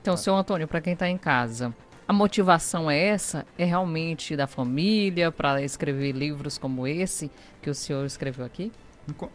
Então, 0.00 0.16
seu 0.16 0.36
Antônio, 0.36 0.68
para 0.68 0.82
quem 0.82 0.92
está 0.92 1.08
em 1.08 1.18
casa, 1.18 1.74
a 2.06 2.12
motivação 2.12 2.90
é 2.90 2.98
essa? 2.98 3.46
É 3.58 3.64
realmente 3.64 4.36
da 4.36 4.46
família 4.46 5.32
para 5.32 5.62
escrever 5.62 6.12
livros 6.12 6.58
como 6.58 6.86
esse 6.86 7.30
que 7.62 7.70
o 7.70 7.74
senhor 7.74 8.04
escreveu 8.04 8.44
aqui? 8.44 8.70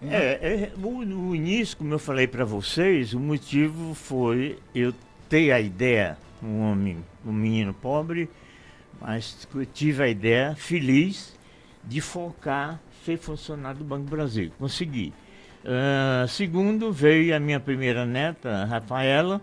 É, 0.01 0.69
é 0.69 0.71
no, 0.77 1.35
início, 1.35 1.77
como 1.77 1.93
eu 1.93 1.99
falei 1.99 2.27
para 2.27 2.45
vocês, 2.45 3.13
o 3.13 3.19
motivo 3.19 3.93
foi 3.93 4.57
eu 4.73 4.93
ter 5.27 5.51
a 5.51 5.59
ideia, 5.59 6.17
um 6.41 6.61
homem, 6.61 7.03
um 7.25 7.31
menino 7.31 7.73
pobre, 7.73 8.29
mas 8.99 9.47
tive 9.73 10.03
a 10.03 10.07
ideia 10.07 10.55
feliz 10.55 11.37
de 11.83 12.01
focar 12.01 12.79
ser 13.05 13.17
funcionário 13.17 13.79
do 13.79 13.85
Banco 13.85 14.09
Brasil. 14.09 14.51
Consegui. 14.59 15.13
Uh, 15.63 16.27
segundo, 16.27 16.91
veio 16.91 17.35
a 17.35 17.39
minha 17.39 17.59
primeira 17.59 18.05
neta, 18.05 18.65
Rafaela, 18.65 19.41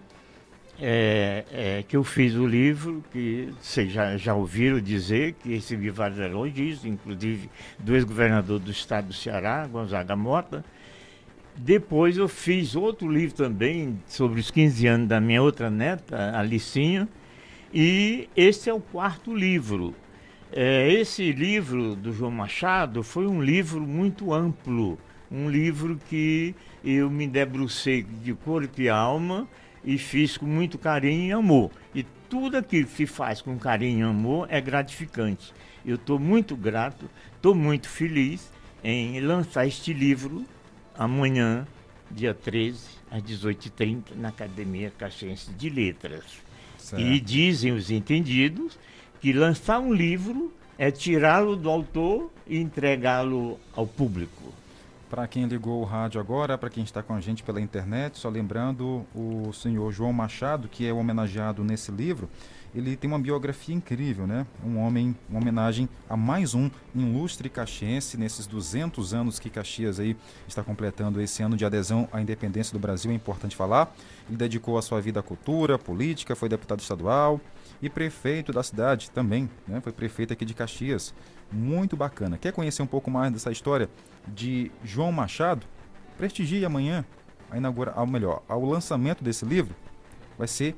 é, 0.81 1.45
é, 1.51 1.83
que 1.83 1.97
eu 1.97 2.05
fiz 2.05 2.35
o 2.35 2.47
livro, 2.47 3.03
que 3.13 3.49
vocês 3.61 3.91
já, 3.91 4.17
já 4.17 4.35
ouviram 4.35 4.81
dizer, 4.81 5.33
que 5.35 5.55
recebi 5.55 5.91
vários 5.91 6.19
elogios, 6.19 6.85
inclusive 6.85 7.49
do 7.79 7.95
ex-governador 7.95 8.59
do 8.59 8.71
estado 8.71 9.09
do 9.09 9.15
Ceará, 9.15 9.67
Gonzaga 9.67 10.15
Mota. 10.15 10.65
Depois 11.57 12.19
eu 12.19 12.29
fiz 12.29 12.77
outro 12.77 13.11
livro 13.11 13.35
também 13.35 13.99
sobre 14.07 14.39
os 14.41 14.51
15 14.51 14.87
anos 14.87 15.09
da 15.09 15.21
minha 15.21 15.43
outra 15.43 15.71
neta, 15.71 16.39
Alicinha, 16.39 17.09
e 17.73 18.29
esse 18.37 18.69
é 18.69 18.75
o 18.75 18.81
quarto 18.81 19.35
livro. 19.35 19.95
É, 20.53 20.93
esse 20.93 21.33
livro 21.33 21.97
do 21.97 22.13
João 22.13 22.31
Machado 22.31 23.03
foi 23.03 23.27
um 23.27 23.43
livro 23.43 23.81
muito 23.81 24.33
amplo, 24.33 24.99
um 25.31 25.49
livro 25.51 25.99
que 26.09 26.55
eu 26.85 27.11
me 27.11 27.27
debrucei 27.27 28.03
de 28.03 28.33
corpo 28.35 28.81
e 28.81 28.89
alma, 28.89 29.49
e 29.87 29.97
fiz 29.97 30.37
com 30.37 30.45
muito 30.45 30.77
carinho 30.77 31.29
e 31.29 31.33
amor. 31.33 31.71
E 31.95 32.05
tudo 32.29 32.57
aquilo 32.57 32.87
que 32.87 32.97
se 32.97 33.07
faz 33.07 33.41
com 33.41 33.57
carinho 33.57 34.01
e 34.01 34.11
amor 34.11 34.49
é 34.51 34.61
gratificante. 34.61 35.55
Eu 35.85 35.95
estou 35.95 36.19
muito 36.19 36.57
grato, 36.57 37.09
estou 37.37 37.55
muito 37.55 37.89
feliz 37.89 38.51
em 38.83 39.21
lançar 39.21 39.67
este 39.67 39.93
livro 39.93 40.45
amanhã, 40.99 41.67
dia 42.11 42.35
13, 42.35 42.81
às 43.11 43.23
18h30, 43.23 44.17
na 44.17 44.29
Academia 44.29 44.93
Caxiense 44.99 45.53
de 45.53 45.71
Letras. 45.71 46.25
Certo. 46.77 47.01
E 47.01 47.21
dizem 47.21 47.73
os 47.73 47.91
entendidos 47.91 48.77
que 49.21 49.33
lançar 49.33 49.79
um 49.79 49.93
livro 49.93 50.53
é 50.77 50.91
tirá-lo 50.91 51.57
do 51.57 51.71
autor 51.71 52.31
e 52.47 52.59
entregá-lo 52.59 53.59
ao 53.75 53.87
público. 53.87 54.53
Para 55.09 55.29
quem 55.29 55.47
ligou 55.47 55.81
o 55.81 55.85
rádio 55.85 56.21
agora, 56.21 56.59
para 56.59 56.69
quem 56.69 56.83
está 56.83 57.01
com 57.01 57.15
a 57.15 57.21
gente 57.21 57.45
pela 57.45 57.61
internet, 57.61 58.19
só 58.19 58.29
lembrando 58.29 59.07
o 59.15 59.53
senhor 59.53 59.93
João 59.93 60.13
Machado, 60.13 60.69
que 60.69 60.85
é 60.85 60.93
homenageado 60.93 61.63
nesse 61.63 61.93
livro, 61.93 62.29
ele 62.75 62.97
tem 62.97 63.09
uma 63.09 63.19
biografia 63.19 63.75
incrível, 63.75 64.27
né? 64.27 64.47
Um 64.65 64.79
homem, 64.79 65.17
uma 65.31 65.41
homenagem 65.41 65.89
a 66.11 66.17
mais 66.17 66.55
um 66.55 66.69
ilustre 66.95 67.49
caxiense 67.49 68.19
nesses 68.19 68.47
200 68.47 69.15
anos 69.15 69.39
que 69.39 69.49
Caxias 69.49 70.01
aí 70.01 70.17
está 70.47 70.63
completando 70.63 71.21
esse 71.21 71.43
ano 71.43 71.57
de 71.57 71.65
adesão 71.65 72.09
à 72.13 72.21
independência 72.21 72.73
do 72.73 72.79
Brasil, 72.79 73.11
é 73.11 73.15
importante 73.15 73.55
falar. 73.55 73.95
Ele 74.29 74.37
dedicou 74.37 74.77
a 74.77 74.83
sua 74.83 75.01
vida 75.01 75.21
à 75.21 75.23
cultura, 75.23 75.79
política, 75.79 76.35
foi 76.35 76.49
deputado 76.49 76.81
estadual 76.81 77.41
e 77.81 77.89
prefeito 77.89 78.53
da 78.53 78.63
cidade 78.63 79.11
também, 79.11 79.49
né? 79.69 79.81
Foi 79.81 79.93
prefeito 79.93 80.33
aqui 80.33 80.45
de 80.45 80.53
Caxias. 80.53 81.15
Muito 81.51 81.97
bacana. 81.97 82.37
Quer 82.37 82.53
conhecer 82.53 82.83
um 82.83 82.87
pouco 82.87 83.11
mais 83.11 83.33
dessa 83.33 83.53
história? 83.53 83.89
De 84.27 84.71
João 84.85 85.13
Machado, 85.13 85.67
prestigie 86.17 86.65
amanhã 86.65 87.05
a 87.51 88.07
melhor, 88.07 88.43
ao 88.49 88.65
lançamento 88.65 89.23
desse 89.23 89.45
livro. 89.45 89.75
Vai 90.37 90.49
ser 90.49 90.75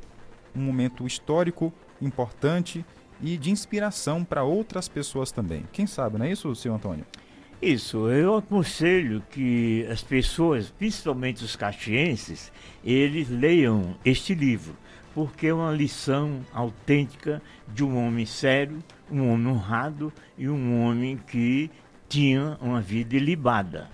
um 0.54 0.60
momento 0.60 1.06
histórico 1.06 1.72
importante 2.00 2.84
e 3.20 3.36
de 3.36 3.50
inspiração 3.50 4.24
para 4.24 4.44
outras 4.44 4.88
pessoas 4.88 5.32
também. 5.32 5.64
Quem 5.72 5.86
sabe, 5.86 6.18
não 6.18 6.26
é 6.26 6.32
isso, 6.32 6.54
senhor 6.54 6.76
Antônio? 6.76 7.04
Isso, 7.60 8.08
eu 8.08 8.36
aconselho 8.36 9.20
que 9.30 9.84
as 9.90 10.00
pessoas, 10.00 10.70
principalmente 10.70 11.42
os 11.44 11.56
caxienses, 11.56 12.52
eles 12.84 13.28
leiam 13.28 13.96
este 14.04 14.32
livro, 14.32 14.76
porque 15.12 15.48
é 15.48 15.54
uma 15.54 15.72
lição 15.72 16.46
autêntica 16.52 17.42
de 17.66 17.82
um 17.82 17.98
homem 17.98 18.24
sério, 18.24 18.78
um 19.10 19.28
homem 19.28 19.48
honrado 19.48 20.12
e 20.36 20.48
um 20.48 20.84
homem 20.84 21.16
que 21.16 21.68
tinha 22.08 22.56
uma 22.60 22.80
vida 22.80 23.16
ilibada. 23.16 23.88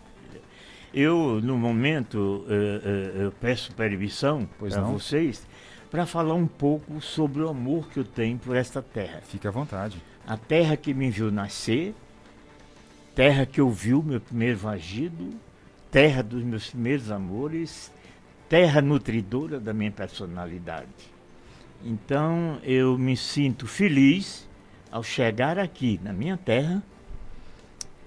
Eu, 0.93 1.41
no 1.43 1.59
momento, 1.59 2.17
uh, 2.17 3.19
uh, 3.19 3.23
eu 3.23 3.33
peço 3.33 3.73
permissão 3.75 4.49
para 4.59 4.81
vocês 4.83 5.45
para 5.91 6.07
falar 6.07 6.35
um 6.35 6.47
pouco 6.47 7.01
sobre 7.01 7.43
o 7.43 7.49
amor 7.49 7.89
que 7.89 7.99
eu 7.99 8.05
tenho 8.05 8.39
por 8.39 8.57
esta 8.57 8.81
terra. 8.81 9.21
Fique 9.23 9.47
à 9.47 9.51
vontade. 9.51 10.01
A 10.27 10.37
terra 10.37 10.77
que 10.77 10.95
me 10.95 11.11
viu 11.11 11.31
nascer, 11.31 11.95
terra 13.15 13.45
que 13.45 13.61
ouviu 13.61 14.03
meu 14.03 14.21
primeiro 14.21 14.59
vagido, 14.59 15.31
terra 15.91 16.23
dos 16.23 16.43
meus 16.43 16.71
primeiros 16.71 17.11
amores, 17.11 17.93
terra 18.49 18.81
nutridora 18.81 19.59
da 19.59 19.73
minha 19.73 19.91
personalidade. 19.91 21.13
Então 21.85 22.59
eu 22.63 22.97
me 22.97 23.17
sinto 23.17 23.67
feliz 23.67 24.49
ao 24.91 25.03
chegar 25.03 25.59
aqui 25.59 26.01
na 26.03 26.13
minha 26.13 26.37
terra 26.37 26.83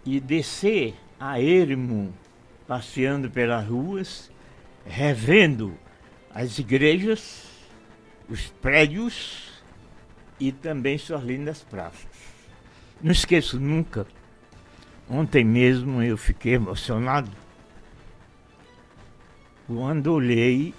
e 0.07 0.21
descer 0.21 0.95
a 1.19 1.41
ermo, 1.41 2.13
passeando 2.65 3.29
pelas 3.29 3.67
ruas, 3.67 4.31
revendo 4.85 5.77
as 6.33 6.57
igrejas, 6.59 7.45
os 8.29 8.47
prédios 8.47 9.61
e 10.39 10.53
também 10.53 10.97
suas 10.97 11.21
lindas 11.21 11.61
praças. 11.61 12.07
Não 13.01 13.11
esqueço 13.11 13.59
nunca, 13.59 14.07
ontem 15.09 15.43
mesmo 15.43 16.01
eu 16.01 16.15
fiquei 16.15 16.53
emocionado 16.53 17.29
quando 19.67 20.13
olhei 20.13 20.73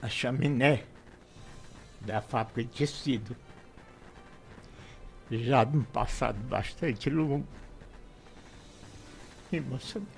a 0.00 0.08
chaminé 0.08 0.84
da 2.00 2.22
fábrica 2.22 2.70
de 2.70 2.78
tecido, 2.78 3.36
já 5.30 5.62
no 5.62 5.84
passado 5.84 6.38
bastante 6.48 7.10
longo 7.10 7.46
emocionante. 9.56 10.10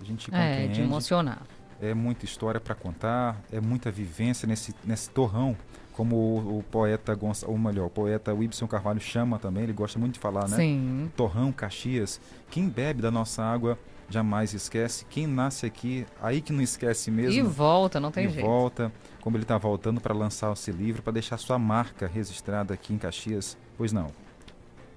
A 0.00 0.04
gente 0.04 0.34
É, 0.34 0.66
de 0.66 0.80
emocionar. 0.82 1.42
É 1.80 1.92
muita 1.94 2.24
história 2.24 2.60
para 2.60 2.74
contar, 2.74 3.40
é 3.52 3.60
muita 3.60 3.90
vivência 3.90 4.46
nesse, 4.46 4.74
nesse 4.84 5.10
torrão, 5.10 5.56
como 5.92 6.16
o, 6.16 6.58
o 6.58 6.62
poeta 6.62 7.14
Gonçalo, 7.14 7.52
ou 7.52 7.58
melhor, 7.58 7.86
o 7.86 7.90
poeta 7.90 8.32
Wilson 8.32 8.66
Carvalho 8.66 9.00
chama 9.00 9.38
também, 9.38 9.64
ele 9.64 9.72
gosta 9.72 9.98
muito 9.98 10.14
de 10.14 10.20
falar, 10.20 10.48
né? 10.48 10.56
Sim. 10.56 11.10
Torrão, 11.16 11.52
Caxias. 11.52 12.20
Quem 12.50 12.68
bebe 12.68 13.00
da 13.02 13.10
nossa 13.10 13.42
água 13.42 13.78
jamais 14.08 14.54
esquece. 14.54 15.04
Quem 15.08 15.26
nasce 15.26 15.66
aqui, 15.66 16.06
aí 16.22 16.40
que 16.40 16.52
não 16.52 16.62
esquece 16.62 17.10
mesmo. 17.10 17.38
E 17.38 17.42
volta, 17.42 17.98
não 18.00 18.10
tem 18.10 18.26
e 18.26 18.28
jeito. 18.28 18.46
volta, 18.46 18.92
como 19.20 19.36
ele 19.36 19.44
está 19.44 19.56
voltando 19.58 20.00
para 20.00 20.14
lançar 20.14 20.52
esse 20.52 20.70
livro, 20.70 21.02
para 21.02 21.12
deixar 21.12 21.38
sua 21.38 21.58
marca 21.58 22.06
registrada 22.06 22.74
aqui 22.74 22.92
em 22.92 22.98
Caxias. 22.98 23.56
Pois 23.76 23.92
não. 23.92 24.08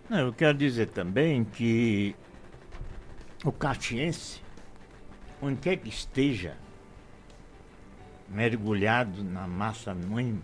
Não, 0.10 0.20
eu 0.20 0.34
quero 0.34 0.58
dizer 0.58 0.88
também 0.88 1.44
que 1.44 2.16
o 3.44 3.52
caxiense, 3.52 4.42
onde 5.42 5.60
quer 5.62 5.78
que 5.78 5.90
esteja, 5.90 6.58
mergulhado 8.28 9.24
na 9.24 9.48
massa 9.48 9.94
mãe 9.94 10.42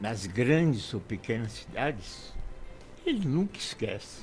das 0.00 0.26
grandes 0.26 0.92
ou 0.94 1.00
pequenas 1.00 1.52
cidades, 1.52 2.32
ele 3.04 3.26
nunca 3.26 3.58
esquece. 3.58 4.22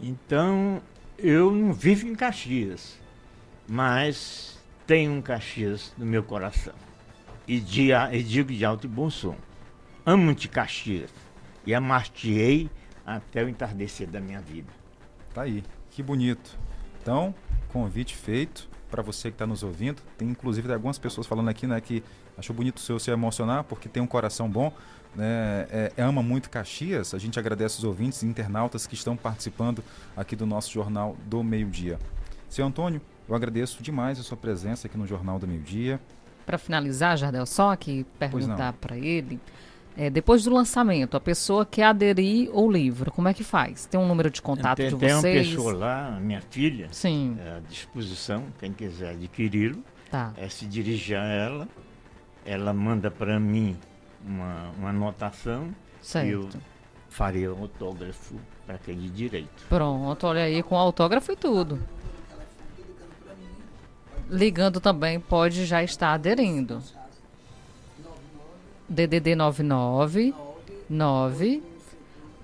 Então, 0.00 0.82
eu 1.18 1.52
não 1.52 1.72
vivo 1.72 2.06
em 2.06 2.14
Caxias, 2.14 2.98
mas 3.68 4.58
tenho 4.86 5.12
um 5.12 5.22
Caxias 5.22 5.92
no 5.96 6.04
meu 6.04 6.22
coração. 6.22 6.74
E, 7.46 7.60
de, 7.60 7.90
e 7.92 8.22
digo 8.22 8.52
de 8.52 8.64
alto 8.64 8.86
e 8.86 8.90
bom 8.90 9.10
som. 9.10 9.36
Amo-te, 10.04 10.48
Caxias. 10.48 11.10
E 11.64 11.74
amar-te-ei 11.74 12.68
até 13.06 13.44
o 13.44 13.48
entardecer 13.48 14.08
da 14.08 14.20
minha 14.20 14.40
vida. 14.40 14.72
Tá 15.32 15.42
aí, 15.42 15.62
que 15.92 16.02
bonito. 16.02 16.58
Então, 17.00 17.34
convite 17.72 18.16
feito 18.16 18.68
para 18.90 19.02
você 19.02 19.30
que 19.30 19.34
está 19.34 19.46
nos 19.46 19.62
ouvindo. 19.62 20.02
Tem 20.18 20.28
inclusive 20.28 20.72
algumas 20.72 20.98
pessoas 20.98 21.26
falando 21.26 21.48
aqui, 21.48 21.66
né, 21.66 21.80
que 21.80 22.02
achou 22.36 22.54
bonito 22.54 22.78
o 22.78 22.80
seu 22.80 22.98
se 22.98 23.10
emocionar 23.10 23.64
porque 23.64 23.88
tem 23.88 24.02
um 24.02 24.06
coração 24.06 24.48
bom, 24.48 24.72
né, 25.14 25.66
é, 25.70 25.92
ama 25.98 26.22
muito 26.22 26.50
Caxias. 26.50 27.14
A 27.14 27.18
gente 27.18 27.38
agradece 27.38 27.78
os 27.78 27.84
ouvintes 27.84 28.22
e 28.22 28.26
internautas 28.26 28.86
que 28.86 28.94
estão 28.94 29.16
participando 29.16 29.84
aqui 30.16 30.34
do 30.34 30.46
nosso 30.46 30.72
Jornal 30.72 31.16
do 31.26 31.44
Meio 31.44 31.68
Dia. 31.68 31.98
Seu 32.48 32.66
Antônio, 32.66 33.00
eu 33.28 33.34
agradeço 33.34 33.82
demais 33.82 34.18
a 34.18 34.22
sua 34.22 34.36
presença 34.36 34.86
aqui 34.86 34.98
no 34.98 35.06
Jornal 35.06 35.38
do 35.38 35.46
Meio 35.46 35.62
Dia. 35.62 36.00
Para 36.44 36.58
finalizar, 36.58 37.16
Jardel, 37.16 37.46
só 37.46 37.72
aqui 37.72 38.04
perguntar 38.18 38.72
para 38.74 38.96
ele. 38.96 39.40
É, 39.96 40.08
depois 40.08 40.44
do 40.44 40.52
lançamento, 40.52 41.16
a 41.16 41.20
pessoa 41.20 41.66
quer 41.66 41.84
aderir 41.84 42.50
ao 42.52 42.70
livro, 42.70 43.10
como 43.12 43.28
é 43.28 43.34
que 43.34 43.44
faz? 43.44 43.84
Tem 43.84 44.00
um 44.00 44.06
número 44.06 44.30
de 44.30 44.40
contato 44.40 44.78
tem, 44.78 44.88
de 44.88 44.96
tem 44.96 45.08
vocês? 45.10 45.22
Tem 45.22 45.56
uma 45.56 45.56
pessoa 45.56 45.72
lá, 45.74 46.18
minha 46.20 46.40
filha, 46.40 46.88
Sim. 46.90 47.36
É, 47.38 47.56
à 47.56 47.60
disposição, 47.60 48.44
quem 48.58 48.72
quiser 48.72 49.10
adquiri-lo, 49.10 49.82
tá. 50.10 50.32
é 50.36 50.48
se 50.48 50.64
dirigir 50.64 51.18
a 51.18 51.26
ela, 51.26 51.68
ela 52.44 52.72
manda 52.72 53.10
para 53.10 53.38
mim 53.38 53.76
uma, 54.26 54.70
uma 54.78 54.88
anotação 54.88 55.68
certo. 56.00 56.26
e 56.26 56.30
eu 56.30 56.48
farei 57.10 57.46
o 57.46 57.56
autógrafo 57.56 58.36
para 58.64 58.76
aquele 58.76 59.10
direito. 59.10 59.66
Pronto, 59.68 60.26
olha 60.26 60.42
aí, 60.42 60.62
com 60.62 60.76
autógrafo 60.76 61.32
e 61.32 61.36
tudo. 61.36 61.78
Ligando 64.30 64.80
também 64.80 65.20
pode 65.20 65.66
já 65.66 65.82
estar 65.82 66.14
aderindo. 66.14 66.82
DDD 68.92 69.34
99 69.34 70.34
9 70.88 71.62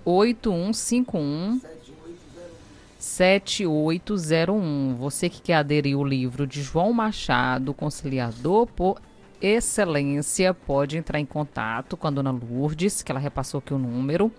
8151 0.04 1.60
7801. 2.98 4.94
Você 4.96 5.28
que 5.28 5.42
quer 5.42 5.56
aderir 5.56 5.98
o 5.98 6.04
livro 6.04 6.46
de 6.46 6.62
João 6.62 6.92
Machado, 6.92 7.74
conciliador 7.74 8.66
por 8.66 9.00
excelência, 9.40 10.54
pode 10.54 10.96
entrar 10.96 11.20
em 11.20 11.26
contato 11.26 11.96
com 11.96 12.06
a 12.08 12.10
dona 12.10 12.30
Lourdes, 12.30 13.02
que 13.02 13.12
ela 13.12 13.20
repassou 13.20 13.58
aqui 13.58 13.74
o 13.74 13.78
número. 13.78 14.32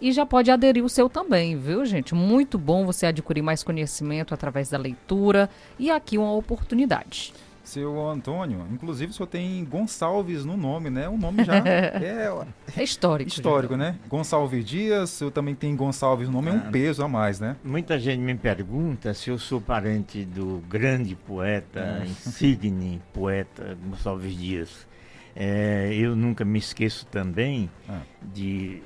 E 0.00 0.12
já 0.12 0.26
pode 0.26 0.50
aderir 0.50 0.84
o 0.84 0.88
seu 0.88 1.08
também, 1.08 1.56
viu, 1.56 1.86
gente? 1.86 2.14
Muito 2.14 2.58
bom 2.58 2.84
você 2.84 3.06
adquirir 3.06 3.40
mais 3.40 3.62
conhecimento 3.62 4.34
através 4.34 4.68
da 4.68 4.76
leitura 4.76 5.48
e 5.78 5.90
aqui 5.90 6.18
uma 6.18 6.34
oportunidade. 6.34 7.32
Seu 7.64 8.08
Antônio, 8.08 8.66
inclusive 8.70 9.10
o 9.10 9.14
senhor 9.14 9.26
tem 9.26 9.64
Gonçalves 9.64 10.44
no 10.44 10.56
nome, 10.56 10.90
né? 10.90 11.08
O 11.08 11.16
nome 11.16 11.44
já 11.44 11.56
é, 11.66 12.30
é 12.76 12.82
histórico. 12.82 13.28
Histórico, 13.28 13.72
já. 13.72 13.78
né? 13.78 13.98
Gonçalves 14.06 14.64
Dias, 14.64 15.20
eu 15.20 15.30
também 15.30 15.54
tem 15.54 15.74
Gonçalves 15.74 16.28
no 16.28 16.34
nome, 16.34 16.50
é 16.50 16.52
um 16.52 16.70
peso 16.70 17.02
a 17.02 17.08
mais, 17.08 17.40
né? 17.40 17.56
Muita 17.64 17.98
gente 17.98 18.20
me 18.20 18.34
pergunta 18.34 19.14
se 19.14 19.30
eu 19.30 19.38
sou 19.38 19.60
parente 19.60 20.24
do 20.26 20.62
grande 20.68 21.16
poeta, 21.16 22.02
é. 22.02 22.06
insigne 22.06 23.00
poeta 23.12 23.76
Gonçalves 23.82 24.36
Dias. 24.36 24.86
É, 25.34 25.90
eu 25.94 26.14
nunca 26.14 26.44
me 26.44 26.58
esqueço 26.58 27.06
também 27.06 27.68
ah. 27.88 28.02
de 28.22 28.82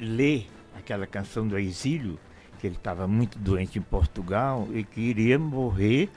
ler 0.00 0.48
aquela 0.76 1.06
canção 1.06 1.46
do 1.46 1.58
exílio, 1.58 2.18
que 2.58 2.66
ele 2.66 2.76
estava 2.76 3.06
muito 3.06 3.38
doente 3.38 3.78
em 3.78 3.82
Portugal 3.82 4.66
e 4.72 4.82
que 4.82 5.00
iria 5.00 5.38
morrer 5.38 6.08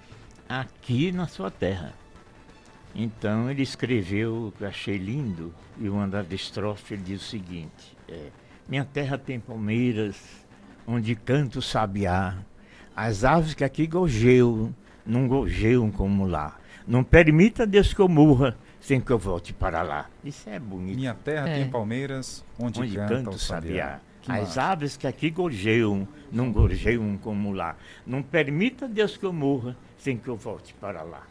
aqui 0.50 1.12
na 1.12 1.28
sua 1.28 1.52
terra. 1.52 1.94
Então 2.96 3.52
ele 3.52 3.62
escreveu, 3.62 4.48
o 4.48 4.52
que 4.52 4.64
eu 4.64 4.68
achei 4.68 4.98
lindo, 4.98 5.54
e 5.78 5.88
uma 5.88 6.08
das 6.08 6.30
estrofes 6.32 6.92
ele 6.92 7.04
diz 7.04 7.22
o 7.22 7.26
seguinte: 7.26 7.96
é, 8.08 8.30
Minha 8.68 8.84
terra 8.84 9.16
tem 9.16 9.40
palmeiras, 9.40 10.18
onde 10.88 11.16
canta 11.16 11.60
o 11.60 11.62
sabiá, 11.62 12.40
as 12.96 13.24
aves 13.24 13.54
que 13.54 13.64
aqui 13.64 13.86
gojeiam, 13.86 14.76
não 15.06 15.28
gojeiam 15.28 15.92
como 15.92 16.26
lá. 16.26 16.58
Não 16.88 17.04
permita 17.04 17.68
Deus 17.68 17.94
que 17.94 18.02
eu 18.02 18.10
morra 18.10 18.58
sem 18.82 19.00
que 19.00 19.12
eu 19.12 19.20
volte 19.20 19.54
para 19.54 19.84
lá. 19.84 20.10
Isso 20.24 20.50
é 20.50 20.58
bonito. 20.58 20.96
Minha 20.96 21.14
terra 21.14 21.48
é. 21.48 21.56
tem 21.60 21.70
palmeiras, 21.70 22.44
onde, 22.58 22.82
onde 22.82 22.96
canta, 22.96 23.16
canta 23.16 23.30
o 23.30 23.38
sabiá. 23.38 24.00
sabiá. 24.26 24.42
As 24.42 24.58
aves 24.58 24.98
que 24.98 25.08
aqui 25.08 25.30
gorjeiam, 25.30 26.08
não 26.32 26.52
gorjeiam 26.52 27.18
como 27.18 27.52
lá. 27.52 27.76
Não 28.06 28.22
permita 28.22 28.88
Deus 28.88 29.16
que 29.16 29.26
eu 29.26 29.34
morra 29.34 29.78
sem 30.00 30.18
que 30.18 30.28
eu 30.28 30.36
volte 30.36 30.74
para 30.74 31.04
lá. 31.04 31.24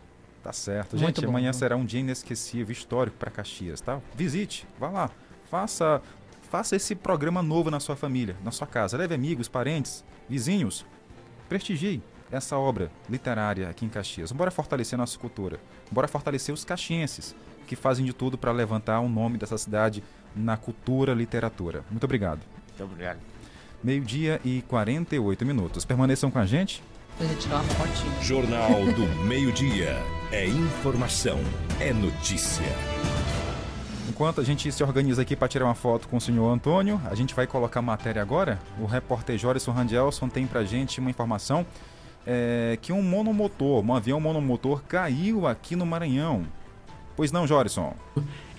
Tá 0.43 0.53
certo. 0.53 0.97
Muito 0.97 1.07
Gente, 1.07 1.21
bom, 1.23 1.31
amanhã 1.31 1.51
bom. 1.51 1.59
será 1.59 1.77
um 1.77 1.85
dia 1.85 2.01
inesquecível, 2.01 2.73
histórico 2.73 3.17
para 3.17 3.31
Caxias, 3.31 3.81
tá? 3.81 4.01
Visite, 4.15 4.67
vá 4.79 4.89
lá, 4.89 5.11
faça, 5.51 6.01
faça 6.43 6.77
esse 6.77 6.95
programa 6.95 7.43
novo 7.43 7.71
na 7.71 7.81
sua 7.81 7.97
família, 7.97 8.37
na 8.45 8.51
sua 8.51 8.67
casa. 8.67 8.97
Leve 8.97 9.15
amigos, 9.15 9.49
parentes, 9.49 10.05
vizinhos. 10.29 10.87
Prestigie 11.49 12.03
essa 12.31 12.57
obra 12.57 12.91
literária 13.09 13.69
aqui 13.69 13.85
em 13.85 13.89
Caxias. 13.89 14.31
Bora 14.33 14.51
fortalecer 14.51 14.99
nossa 14.99 15.19
cultura. 15.19 15.59
Bora 15.91 16.07
fortalecer 16.07 16.55
os 16.55 16.65
caxienses, 16.65 17.35
que 17.67 17.75
fazem 17.75 18.05
de 18.05 18.13
tudo 18.13 18.37
para 18.37 18.53
levantar 18.53 19.01
o 19.01 19.09
nome 19.09 19.39
dessa 19.39 19.57
cidade 19.57 20.05
na 20.37 20.57
cultura, 20.57 21.15
literatura. 21.15 21.85
Muito 21.91 22.05
obrigado. 22.05 22.41
Muito 22.69 22.85
obrigado. 22.85 23.19
Meio-dia 23.83 24.41
e 24.45 24.63
48 24.63 25.47
minutos. 25.47 25.85
Permaneçam 25.85 26.31
com 26.31 26.39
a 26.39 26.47
gente. 26.47 26.83
Jornal 28.23 28.85
do 28.95 29.05
Meio-Dia. 29.27 30.01
É 30.31 30.47
informação, 30.47 31.41
é 31.81 31.93
notícia. 31.93 32.65
Enquanto 34.09 34.41
a 34.41 34.45
gente 34.45 34.71
se 34.71 34.85
organiza 34.85 35.23
aqui 35.23 35.35
para 35.35 35.49
tirar 35.49 35.65
uma 35.65 35.75
foto 35.75 36.07
com 36.07 36.19
o 36.19 36.21
senhor 36.21 36.49
Antônio, 36.49 37.01
a 37.11 37.17
gente 37.17 37.35
vai 37.35 37.45
colocar 37.45 37.81
a 37.81 37.83
matéria 37.83 38.23
agora. 38.23 38.61
O 38.81 38.87
repórter 38.87 39.37
Jorison 39.37 39.73
Randelson 39.73 40.29
tem 40.29 40.47
para 40.47 40.63
gente 40.65 41.01
uma 41.01 41.11
informação 41.11 41.67
é, 42.25 42.79
que 42.81 42.93
um 42.93 43.03
monomotor, 43.03 43.85
um 43.85 43.95
avião 43.97 44.21
monomotor 44.21 44.83
caiu 44.87 45.45
aqui 45.45 45.75
no 45.75 45.85
Maranhão. 45.85 46.45
Pois 47.17 47.33
não, 47.33 47.49
Jorison? 47.49 47.95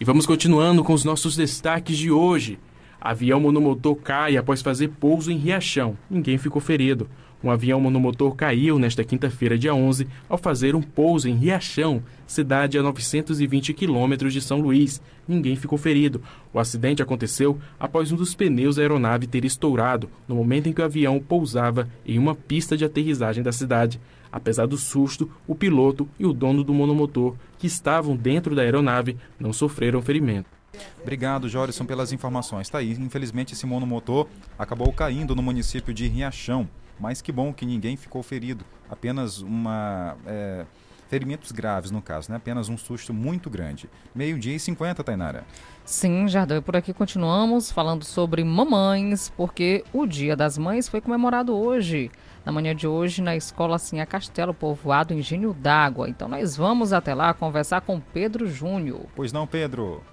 E 0.02 0.04
vamos 0.04 0.26
continuando 0.26 0.84
com 0.84 0.92
os 0.92 1.06
nossos 1.06 1.38
destaques 1.38 1.98
de 1.98 2.12
hoje. 2.12 2.60
Avião 3.00 3.40
monomotor 3.40 3.96
cai 3.96 4.36
após 4.36 4.62
fazer 4.62 4.90
pouso 4.90 5.32
em 5.32 5.38
Riachão. 5.38 5.98
Ninguém 6.10 6.38
ficou 6.38 6.62
ferido. 6.62 7.10
Um 7.42 7.50
avião 7.50 7.80
monomotor 7.80 8.36
caiu 8.36 8.78
nesta 8.78 9.04
quinta-feira, 9.04 9.58
dia 9.58 9.74
11, 9.74 10.08
ao 10.28 10.38
fazer 10.38 10.76
um 10.76 10.82
pouso 10.82 11.30
em 11.30 11.36
Riachão, 11.36 12.04
cidade 12.28 12.78
a 12.78 12.84
920 12.84 13.74
quilômetros 13.74 14.34
de 14.34 14.42
São 14.42 14.60
Luís. 14.60 15.02
Ninguém 15.26 15.56
ficou 15.56 15.78
ferido. 15.78 16.22
O 16.54 16.60
acidente 16.60 17.02
aconteceu 17.02 17.58
após 17.80 18.12
um 18.12 18.18
dos 18.18 18.36
pneus 18.36 18.76
da 18.76 18.82
aeronave 18.82 19.26
ter 19.26 19.46
estourado 19.46 20.10
no 20.28 20.36
momento 20.36 20.68
em 20.68 20.74
que 20.74 20.82
o 20.82 20.86
avião 20.86 21.20
pousava 21.20 21.88
em 22.06 22.20
uma 22.20 22.36
pista 22.36 22.76
de 22.76 22.84
aterrissagem 22.84 23.42
da 23.42 23.54
cidade. 23.54 24.02
Apesar 24.32 24.68
do 24.68 24.78
susto, 24.78 25.32
o 25.48 25.56
piloto 25.56 26.08
e 26.20 26.26
o 26.26 26.34
dono 26.34 26.64
do 26.64 26.74
monomotor, 26.74 27.36
que 27.58 27.68
estavam 27.68 28.16
dentro 28.16 28.54
da 28.54 28.62
aeronave, 28.62 29.18
não 29.40 29.54
sofreram 29.54 30.02
ferimento. 30.02 30.60
Obrigado, 31.02 31.50
Jorison, 31.50 31.86
pelas 31.86 32.12
informações. 32.12 32.70
Tá 32.70 32.80
aí, 32.80 32.92
infelizmente 32.92 33.54
esse 33.54 33.66
monomotor 33.66 34.28
acabou 34.58 34.92
caindo 34.94 35.36
no 35.36 35.42
município 35.42 35.94
de 35.94 36.08
Riachão. 36.08 36.68
Mas 37.00 37.22
que 37.22 37.32
bom 37.32 37.54
que 37.54 37.66
ninguém 37.66 37.96
ficou 37.96 38.22
ferido. 38.22 38.66
Apenas 38.90 39.40
uma. 39.42 40.18
É, 40.26 40.66
ferimentos 41.10 41.52
graves, 41.52 41.90
no 41.90 42.02
caso, 42.02 42.30
né? 42.32 42.38
Apenas 42.38 42.70
um 42.70 42.78
susto 42.78 43.14
muito 43.14 43.50
grande. 43.50 43.90
Meio-dia 44.14 44.56
e 44.56 44.60
50, 44.60 45.04
Tainara. 45.04 45.44
Sim, 45.84 46.28
Jardel, 46.28 46.60
e 46.60 46.62
por 46.62 46.76
aqui 46.78 46.94
continuamos 46.94 47.72
falando 47.72 48.04
sobre 48.06 48.44
mamães, 48.44 49.30
porque 49.36 49.84
o 49.92 50.06
Dia 50.06 50.36
das 50.36 50.56
Mães 50.56 50.88
foi 50.88 51.02
comemorado 51.02 51.56
hoje. 51.56 52.12
Na 52.46 52.52
manhã 52.52 52.76
de 52.76 52.88
hoje, 52.88 53.22
na 53.22 53.36
escola 53.36 53.80
Sinha 53.80 54.06
Castelo, 54.06 54.54
povoado 54.54 55.14
Engenho 55.14 55.52
d'Água. 55.54 56.08
Então 56.08 56.28
nós 56.28 56.56
vamos 56.56 56.94
até 56.94 57.14
lá 57.14 57.34
conversar 57.34 57.82
com 57.82 58.00
Pedro 58.00 58.48
Júnior. 58.48 59.02
Pois 59.16 59.34
não, 59.34 59.48
Pedro? 59.48 60.04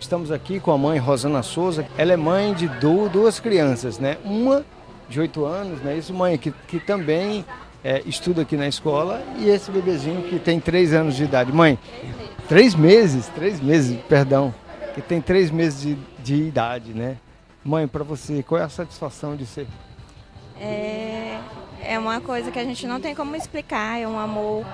Estamos 0.00 0.30
aqui 0.30 0.58
com 0.58 0.72
a 0.72 0.78
mãe 0.78 0.98
Rosana 0.98 1.42
Souza. 1.42 1.86
Ela 1.96 2.12
é 2.12 2.16
mãe 2.16 2.54
de 2.54 2.68
duas 3.12 3.40
crianças, 3.40 3.98
né? 3.98 4.18
Uma 4.24 4.64
de 5.08 5.20
8 5.20 5.44
anos, 5.44 5.80
né? 5.80 5.96
Isso, 5.96 6.12
mãe, 6.12 6.36
que, 6.36 6.52
que 6.68 6.78
também 6.78 7.44
é, 7.84 8.02
estuda 8.06 8.42
aqui 8.42 8.56
na 8.56 8.66
escola, 8.66 9.22
e 9.38 9.48
esse 9.48 9.70
bebezinho 9.70 10.22
que 10.22 10.38
tem 10.38 10.58
3 10.58 10.92
anos 10.92 11.16
de 11.16 11.24
idade. 11.24 11.52
Mãe, 11.52 11.78
3 12.48 12.74
meses, 12.74 13.28
3 13.28 13.60
meses, 13.60 13.98
perdão, 14.08 14.54
que 14.94 15.00
tem 15.00 15.20
3 15.20 15.50
meses 15.50 15.82
de, 15.82 15.98
de 16.18 16.34
idade, 16.34 16.92
né? 16.92 17.16
Mãe, 17.64 17.86
para 17.86 18.04
você, 18.04 18.42
qual 18.42 18.60
é 18.60 18.64
a 18.64 18.68
satisfação 18.68 19.36
de 19.36 19.46
ser? 19.46 19.66
É, 20.60 21.38
é 21.82 21.98
uma 21.98 22.20
coisa 22.20 22.50
que 22.50 22.58
a 22.58 22.64
gente 22.64 22.86
não 22.86 23.00
tem 23.00 23.14
como 23.14 23.36
explicar, 23.36 24.00
é 24.00 24.08
um 24.08 24.18
amor 24.18 24.64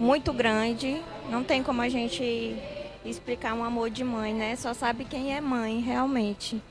muito 0.00 0.32
grande, 0.32 1.00
não 1.30 1.44
tem 1.44 1.62
como 1.62 1.80
a 1.80 1.88
gente 1.88 2.56
explicar 3.04 3.54
um 3.54 3.64
amor 3.64 3.90
de 3.90 4.04
mãe, 4.04 4.34
né? 4.34 4.56
Só 4.56 4.74
sabe 4.74 5.04
quem 5.04 5.34
é 5.34 5.40
mãe, 5.40 5.80
realmente. 5.80 6.62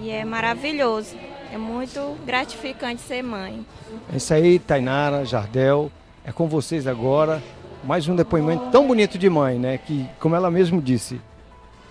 E 0.00 0.10
é 0.10 0.24
maravilhoso. 0.24 1.16
É 1.52 1.58
muito 1.58 2.16
gratificante 2.24 3.00
ser 3.00 3.22
mãe. 3.22 3.64
É 4.12 4.16
isso 4.16 4.32
aí, 4.32 4.58
Tainara, 4.58 5.24
Jardel. 5.24 5.90
É 6.24 6.30
com 6.30 6.46
vocês 6.46 6.86
agora, 6.86 7.42
mais 7.82 8.06
um 8.06 8.14
depoimento 8.14 8.70
tão 8.70 8.86
bonito 8.86 9.16
de 9.16 9.30
mãe, 9.30 9.58
né? 9.58 9.78
Que, 9.78 10.06
como 10.20 10.36
ela 10.36 10.50
mesmo 10.50 10.80
disse, 10.80 11.20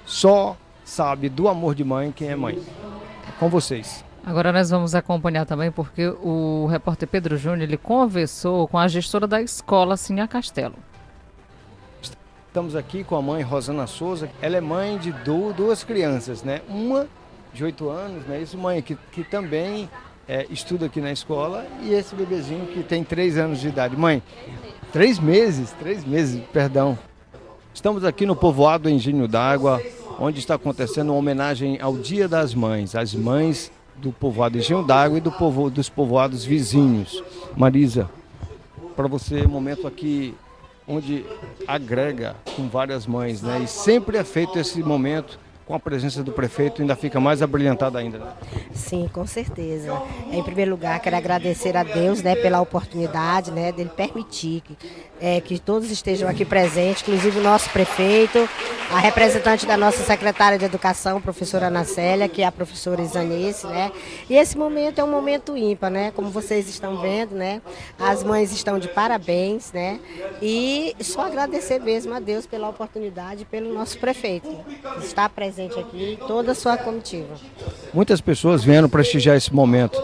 só 0.05 0.55
sabe 0.86 1.28
do 1.28 1.47
amor 1.47 1.76
de 1.76 1.84
mãe 1.84 2.12
quem 2.16 2.30
é 2.30 2.36
mãe. 2.36 2.62
É 3.28 3.32
com 3.39 3.49
vocês. 3.49 4.05
Agora 4.26 4.51
nós 4.51 4.70
vamos 4.70 4.93
acompanhar 4.93 5.45
também 5.45 5.72
porque 5.72 6.08
o 6.08 6.68
repórter 6.70 7.08
Pedro 7.08 7.38
Júnior 7.38 7.64
ele 7.64 7.78
conversou 7.78 8.68
com 8.68 8.78
a 8.78 8.88
gestora 8.88 9.26
da 9.26 9.41
escola 9.41 9.97
Sinha 9.97 10.28
Castelo. 10.28 10.76
Estamos 12.47 12.76
aqui 12.76 13.03
com 13.03 13.16
a 13.16 13.22
mãe 13.22 13.41
Rosana 13.41 13.88
Souza. 13.88 14.30
Ela 14.41 14.58
é 14.58 14.62
mãe 14.62 14.97
de 14.97 15.12
duas 15.55 15.84
crianças, 15.84 16.43
né? 16.43 16.62
Uma 16.68 17.08
de 17.58 17.64
8 17.64 17.89
anos, 17.89 18.24
né? 18.28 18.39
Isso, 18.39 18.55
mãe, 18.55 18.82
que, 18.84 18.95
que 19.12 19.24
também 19.24 19.89
é, 20.28 20.45
estuda 20.51 20.86
aqui 20.86 21.01
na 21.01 21.12
escola, 21.12 21.66
e 21.82 21.91
esse 21.91 22.14
bebezinho 22.14 22.68
que 22.68 22.84
tem 22.84 23.03
3 23.03 23.38
anos 23.38 23.60
de 23.60 23.68
idade. 23.68 23.97
Mãe, 23.97 24.22
três 24.93 25.18
meses, 25.20 25.72
três 25.80 26.05
meses, 26.05 26.41
perdão. 26.53 26.97
Estamos 27.74 28.05
aqui 28.05 28.28
no 28.28 28.36
povoado 28.36 28.88
Engenho 28.88 29.28
d'Água, 29.28 29.82
onde 30.20 30.39
está 30.39 30.53
acontecendo 30.53 31.10
uma 31.10 31.18
homenagem 31.18 31.80
ao 31.82 31.97
Dia 31.97 32.28
das 32.28 32.53
Mães, 32.53 32.95
as 32.95 33.14
mães 33.16 33.72
do 33.95 34.12
povoado 34.12 34.60
Engenho 34.60 34.84
d'Água 34.84 35.18
e 35.18 35.22
do 35.22 35.32
povo, 35.32 35.70
dos 35.72 35.89
povoados 35.89 36.45
vizinhos. 36.45 37.24
Marisa, 37.55 38.08
para 38.95 39.08
você, 39.08 39.47
momento 39.47 39.88
aqui 39.88 40.36
onde 40.88 41.26
agrega 41.68 42.36
com 42.55 42.70
várias 42.70 43.08
mães, 43.08 43.41
né? 43.41 43.62
E 43.64 43.68
sempre 43.68 44.18
é 44.18 44.24
feito 44.24 44.60
esse 44.60 44.82
momento 44.84 45.39
com 45.68 45.74
a 45.76 45.80
presença 45.80 46.24
do 46.24 46.32
prefeito 46.32 46.82
ainda 46.82 46.95
fica 46.95 47.20
mais 47.20 47.41
abrilhantado 47.41 47.97
ainda. 47.97 48.22
Sim, 48.78 49.09
com 49.11 49.25
certeza. 49.25 50.01
Em 50.32 50.43
primeiro 50.43 50.71
lugar, 50.71 50.99
quero 50.99 51.15
agradecer 51.15 51.75
a 51.75 51.84
Deus 51.84 52.21
né, 52.21 52.36
pela 52.36 52.61
oportunidade 52.61 53.51
né, 53.51 53.71
dele 53.71 53.89
permitir 53.95 54.61
que, 54.61 54.78
é, 55.19 55.41
que 55.41 55.59
todos 55.59 55.89
estejam 55.89 56.30
aqui 56.30 56.45
presentes, 56.45 57.01
inclusive 57.01 57.39
o 57.39 57.43
nosso 57.43 57.69
prefeito, 57.71 58.47
a 58.91 58.99
representante 58.99 59.65
da 59.65 59.75
nossa 59.75 60.03
secretária 60.03 60.57
de 60.57 60.63
Educação, 60.63 61.19
professora 61.19 61.67
Ana 61.67 61.84
Célia, 61.84 62.30
que 62.30 62.41
é 62.41 62.45
a 62.45 62.51
professora 62.51 63.01
Isanice, 63.01 63.67
né? 63.67 63.91
E 64.30 64.36
esse 64.36 64.57
momento 64.57 64.99
é 64.99 65.03
um 65.03 65.11
momento 65.11 65.57
ímpar, 65.57 65.89
né? 65.89 66.11
Como 66.11 66.30
vocês 66.30 66.69
estão 66.69 67.01
vendo, 67.01 67.36
né? 67.36 67.61
As 67.99 68.23
mães 68.23 68.51
estão 68.51 68.80
de 68.80 68.88
parabéns, 68.88 69.73
né? 69.73 69.99
E 70.41 70.95
só 71.01 71.25
agradecer 71.25 71.80
mesmo 71.80 72.13
a 72.13 72.19
Deus 72.19 72.45
pela 72.45 72.69
oportunidade, 72.69 73.43
pelo 73.45 73.73
nosso 73.73 73.99
prefeito, 73.99 74.47
que 74.99 75.05
está 75.05 75.28
presente 75.28 75.78
aqui, 75.78 76.17
toda 76.28 76.53
a 76.53 76.55
sua 76.55 76.78
comitiva. 76.78 77.36
Muitas 77.93 78.21
pessoas 78.21 78.63
vieram 78.68 78.89
prestigiar 78.89 79.38
esse 79.38 79.53
momento. 79.53 79.97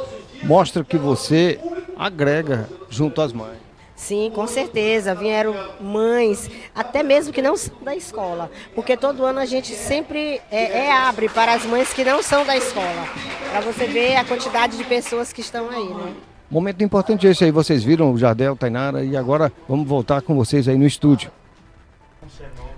Mostra 0.43 0.85
que 0.85 0.97
você 0.97 1.59
agrega 1.97 2.69
junto 2.89 3.21
às 3.21 3.33
mães. 3.33 3.57
Sim, 3.93 4.31
com 4.33 4.47
certeza. 4.47 5.13
Vieram 5.13 5.53
mães, 5.81 6.49
até 6.73 7.03
mesmo 7.03 7.33
que 7.33 7.41
não 7.41 7.57
são 7.57 7.75
da 7.83 7.93
escola. 7.93 8.49
Porque 8.73 8.95
todo 8.95 9.25
ano 9.25 9.39
a 9.39 9.45
gente 9.45 9.73
sempre 9.73 10.41
é, 10.49 10.85
é 10.85 10.91
abre 10.91 11.27
para 11.27 11.53
as 11.53 11.65
mães 11.65 11.93
que 11.93 12.05
não 12.05 12.23
são 12.23 12.45
da 12.45 12.55
escola. 12.55 13.07
Para 13.51 13.59
você 13.59 13.85
ver 13.85 14.15
a 14.15 14.23
quantidade 14.23 14.77
de 14.77 14.83
pessoas 14.85 15.33
que 15.33 15.41
estão 15.41 15.69
aí, 15.69 15.89
né? 15.89 16.13
Momento 16.49 16.83
importante 16.83 17.27
esse 17.27 17.43
aí, 17.43 17.51
vocês 17.51 17.83
viram 17.83 18.13
o 18.13 18.17
Jardel, 18.17 18.55
Tainara, 18.55 19.03
e 19.03 19.17
agora 19.17 19.51
vamos 19.67 19.87
voltar 19.87 20.21
com 20.21 20.35
vocês 20.35 20.67
aí 20.67 20.77
no 20.77 20.85
estúdio. 20.85 21.31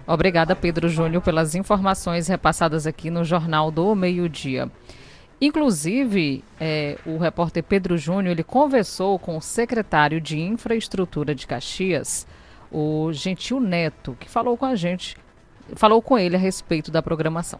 Obrigada, 0.07 0.55
Pedro 0.55 0.87
Júnior, 0.89 1.21
pelas 1.21 1.55
informações 1.55 2.27
repassadas 2.27 2.87
aqui 2.87 3.09
no 3.09 3.23
Jornal 3.23 3.69
do 3.71 3.93
Meio-Dia. 3.93 4.71
Inclusive, 5.39 6.43
é, 6.59 6.97
o 7.05 7.17
repórter 7.17 7.63
Pedro 7.63 7.97
Júnior 7.97 8.31
ele 8.31 8.43
conversou 8.43 9.19
com 9.19 9.37
o 9.37 9.41
secretário 9.41 10.21
de 10.21 10.39
Infraestrutura 10.39 11.35
de 11.35 11.45
Caxias, 11.45 12.25
o 12.71 13.11
Gentil 13.11 13.59
Neto, 13.59 14.15
que 14.19 14.29
falou 14.29 14.57
com 14.57 14.65
a 14.65 14.75
gente, 14.75 15.17
falou 15.75 16.01
com 16.01 16.17
ele 16.17 16.35
a 16.35 16.39
respeito 16.39 16.89
da 16.89 17.01
programação. 17.01 17.59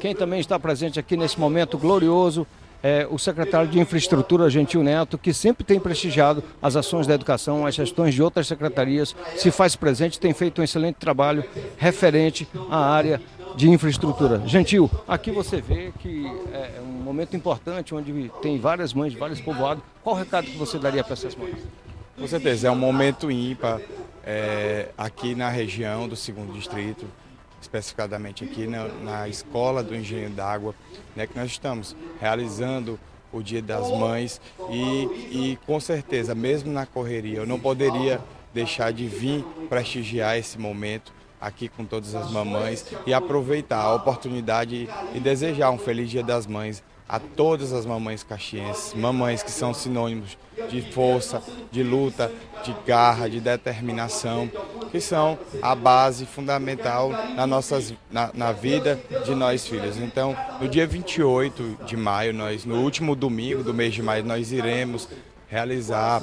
Quem 0.00 0.14
também 0.14 0.40
está 0.40 0.58
presente 0.58 0.98
aqui 0.98 1.16
nesse 1.16 1.38
momento 1.38 1.76
glorioso 1.76 2.46
é 2.82 3.06
o 3.08 3.18
secretário 3.18 3.68
de 3.68 3.78
Infraestrutura, 3.78 4.50
Gentil 4.50 4.82
Neto, 4.82 5.16
que 5.16 5.32
sempre 5.32 5.64
tem 5.64 5.78
prestigiado 5.78 6.42
as 6.60 6.74
ações 6.74 7.06
da 7.06 7.14
educação, 7.14 7.64
as 7.64 7.74
gestões 7.74 8.14
de 8.14 8.22
outras 8.22 8.48
secretarias, 8.48 9.14
se 9.36 9.50
faz 9.50 9.76
presente, 9.76 10.18
tem 10.18 10.32
feito 10.32 10.60
um 10.60 10.64
excelente 10.64 10.96
trabalho 10.96 11.44
referente 11.76 12.48
à 12.68 12.92
área 12.92 13.20
de 13.56 13.68
infraestrutura. 13.68 14.42
Gentil, 14.46 14.90
aqui 15.06 15.30
você 15.30 15.60
vê 15.60 15.92
que 15.98 16.26
é 16.52 16.80
um 16.80 17.02
momento 17.02 17.36
importante 17.36 17.94
onde 17.94 18.30
tem 18.40 18.58
várias 18.58 18.92
mães 18.92 19.12
de 19.12 19.18
vários 19.18 19.40
povoados. 19.40 19.82
Qual 20.02 20.16
o 20.16 20.18
recado 20.18 20.46
que 20.46 20.56
você 20.56 20.78
daria 20.78 21.02
para 21.04 21.12
essas 21.14 21.34
mães? 21.34 21.56
Com 22.16 22.26
certeza, 22.26 22.68
é 22.68 22.70
um 22.70 22.76
momento 22.76 23.30
ímpar 23.30 23.80
é, 24.24 24.88
aqui 24.96 25.34
na 25.34 25.48
região 25.48 26.08
do 26.08 26.14
segundo 26.14 26.52
distrito, 26.52 27.06
especificadamente 27.60 28.44
aqui 28.44 28.66
na, 28.66 28.88
na 28.88 29.28
escola 29.28 29.82
do 29.82 29.94
Engenho 29.94 30.30
d'Água, 30.30 30.74
né, 31.16 31.26
que 31.26 31.36
nós 31.36 31.50
estamos 31.50 31.96
realizando 32.20 32.98
o 33.32 33.42
Dia 33.42 33.62
das 33.62 33.90
Mães 33.90 34.40
e, 34.70 35.04
e 35.32 35.58
com 35.66 35.80
certeza, 35.80 36.34
mesmo 36.34 36.70
na 36.70 36.84
correria, 36.84 37.38
eu 37.38 37.46
não 37.46 37.58
poderia 37.58 38.20
deixar 38.52 38.92
de 38.92 39.06
vir 39.06 39.42
prestigiar 39.68 40.36
esse 40.36 40.58
momento 40.58 41.12
aqui 41.42 41.68
com 41.68 41.84
todas 41.84 42.14
as 42.14 42.30
mamães 42.30 42.86
e 43.04 43.12
aproveitar 43.12 43.80
a 43.80 43.94
oportunidade 43.94 44.88
e 45.12 45.18
desejar 45.18 45.70
um 45.70 45.78
feliz 45.78 46.08
Dia 46.08 46.22
das 46.22 46.46
Mães 46.46 46.82
a 47.08 47.18
todas 47.18 47.72
as 47.72 47.84
mamães 47.84 48.22
caxienses, 48.22 48.94
mamães 48.94 49.42
que 49.42 49.50
são 49.50 49.74
sinônimos 49.74 50.38
de 50.70 50.80
força, 50.92 51.42
de 51.70 51.82
luta, 51.82 52.32
de 52.64 52.74
garra, 52.86 53.28
de 53.28 53.40
determinação, 53.40 54.50
que 54.90 55.00
são 55.00 55.38
a 55.60 55.74
base 55.74 56.24
fundamental 56.24 57.10
na, 57.34 57.46
nossas, 57.46 57.92
na, 58.10 58.30
na 58.32 58.52
vida 58.52 58.98
de 59.26 59.34
nós 59.34 59.66
filhos. 59.66 59.98
Então, 59.98 60.34
no 60.60 60.68
dia 60.68 60.86
28 60.86 61.80
de 61.84 61.96
maio, 61.96 62.32
nós, 62.32 62.64
no 62.64 62.80
último 62.80 63.14
domingo 63.14 63.62
do 63.62 63.74
mês 63.74 63.92
de 63.92 64.02
maio, 64.02 64.24
nós 64.24 64.52
iremos 64.52 65.08
realizar 65.48 66.22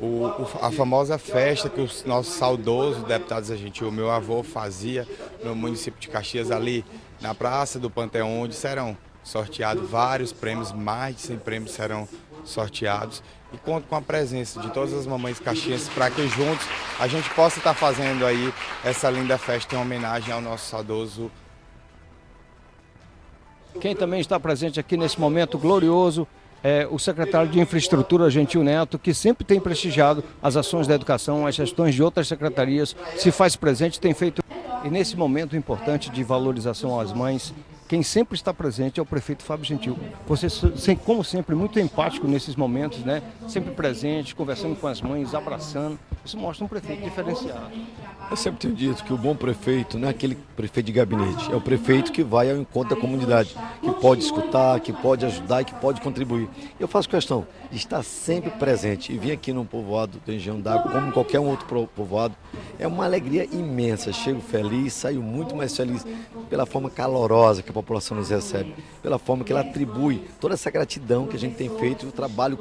o, 0.00 0.48
a 0.62 0.72
famosa 0.72 1.18
festa 1.18 1.68
que 1.68 1.80
o 1.80 1.88
nosso 2.06 2.30
saudoso 2.30 3.04
deputado 3.04 3.44
Zé 3.44 3.56
Gentil, 3.56 3.92
meu 3.92 4.10
avô, 4.10 4.42
fazia 4.42 5.06
no 5.44 5.54
município 5.54 6.00
de 6.00 6.08
Caxias, 6.08 6.50
ali 6.50 6.84
na 7.20 7.34
Praça 7.34 7.78
do 7.78 7.90
Panteão, 7.90 8.40
onde 8.40 8.54
serão 8.54 8.96
sorteados 9.22 9.88
vários 9.88 10.32
prêmios, 10.32 10.72
mais 10.72 11.16
de 11.16 11.22
100 11.22 11.38
prêmios 11.38 11.72
serão 11.72 12.08
sorteados. 12.44 13.22
E 13.52 13.58
conto 13.58 13.86
com 13.88 13.96
a 13.96 14.00
presença 14.00 14.60
de 14.60 14.70
todas 14.70 14.94
as 14.94 15.06
mamães 15.06 15.38
caxienses 15.38 15.88
para 15.88 16.10
que 16.10 16.26
juntos 16.28 16.66
a 16.98 17.06
gente 17.06 17.28
possa 17.30 17.58
estar 17.58 17.74
fazendo 17.74 18.24
aí 18.24 18.54
essa 18.84 19.10
linda 19.10 19.36
festa 19.36 19.74
em 19.74 19.78
homenagem 19.78 20.32
ao 20.32 20.40
nosso 20.40 20.70
saudoso. 20.70 21.30
Quem 23.80 23.94
também 23.94 24.20
está 24.20 24.38
presente 24.38 24.80
aqui 24.80 24.96
nesse 24.96 25.20
momento 25.20 25.58
glorioso 25.58 26.26
é, 26.62 26.86
o 26.90 26.98
secretário 26.98 27.50
de 27.50 27.60
Infraestrutura, 27.60 28.30
Gentil 28.30 28.62
Neto, 28.62 28.98
que 28.98 29.14
sempre 29.14 29.44
tem 29.44 29.60
prestigiado 29.60 30.22
as 30.42 30.56
ações 30.56 30.86
da 30.86 30.94
educação, 30.94 31.46
as 31.46 31.54
gestões 31.54 31.94
de 31.94 32.02
outras 32.02 32.28
secretarias, 32.28 32.94
se 33.16 33.30
faz 33.30 33.56
presente, 33.56 34.00
tem 34.00 34.14
feito. 34.14 34.42
E 34.84 34.90
nesse 34.90 35.16
momento 35.16 35.56
importante 35.56 36.10
de 36.10 36.22
valorização 36.22 36.98
às 36.98 37.12
mães, 37.12 37.52
quem 37.90 38.04
sempre 38.04 38.36
está 38.36 38.54
presente 38.54 39.00
é 39.00 39.02
o 39.02 39.04
prefeito 39.04 39.42
Fábio 39.42 39.64
Gentil. 39.64 39.98
Você, 40.28 40.46
como 40.94 41.24
sempre, 41.24 41.56
muito 41.56 41.80
empático 41.80 42.28
nesses 42.28 42.54
momentos, 42.54 43.00
né? 43.00 43.20
Sempre 43.48 43.72
presente, 43.72 44.32
conversando 44.32 44.76
com 44.76 44.86
as 44.86 45.02
mães, 45.02 45.34
abraçando. 45.34 45.98
Isso 46.24 46.38
mostra 46.38 46.64
um 46.64 46.68
prefeito 46.68 47.02
diferenciado. 47.02 47.68
Eu 48.30 48.36
sempre 48.36 48.60
tenho 48.60 48.76
dito 48.76 49.02
que 49.02 49.12
o 49.12 49.18
bom 49.18 49.34
prefeito 49.34 49.98
não 49.98 50.06
é 50.06 50.12
aquele 50.12 50.36
prefeito 50.54 50.86
de 50.86 50.92
gabinete, 50.92 51.50
é 51.50 51.56
o 51.56 51.60
prefeito 51.60 52.12
que 52.12 52.22
vai 52.22 52.48
ao 52.48 52.58
encontro 52.58 52.94
da 52.94 53.00
comunidade, 53.00 53.56
que 53.82 53.90
pode 53.94 54.22
escutar, 54.22 54.78
que 54.78 54.92
pode 54.92 55.26
ajudar 55.26 55.62
e 55.62 55.64
que 55.64 55.74
pode 55.74 56.00
contribuir. 56.00 56.48
Eu 56.78 56.86
faço 56.86 57.08
questão 57.08 57.44
de 57.70 57.76
estar 57.76 58.02
sempre 58.02 58.50
presente 58.50 59.12
e 59.12 59.18
vir 59.18 59.32
aqui 59.32 59.52
num 59.52 59.64
povoado 59.64 60.20
do 60.24 60.32
Engenho 60.32 60.60
d'Água, 60.60 60.90
como 60.90 61.12
qualquer 61.12 61.38
um 61.38 61.48
outro 61.48 61.88
povoado, 61.94 62.34
é 62.78 62.86
uma 62.86 63.04
alegria 63.04 63.44
imensa. 63.44 64.12
Chego 64.12 64.40
feliz, 64.40 64.92
saio 64.92 65.22
muito 65.22 65.54
mais 65.54 65.76
feliz 65.76 66.04
pela 66.48 66.66
forma 66.66 66.90
calorosa 66.90 67.62
que 67.62 67.70
a 67.70 67.72
população 67.72 68.16
nos 68.16 68.30
recebe, 68.30 68.74
pela 69.02 69.18
forma 69.18 69.44
que 69.44 69.52
ela 69.52 69.60
atribui 69.60 70.22
toda 70.40 70.54
essa 70.54 70.70
gratidão 70.70 71.26
que 71.26 71.36
a 71.36 71.38
gente 71.38 71.54
tem 71.54 71.68
feito 71.78 72.04
e 72.04 72.08
o 72.08 72.12
trabalho 72.12 72.58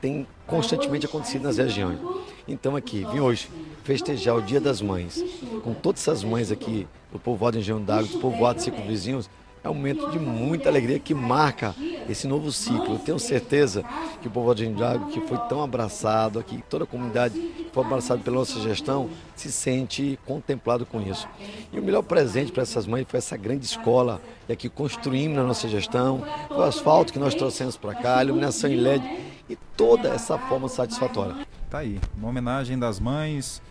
tem 0.00 0.24
constantemente 0.46 1.04
acontecido 1.04 1.42
nas 1.42 1.58
regiões. 1.58 1.98
Então 2.46 2.76
aqui, 2.76 3.04
vim 3.12 3.18
hoje 3.18 3.50
festejar 3.82 4.36
o 4.36 4.42
Dia 4.42 4.60
das 4.60 4.80
Mães, 4.80 5.22
com 5.64 5.74
todas 5.74 6.02
essas 6.02 6.22
mães 6.22 6.52
aqui 6.52 6.86
do 7.12 7.18
povoado 7.18 7.58
Engenho 7.58 7.80
d'Água, 7.80 8.08
do 8.08 8.18
povoado 8.18 8.62
Cinco 8.62 8.80
Vizinhos, 8.82 9.28
é 9.64 9.68
um 9.68 9.74
momento 9.74 10.08
de 10.10 10.18
muita 10.18 10.68
alegria 10.68 10.98
que 10.98 11.12
marca 11.12 11.74
esse 12.08 12.26
novo 12.26 12.50
ciclo. 12.50 12.94
Eu 12.94 12.98
tenho 12.98 13.18
certeza 13.18 13.84
que 14.20 14.28
o 14.28 14.30
povo 14.30 14.54
de 14.54 14.66
Indiago, 14.66 15.10
que 15.10 15.20
foi 15.20 15.38
tão 15.48 15.62
abraçado 15.62 16.38
aqui, 16.38 16.62
toda 16.68 16.84
a 16.84 16.86
comunidade 16.86 17.38
que 17.38 17.70
foi 17.72 17.84
abraçada 17.84 18.20
pela 18.22 18.38
nossa 18.38 18.60
gestão, 18.60 19.08
se 19.36 19.52
sente 19.52 20.18
contemplado 20.26 20.86
com 20.86 21.00
isso. 21.00 21.28
E 21.72 21.78
o 21.78 21.82
melhor 21.82 22.02
presente 22.02 22.52
para 22.52 22.62
essas 22.62 22.86
mães 22.86 23.06
foi 23.08 23.18
essa 23.18 23.36
grande 23.36 23.64
escola 23.66 24.20
e 24.48 24.52
aqui 24.52 24.68
construímos 24.68 25.36
na 25.36 25.44
nossa 25.44 25.68
gestão, 25.68 26.24
o 26.50 26.62
asfalto 26.62 27.12
que 27.12 27.18
nós 27.18 27.34
trouxemos 27.34 27.76
para 27.76 27.94
cá, 27.94 28.18
a 28.18 28.24
iluminação 28.24 28.70
em 28.70 28.76
LED 28.76 29.04
e 29.48 29.56
toda 29.76 30.08
essa 30.08 30.38
forma 30.38 30.68
satisfatória. 30.68 31.46
Tá 31.70 31.78
aí, 31.78 32.00
uma 32.16 32.28
homenagem 32.28 32.78
das 32.78 32.98
mães. 32.98 33.62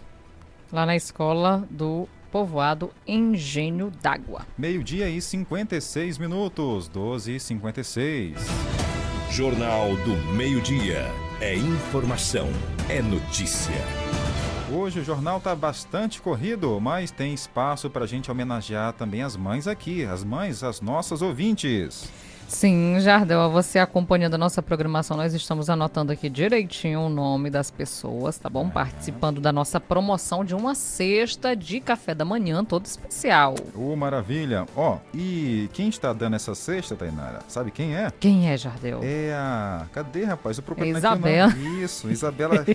Lá 0.71 0.85
na 0.85 0.95
escola 0.95 1.67
do 1.69 2.07
povoado 2.37 2.91
Engenho 3.07 3.89
d'Água. 3.89 4.45
Meio-dia 4.55 5.09
e 5.09 5.19
56 5.19 6.19
minutos, 6.19 6.87
12 6.87 7.35
e 7.35 7.39
56. 7.39 8.37
Jornal 9.31 9.95
do 10.05 10.15
Meio-Dia. 10.35 11.07
É 11.41 11.55
informação, 11.55 12.47
é 12.89 13.01
notícia. 13.01 13.73
Hoje 14.71 14.99
o 14.99 15.03
jornal 15.03 15.39
está 15.39 15.55
bastante 15.55 16.21
corrido, 16.21 16.79
mas 16.79 17.09
tem 17.09 17.33
espaço 17.33 17.89
para 17.89 18.03
a 18.03 18.07
gente 18.07 18.29
homenagear 18.29 18.93
também 18.93 19.23
as 19.23 19.35
mães 19.35 19.65
aqui, 19.65 20.05
as 20.05 20.23
mães, 20.23 20.61
as 20.61 20.79
nossas 20.79 21.23
ouvintes. 21.23 22.07
Sim, 22.47 22.97
Jardel, 23.01 23.49
você 23.51 23.77
acompanhando 23.77 24.35
a 24.35 24.37
nossa 24.37 24.63
programação, 24.63 25.17
nós 25.17 25.33
estamos 25.33 25.69
anotando 25.69 26.13
aqui 26.13 26.29
direitinho 26.29 27.01
o 27.01 27.09
nome 27.09 27.49
das 27.49 27.69
pessoas, 27.69 28.37
tá 28.37 28.49
bom? 28.49 28.69
Participando 28.69 29.41
da 29.41 29.51
nossa 29.51 29.81
promoção 29.81 30.45
de 30.45 30.55
uma 30.55 30.73
cesta 30.73 31.53
de 31.53 31.81
café 31.81 32.15
da 32.15 32.23
manhã, 32.23 32.63
todo 32.63 32.85
especial. 32.85 33.53
Ô, 33.75 33.93
maravilha. 33.97 34.65
Ó, 34.77 34.97
e 35.13 35.69
quem 35.73 35.89
está 35.89 36.13
dando 36.13 36.37
essa 36.37 36.55
cesta, 36.55 36.95
Tainara? 36.95 37.39
Sabe 37.49 37.69
quem 37.69 37.95
é? 37.97 38.09
Quem 38.17 38.49
é, 38.49 38.55
Jardel? 38.55 39.01
É 39.03 39.33
a... 39.33 39.85
Cadê, 39.91 40.23
rapaz? 40.23 40.57
Eu 40.57 40.63
procurei 40.63 40.93
É 40.93 40.97
Isabela. 40.97 41.51
aqui 41.51 41.59
nome. 41.59 41.83
Isso, 41.83 42.09
Isabela. 42.09 42.65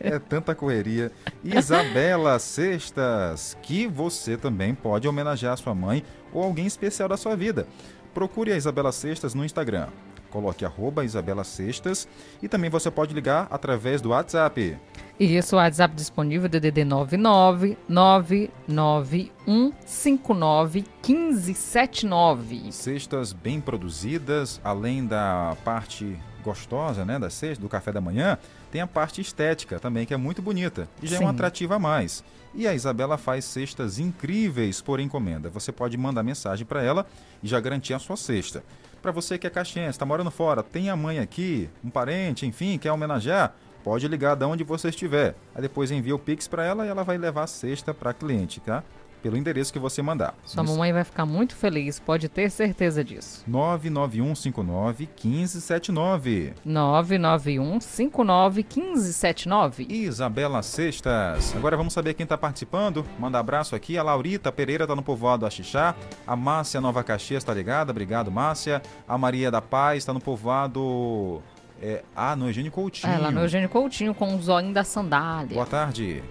é 0.00 0.18
tanta 0.18 0.52
correria. 0.52 1.12
Isabela 1.44 2.38
Cestas, 2.40 3.56
que 3.62 3.86
você 3.86 4.36
também 4.36 4.74
pode 4.74 5.06
homenagear 5.06 5.52
a 5.52 5.56
sua 5.56 5.74
mãe 5.76 6.02
ou 6.32 6.42
alguém 6.42 6.66
especial 6.66 7.08
da 7.08 7.16
sua 7.16 7.36
vida. 7.36 7.68
Procure 8.14 8.52
a 8.52 8.56
Isabela 8.56 8.92
Cestas 8.92 9.34
no 9.34 9.44
Instagram. 9.44 9.88
Coloque 10.30 10.64
arroba 10.64 11.04
Isabela 11.04 11.44
Cestas 11.44 12.08
e 12.42 12.48
também 12.48 12.70
você 12.70 12.90
pode 12.90 13.12
ligar 13.12 13.46
através 13.50 14.00
do 14.00 14.08
WhatsApp. 14.10 14.78
E 15.20 15.36
isso, 15.36 15.54
o 15.54 15.58
WhatsApp 15.58 15.94
disponível, 15.94 16.48
DDD 16.48 16.84
99 16.84 17.76
991 17.86 19.72
59 19.84 20.84
1579. 21.06 22.72
Cestas 22.72 23.34
bem 23.34 23.60
produzidas, 23.60 24.58
além 24.64 25.06
da 25.06 25.54
parte 25.64 26.18
gostosa, 26.42 27.04
né, 27.04 27.18
da 27.18 27.30
cesta, 27.30 27.62
do 27.62 27.68
café 27.68 27.92
da 27.92 28.00
manhã, 28.00 28.36
tem 28.70 28.80
a 28.80 28.86
parte 28.86 29.20
estética 29.20 29.78
também, 29.78 30.04
que 30.04 30.14
é 30.14 30.16
muito 30.16 30.42
bonita 30.42 30.88
e 31.02 31.06
já 31.06 31.16
é 31.16 31.20
um 31.20 31.24
Sim. 31.24 31.28
atrativo 31.28 31.74
a 31.74 31.78
mais. 31.78 32.24
E 32.54 32.68
a 32.68 32.74
Isabela 32.74 33.16
faz 33.16 33.44
cestas 33.46 33.98
incríveis 33.98 34.80
por 34.80 35.00
encomenda. 35.00 35.48
Você 35.48 35.72
pode 35.72 35.96
mandar 35.96 36.22
mensagem 36.22 36.66
para 36.66 36.82
ela 36.82 37.06
e 37.42 37.48
já 37.48 37.58
garantir 37.58 37.94
a 37.94 37.98
sua 37.98 38.16
cesta. 38.16 38.62
Para 39.00 39.10
você 39.10 39.38
que 39.38 39.46
é 39.46 39.50
caixinha, 39.50 39.88
está 39.88 40.04
morando 40.04 40.30
fora, 40.30 40.62
tem 40.62 40.90
a 40.90 40.96
mãe 40.96 41.18
aqui, 41.18 41.68
um 41.82 41.90
parente, 41.90 42.46
enfim, 42.46 42.78
quer 42.78 42.92
homenagear, 42.92 43.54
pode 43.82 44.06
ligar 44.06 44.36
de 44.36 44.44
onde 44.44 44.62
você 44.62 44.90
estiver. 44.90 45.34
Aí 45.54 45.62
depois 45.62 45.90
envia 45.90 46.14
o 46.14 46.18
Pix 46.18 46.46
para 46.46 46.64
ela 46.64 46.86
e 46.86 46.88
ela 46.88 47.02
vai 47.02 47.18
levar 47.18 47.44
a 47.44 47.46
cesta 47.46 47.92
para 47.92 48.14
cliente, 48.14 48.60
tá? 48.60 48.84
Pelo 49.22 49.36
endereço 49.36 49.72
que 49.72 49.78
você 49.78 50.02
mandar. 50.02 50.34
Sua 50.44 50.64
mamãe 50.64 50.92
vai 50.92 51.04
ficar 51.04 51.24
muito 51.24 51.54
feliz, 51.54 52.00
pode 52.00 52.28
ter 52.28 52.50
certeza 52.50 53.04
disso. 53.04 53.44
99159 53.46 55.08
1579. 55.22 56.54
991 56.64 57.80
59 57.80 58.66
1579. 58.76 59.86
Isabela 59.88 60.62
Sextas. 60.62 61.54
Agora 61.54 61.76
vamos 61.76 61.92
saber 61.92 62.14
quem 62.14 62.24
está 62.24 62.36
participando. 62.36 63.06
Manda 63.18 63.38
abraço 63.38 63.76
aqui. 63.76 63.96
A 63.96 64.02
Laurita 64.02 64.50
Pereira 64.50 64.84
está 64.84 64.96
no 64.96 65.02
povoado 65.02 65.46
Axixá. 65.46 65.94
A 66.26 66.34
Márcia 66.34 66.80
Nova 66.80 67.04
Caxias 67.04 67.42
está 67.42 67.54
ligada. 67.54 67.92
Obrigado, 67.92 68.30
Márcia. 68.30 68.82
A 69.06 69.16
Maria 69.16 69.50
da 69.50 69.62
Paz 69.62 69.98
está 69.98 70.12
no 70.12 70.20
povoado. 70.20 71.40
É, 71.80 72.02
ah, 72.14 72.36
no 72.36 72.48
Eugênio 72.48 72.70
Coutinho. 72.70 73.12
É, 73.12 73.18
lá 73.18 73.30
no 73.30 73.40
Eugênio 73.40 73.68
Coutinho 73.68 74.14
com 74.14 74.34
o 74.36 74.40
zoinho 74.40 74.72
da 74.72 74.84
sandália. 74.84 75.54
Boa 75.54 75.66
tarde. 75.66 76.22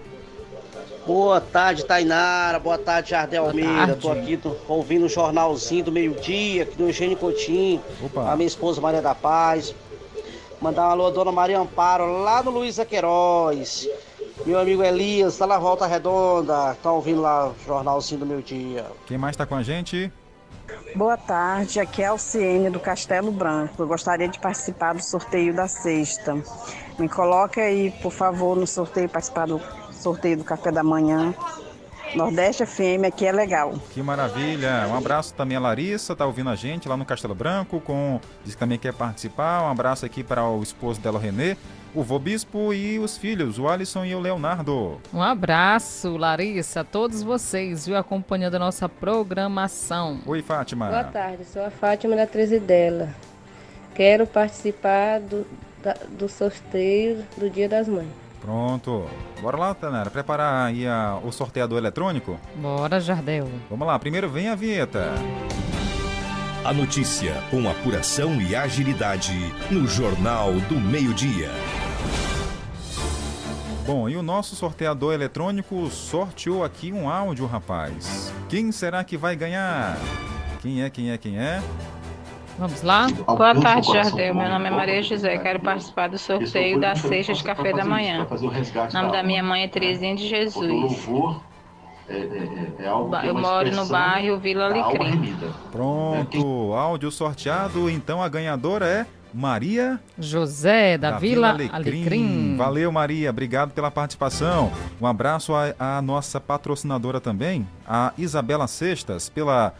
Boa 1.06 1.40
tarde, 1.40 1.84
Tainara. 1.84 2.58
Boa 2.58 2.78
tarde, 2.78 3.10
Jardel 3.10 3.46
Almeida. 3.46 3.86
tarde. 3.88 4.00
Tô 4.00 4.12
aqui 4.12 4.36
tô 4.36 4.56
ouvindo 4.68 5.06
o 5.06 5.08
jornalzinho 5.08 5.84
do 5.84 5.92
meio-dia, 5.92 6.62
aqui 6.62 6.76
do 6.76 6.84
Eugênio 6.84 7.16
Coutinho. 7.16 7.82
Opa. 8.04 8.30
A 8.30 8.36
minha 8.36 8.46
esposa 8.46 8.80
Maria 8.80 9.02
da 9.02 9.14
Paz. 9.14 9.74
Mandar 10.60 10.82
uma 10.82 10.92
alô 10.92 11.06
à 11.08 11.10
dona 11.10 11.32
Maria 11.32 11.58
Amparo, 11.58 12.22
lá 12.22 12.40
no 12.40 12.52
Luiza 12.52 12.84
Queiroz. 12.84 13.88
Meu 14.46 14.60
amigo 14.60 14.82
Elias, 14.82 15.36
tá 15.36 15.44
na 15.44 15.58
Volta 15.58 15.86
Redonda. 15.86 16.76
Tá 16.80 16.92
ouvindo 16.92 17.20
lá 17.20 17.48
o 17.48 17.54
jornalzinho 17.66 18.20
do 18.20 18.26
meio-dia. 18.26 18.86
Quem 19.06 19.18
mais 19.18 19.32
está 19.32 19.44
com 19.44 19.56
a 19.56 19.62
gente? 19.62 20.10
Boa 20.94 21.16
tarde, 21.16 21.80
aqui 21.80 22.02
é 22.02 22.06
a 22.06 22.10
Alciene 22.10 22.70
do 22.70 22.78
Castelo 22.78 23.32
Branco. 23.32 23.82
Eu 23.82 23.88
gostaria 23.88 24.28
de 24.28 24.38
participar 24.38 24.94
do 24.94 25.02
sorteio 25.02 25.52
da 25.52 25.66
sexta. 25.66 26.40
Me 26.96 27.08
coloque 27.08 27.60
aí, 27.60 27.90
por 28.02 28.12
favor, 28.12 28.56
no 28.56 28.66
sorteio, 28.66 29.08
participar 29.08 29.46
do 29.46 29.60
sorteio 30.02 30.36
do 30.38 30.44
café 30.44 30.70
da 30.72 30.82
manhã. 30.82 31.34
Nordeste 32.14 32.66
FM 32.66 33.04
aqui 33.06 33.24
é 33.24 33.32
legal. 33.32 33.72
Que 33.94 34.02
maravilha. 34.02 34.86
Um 34.86 34.94
abraço 34.96 35.32
também 35.32 35.56
a 35.56 35.60
Larissa, 35.60 36.14
tá 36.14 36.26
ouvindo 36.26 36.50
a 36.50 36.54
gente 36.54 36.86
lá 36.86 36.94
no 36.94 37.06
Castelo 37.06 37.34
Branco, 37.34 37.80
com 37.80 38.20
diz 38.44 38.54
que 38.54 38.60
também 38.60 38.78
quer 38.78 38.92
participar. 38.92 39.62
Um 39.62 39.70
abraço 39.70 40.04
aqui 40.04 40.22
para 40.22 40.44
o 40.46 40.62
esposo 40.62 41.00
dela, 41.00 41.16
o 41.16 41.20
Renê, 41.20 41.56
o 41.94 42.02
vô 42.02 42.18
Bispo 42.18 42.74
e 42.74 42.98
os 42.98 43.16
filhos, 43.16 43.58
o 43.58 43.66
Alisson 43.66 44.04
e 44.04 44.14
o 44.14 44.20
Leonardo. 44.20 45.00
Um 45.12 45.22
abraço, 45.22 46.18
Larissa, 46.18 46.80
a 46.80 46.84
todos 46.84 47.22
vocês, 47.22 47.86
viu, 47.86 47.96
acompanhando 47.96 48.56
a 48.56 48.58
nossa 48.58 48.86
programação. 48.90 50.18
Oi, 50.26 50.42
Fátima. 50.42 50.88
Boa 50.88 51.04
tarde, 51.04 51.46
sou 51.46 51.64
a 51.64 51.70
Fátima 51.70 52.14
da 52.14 52.26
Trezidela. 52.26 53.08
Quero 53.94 54.26
participar 54.26 55.18
do, 55.20 55.46
da- 55.82 55.96
do 56.10 56.28
sorteio 56.28 57.24
do 57.38 57.48
Dia 57.48 57.70
das 57.70 57.88
Mães. 57.88 58.08
Pronto. 58.42 59.06
Bora 59.40 59.56
lá, 59.56 59.72
Tanara, 59.74 60.10
preparar 60.10 60.66
aí 60.66 60.86
a- 60.86 61.18
o 61.22 61.30
sorteador 61.30 61.78
eletrônico? 61.78 62.38
Bora, 62.56 62.98
Jardel. 63.00 63.48
Vamos 63.70 63.86
lá, 63.86 63.96
primeiro 63.98 64.28
vem 64.28 64.48
a 64.48 64.54
vinheta. 64.54 65.12
A 66.64 66.72
notícia 66.72 67.34
com 67.50 67.68
apuração 67.68 68.40
e 68.40 68.54
agilidade 68.54 69.32
no 69.70 69.86
Jornal 69.86 70.52
do 70.68 70.74
Meio-Dia. 70.80 71.50
Bom, 73.86 74.08
e 74.08 74.16
o 74.16 74.22
nosso 74.22 74.54
sorteador 74.54 75.12
eletrônico 75.12 75.88
sorteou 75.90 76.62
aqui 76.64 76.92
um 76.92 77.08
áudio, 77.10 77.46
rapaz. 77.46 78.32
Quem 78.48 78.70
será 78.70 79.02
que 79.02 79.16
vai 79.16 79.34
ganhar? 79.34 79.96
Quem 80.60 80.82
é, 80.82 80.90
quem 80.90 81.10
é, 81.10 81.18
quem 81.18 81.36
é? 81.38 81.60
Vamos 82.62 82.80
lá? 82.82 83.08
Boa 83.26 83.60
tarde, 83.60 83.92
Jardel. 83.92 84.32
Meu 84.36 84.48
nome 84.48 84.68
é 84.68 84.70
Maria 84.70 85.02
José. 85.02 85.36
Quero 85.36 85.58
participar 85.58 86.08
do 86.08 86.16
sorteio 86.16 86.78
da 86.78 86.94
cesta 86.94 87.32
de 87.32 87.42
café 87.42 87.72
da 87.72 87.84
manhã. 87.84 88.24
O 88.30 88.92
nome 88.94 89.10
da 89.10 89.20
minha 89.24 89.42
mãe 89.42 89.64
é 89.64 89.68
Terezinha 89.68 90.14
de 90.14 90.28
Jesus. 90.28 91.08
Ba- 93.10 93.26
Eu 93.26 93.34
moro 93.34 93.68
no 93.74 93.84
bairro 93.86 94.38
Vila 94.38 94.66
Alecrim. 94.66 95.34
Pronto, 95.72 96.72
áudio 96.74 97.10
sorteado. 97.10 97.90
Então 97.90 98.22
a 98.22 98.28
ganhadora 98.28 98.86
é 98.86 99.06
Maria 99.34 99.98
José, 100.16 100.96
da, 100.96 101.18
Vila 101.18 101.56
Alecrim. 101.72 102.54
Valeu, 102.56 102.92
Maria. 102.92 103.30
Obrigado 103.30 103.72
pela 103.72 103.90
participação. 103.90 104.70
Um 105.00 105.06
abraço 105.08 105.52
à, 105.52 105.96
à 105.96 106.00
nossa 106.00 106.38
patrocinadora 106.40 107.20
também, 107.20 107.66
a 107.84 108.12
Isabela 108.16 108.68
Sextas, 108.68 109.28
pela 109.28 109.74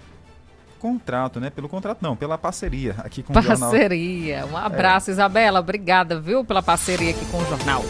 contrato, 0.82 1.38
né? 1.38 1.48
Pelo 1.48 1.68
contrato 1.68 1.98
não, 2.02 2.16
pela 2.16 2.36
parceria 2.36 2.96
aqui 2.98 3.22
com 3.22 3.32
o 3.32 3.40
jornal. 3.40 3.70
Parceria. 3.70 4.44
Um 4.46 4.56
abraço, 4.56 5.12
Isabela. 5.12 5.60
Obrigada, 5.60 6.20
viu, 6.20 6.44
pela 6.44 6.60
parceria 6.60 7.10
aqui 7.10 7.24
com 7.26 7.38
o 7.38 7.44
jornal. 7.46 7.84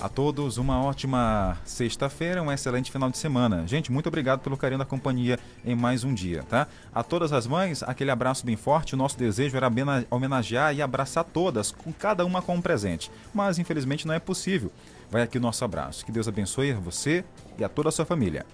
A 0.00 0.08
todos 0.08 0.56
uma 0.56 0.82
ótima 0.82 1.56
sexta-feira, 1.64 2.42
um 2.42 2.50
excelente 2.50 2.90
final 2.90 3.10
de 3.10 3.18
semana. 3.18 3.64
Gente, 3.64 3.92
muito 3.92 4.08
obrigado 4.08 4.40
pelo 4.40 4.56
carinho 4.56 4.78
da 4.80 4.84
companhia 4.84 5.38
em 5.64 5.76
mais 5.76 6.02
um 6.02 6.12
dia, 6.12 6.42
tá? 6.48 6.66
A 6.92 7.04
todas 7.04 7.32
as 7.32 7.46
mães, 7.46 7.82
aquele 7.84 8.10
abraço 8.10 8.44
bem 8.44 8.56
forte. 8.56 8.94
O 8.94 8.98
nosso 8.98 9.16
desejo 9.16 9.56
era 9.56 9.70
homenagear 10.10 10.74
e 10.74 10.82
abraçar 10.82 11.22
todas, 11.22 11.70
com 11.70 11.92
cada 11.92 12.24
uma 12.26 12.42
com 12.42 12.56
um 12.56 12.60
presente. 12.60 13.08
Mas 13.32 13.58
infelizmente 13.58 14.04
não 14.04 14.14
é 14.14 14.18
possível. 14.18 14.72
Vai 15.10 15.22
aqui 15.22 15.38
o 15.38 15.40
nosso 15.40 15.64
abraço. 15.64 16.04
Que 16.04 16.10
Deus 16.10 16.26
abençoe 16.26 16.72
a 16.72 16.80
você 16.80 17.24
e 17.56 17.62
a 17.62 17.68
toda 17.68 17.90
a 17.90 17.92
sua 17.92 18.04
família. 18.04 18.44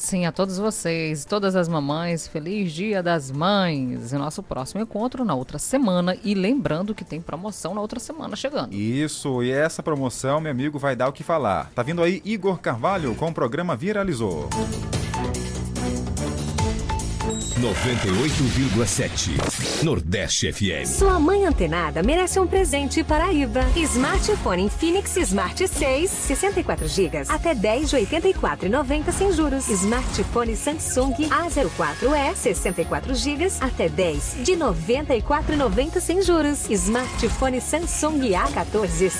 Sim, 0.00 0.24
a 0.24 0.32
todos 0.32 0.56
vocês, 0.56 1.26
todas 1.26 1.54
as 1.54 1.68
mamães, 1.68 2.26
feliz 2.26 2.72
Dia 2.72 3.02
das 3.02 3.30
Mães. 3.30 4.12
E 4.12 4.16
nosso 4.16 4.42
próximo 4.42 4.80
encontro 4.80 5.26
na 5.26 5.34
outra 5.34 5.58
semana. 5.58 6.16
E 6.24 6.32
lembrando 6.32 6.94
que 6.94 7.04
tem 7.04 7.20
promoção 7.20 7.74
na 7.74 7.82
outra 7.82 8.00
semana 8.00 8.34
chegando. 8.34 8.72
Isso, 8.72 9.42
e 9.42 9.50
essa 9.50 9.82
promoção, 9.82 10.40
meu 10.40 10.50
amigo, 10.50 10.78
vai 10.78 10.96
dar 10.96 11.08
o 11.08 11.12
que 11.12 11.22
falar. 11.22 11.70
Tá 11.74 11.82
vindo 11.82 12.02
aí 12.02 12.22
Igor 12.24 12.58
Carvalho 12.58 13.14
com 13.14 13.28
o 13.28 13.34
programa 13.34 13.76
Viralizou. 13.76 14.48
98,7. 17.60 19.84
Nordeste 19.84 20.50
FM. 20.50 20.86
Sua 20.86 21.20
mãe 21.20 21.44
antenada 21.44 22.02
merece 22.02 22.40
um 22.40 22.46
presente 22.46 23.04
Paraíba. 23.04 23.60
Smartphone 23.76 24.62
Infinix 24.62 25.14
Smart 25.18 25.68
6, 25.68 26.10
64 26.10 26.88
GB, 26.88 27.24
até 27.28 27.54
10 27.54 27.90
de 27.90 27.96
84,90 27.96 29.12
sem 29.12 29.30
juros. 29.32 29.68
Smartphone 29.68 30.56
Samsung 30.56 31.12
A04e, 31.28 32.34
64 32.34 33.14
GB, 33.14 33.48
até 33.60 33.90
10 33.90 34.36
de 34.42 34.52
94,90 34.52 36.00
sem 36.00 36.22
juros. 36.22 36.70
Smartphone 36.70 37.60
Samsung 37.60 38.20
A14 38.30 39.10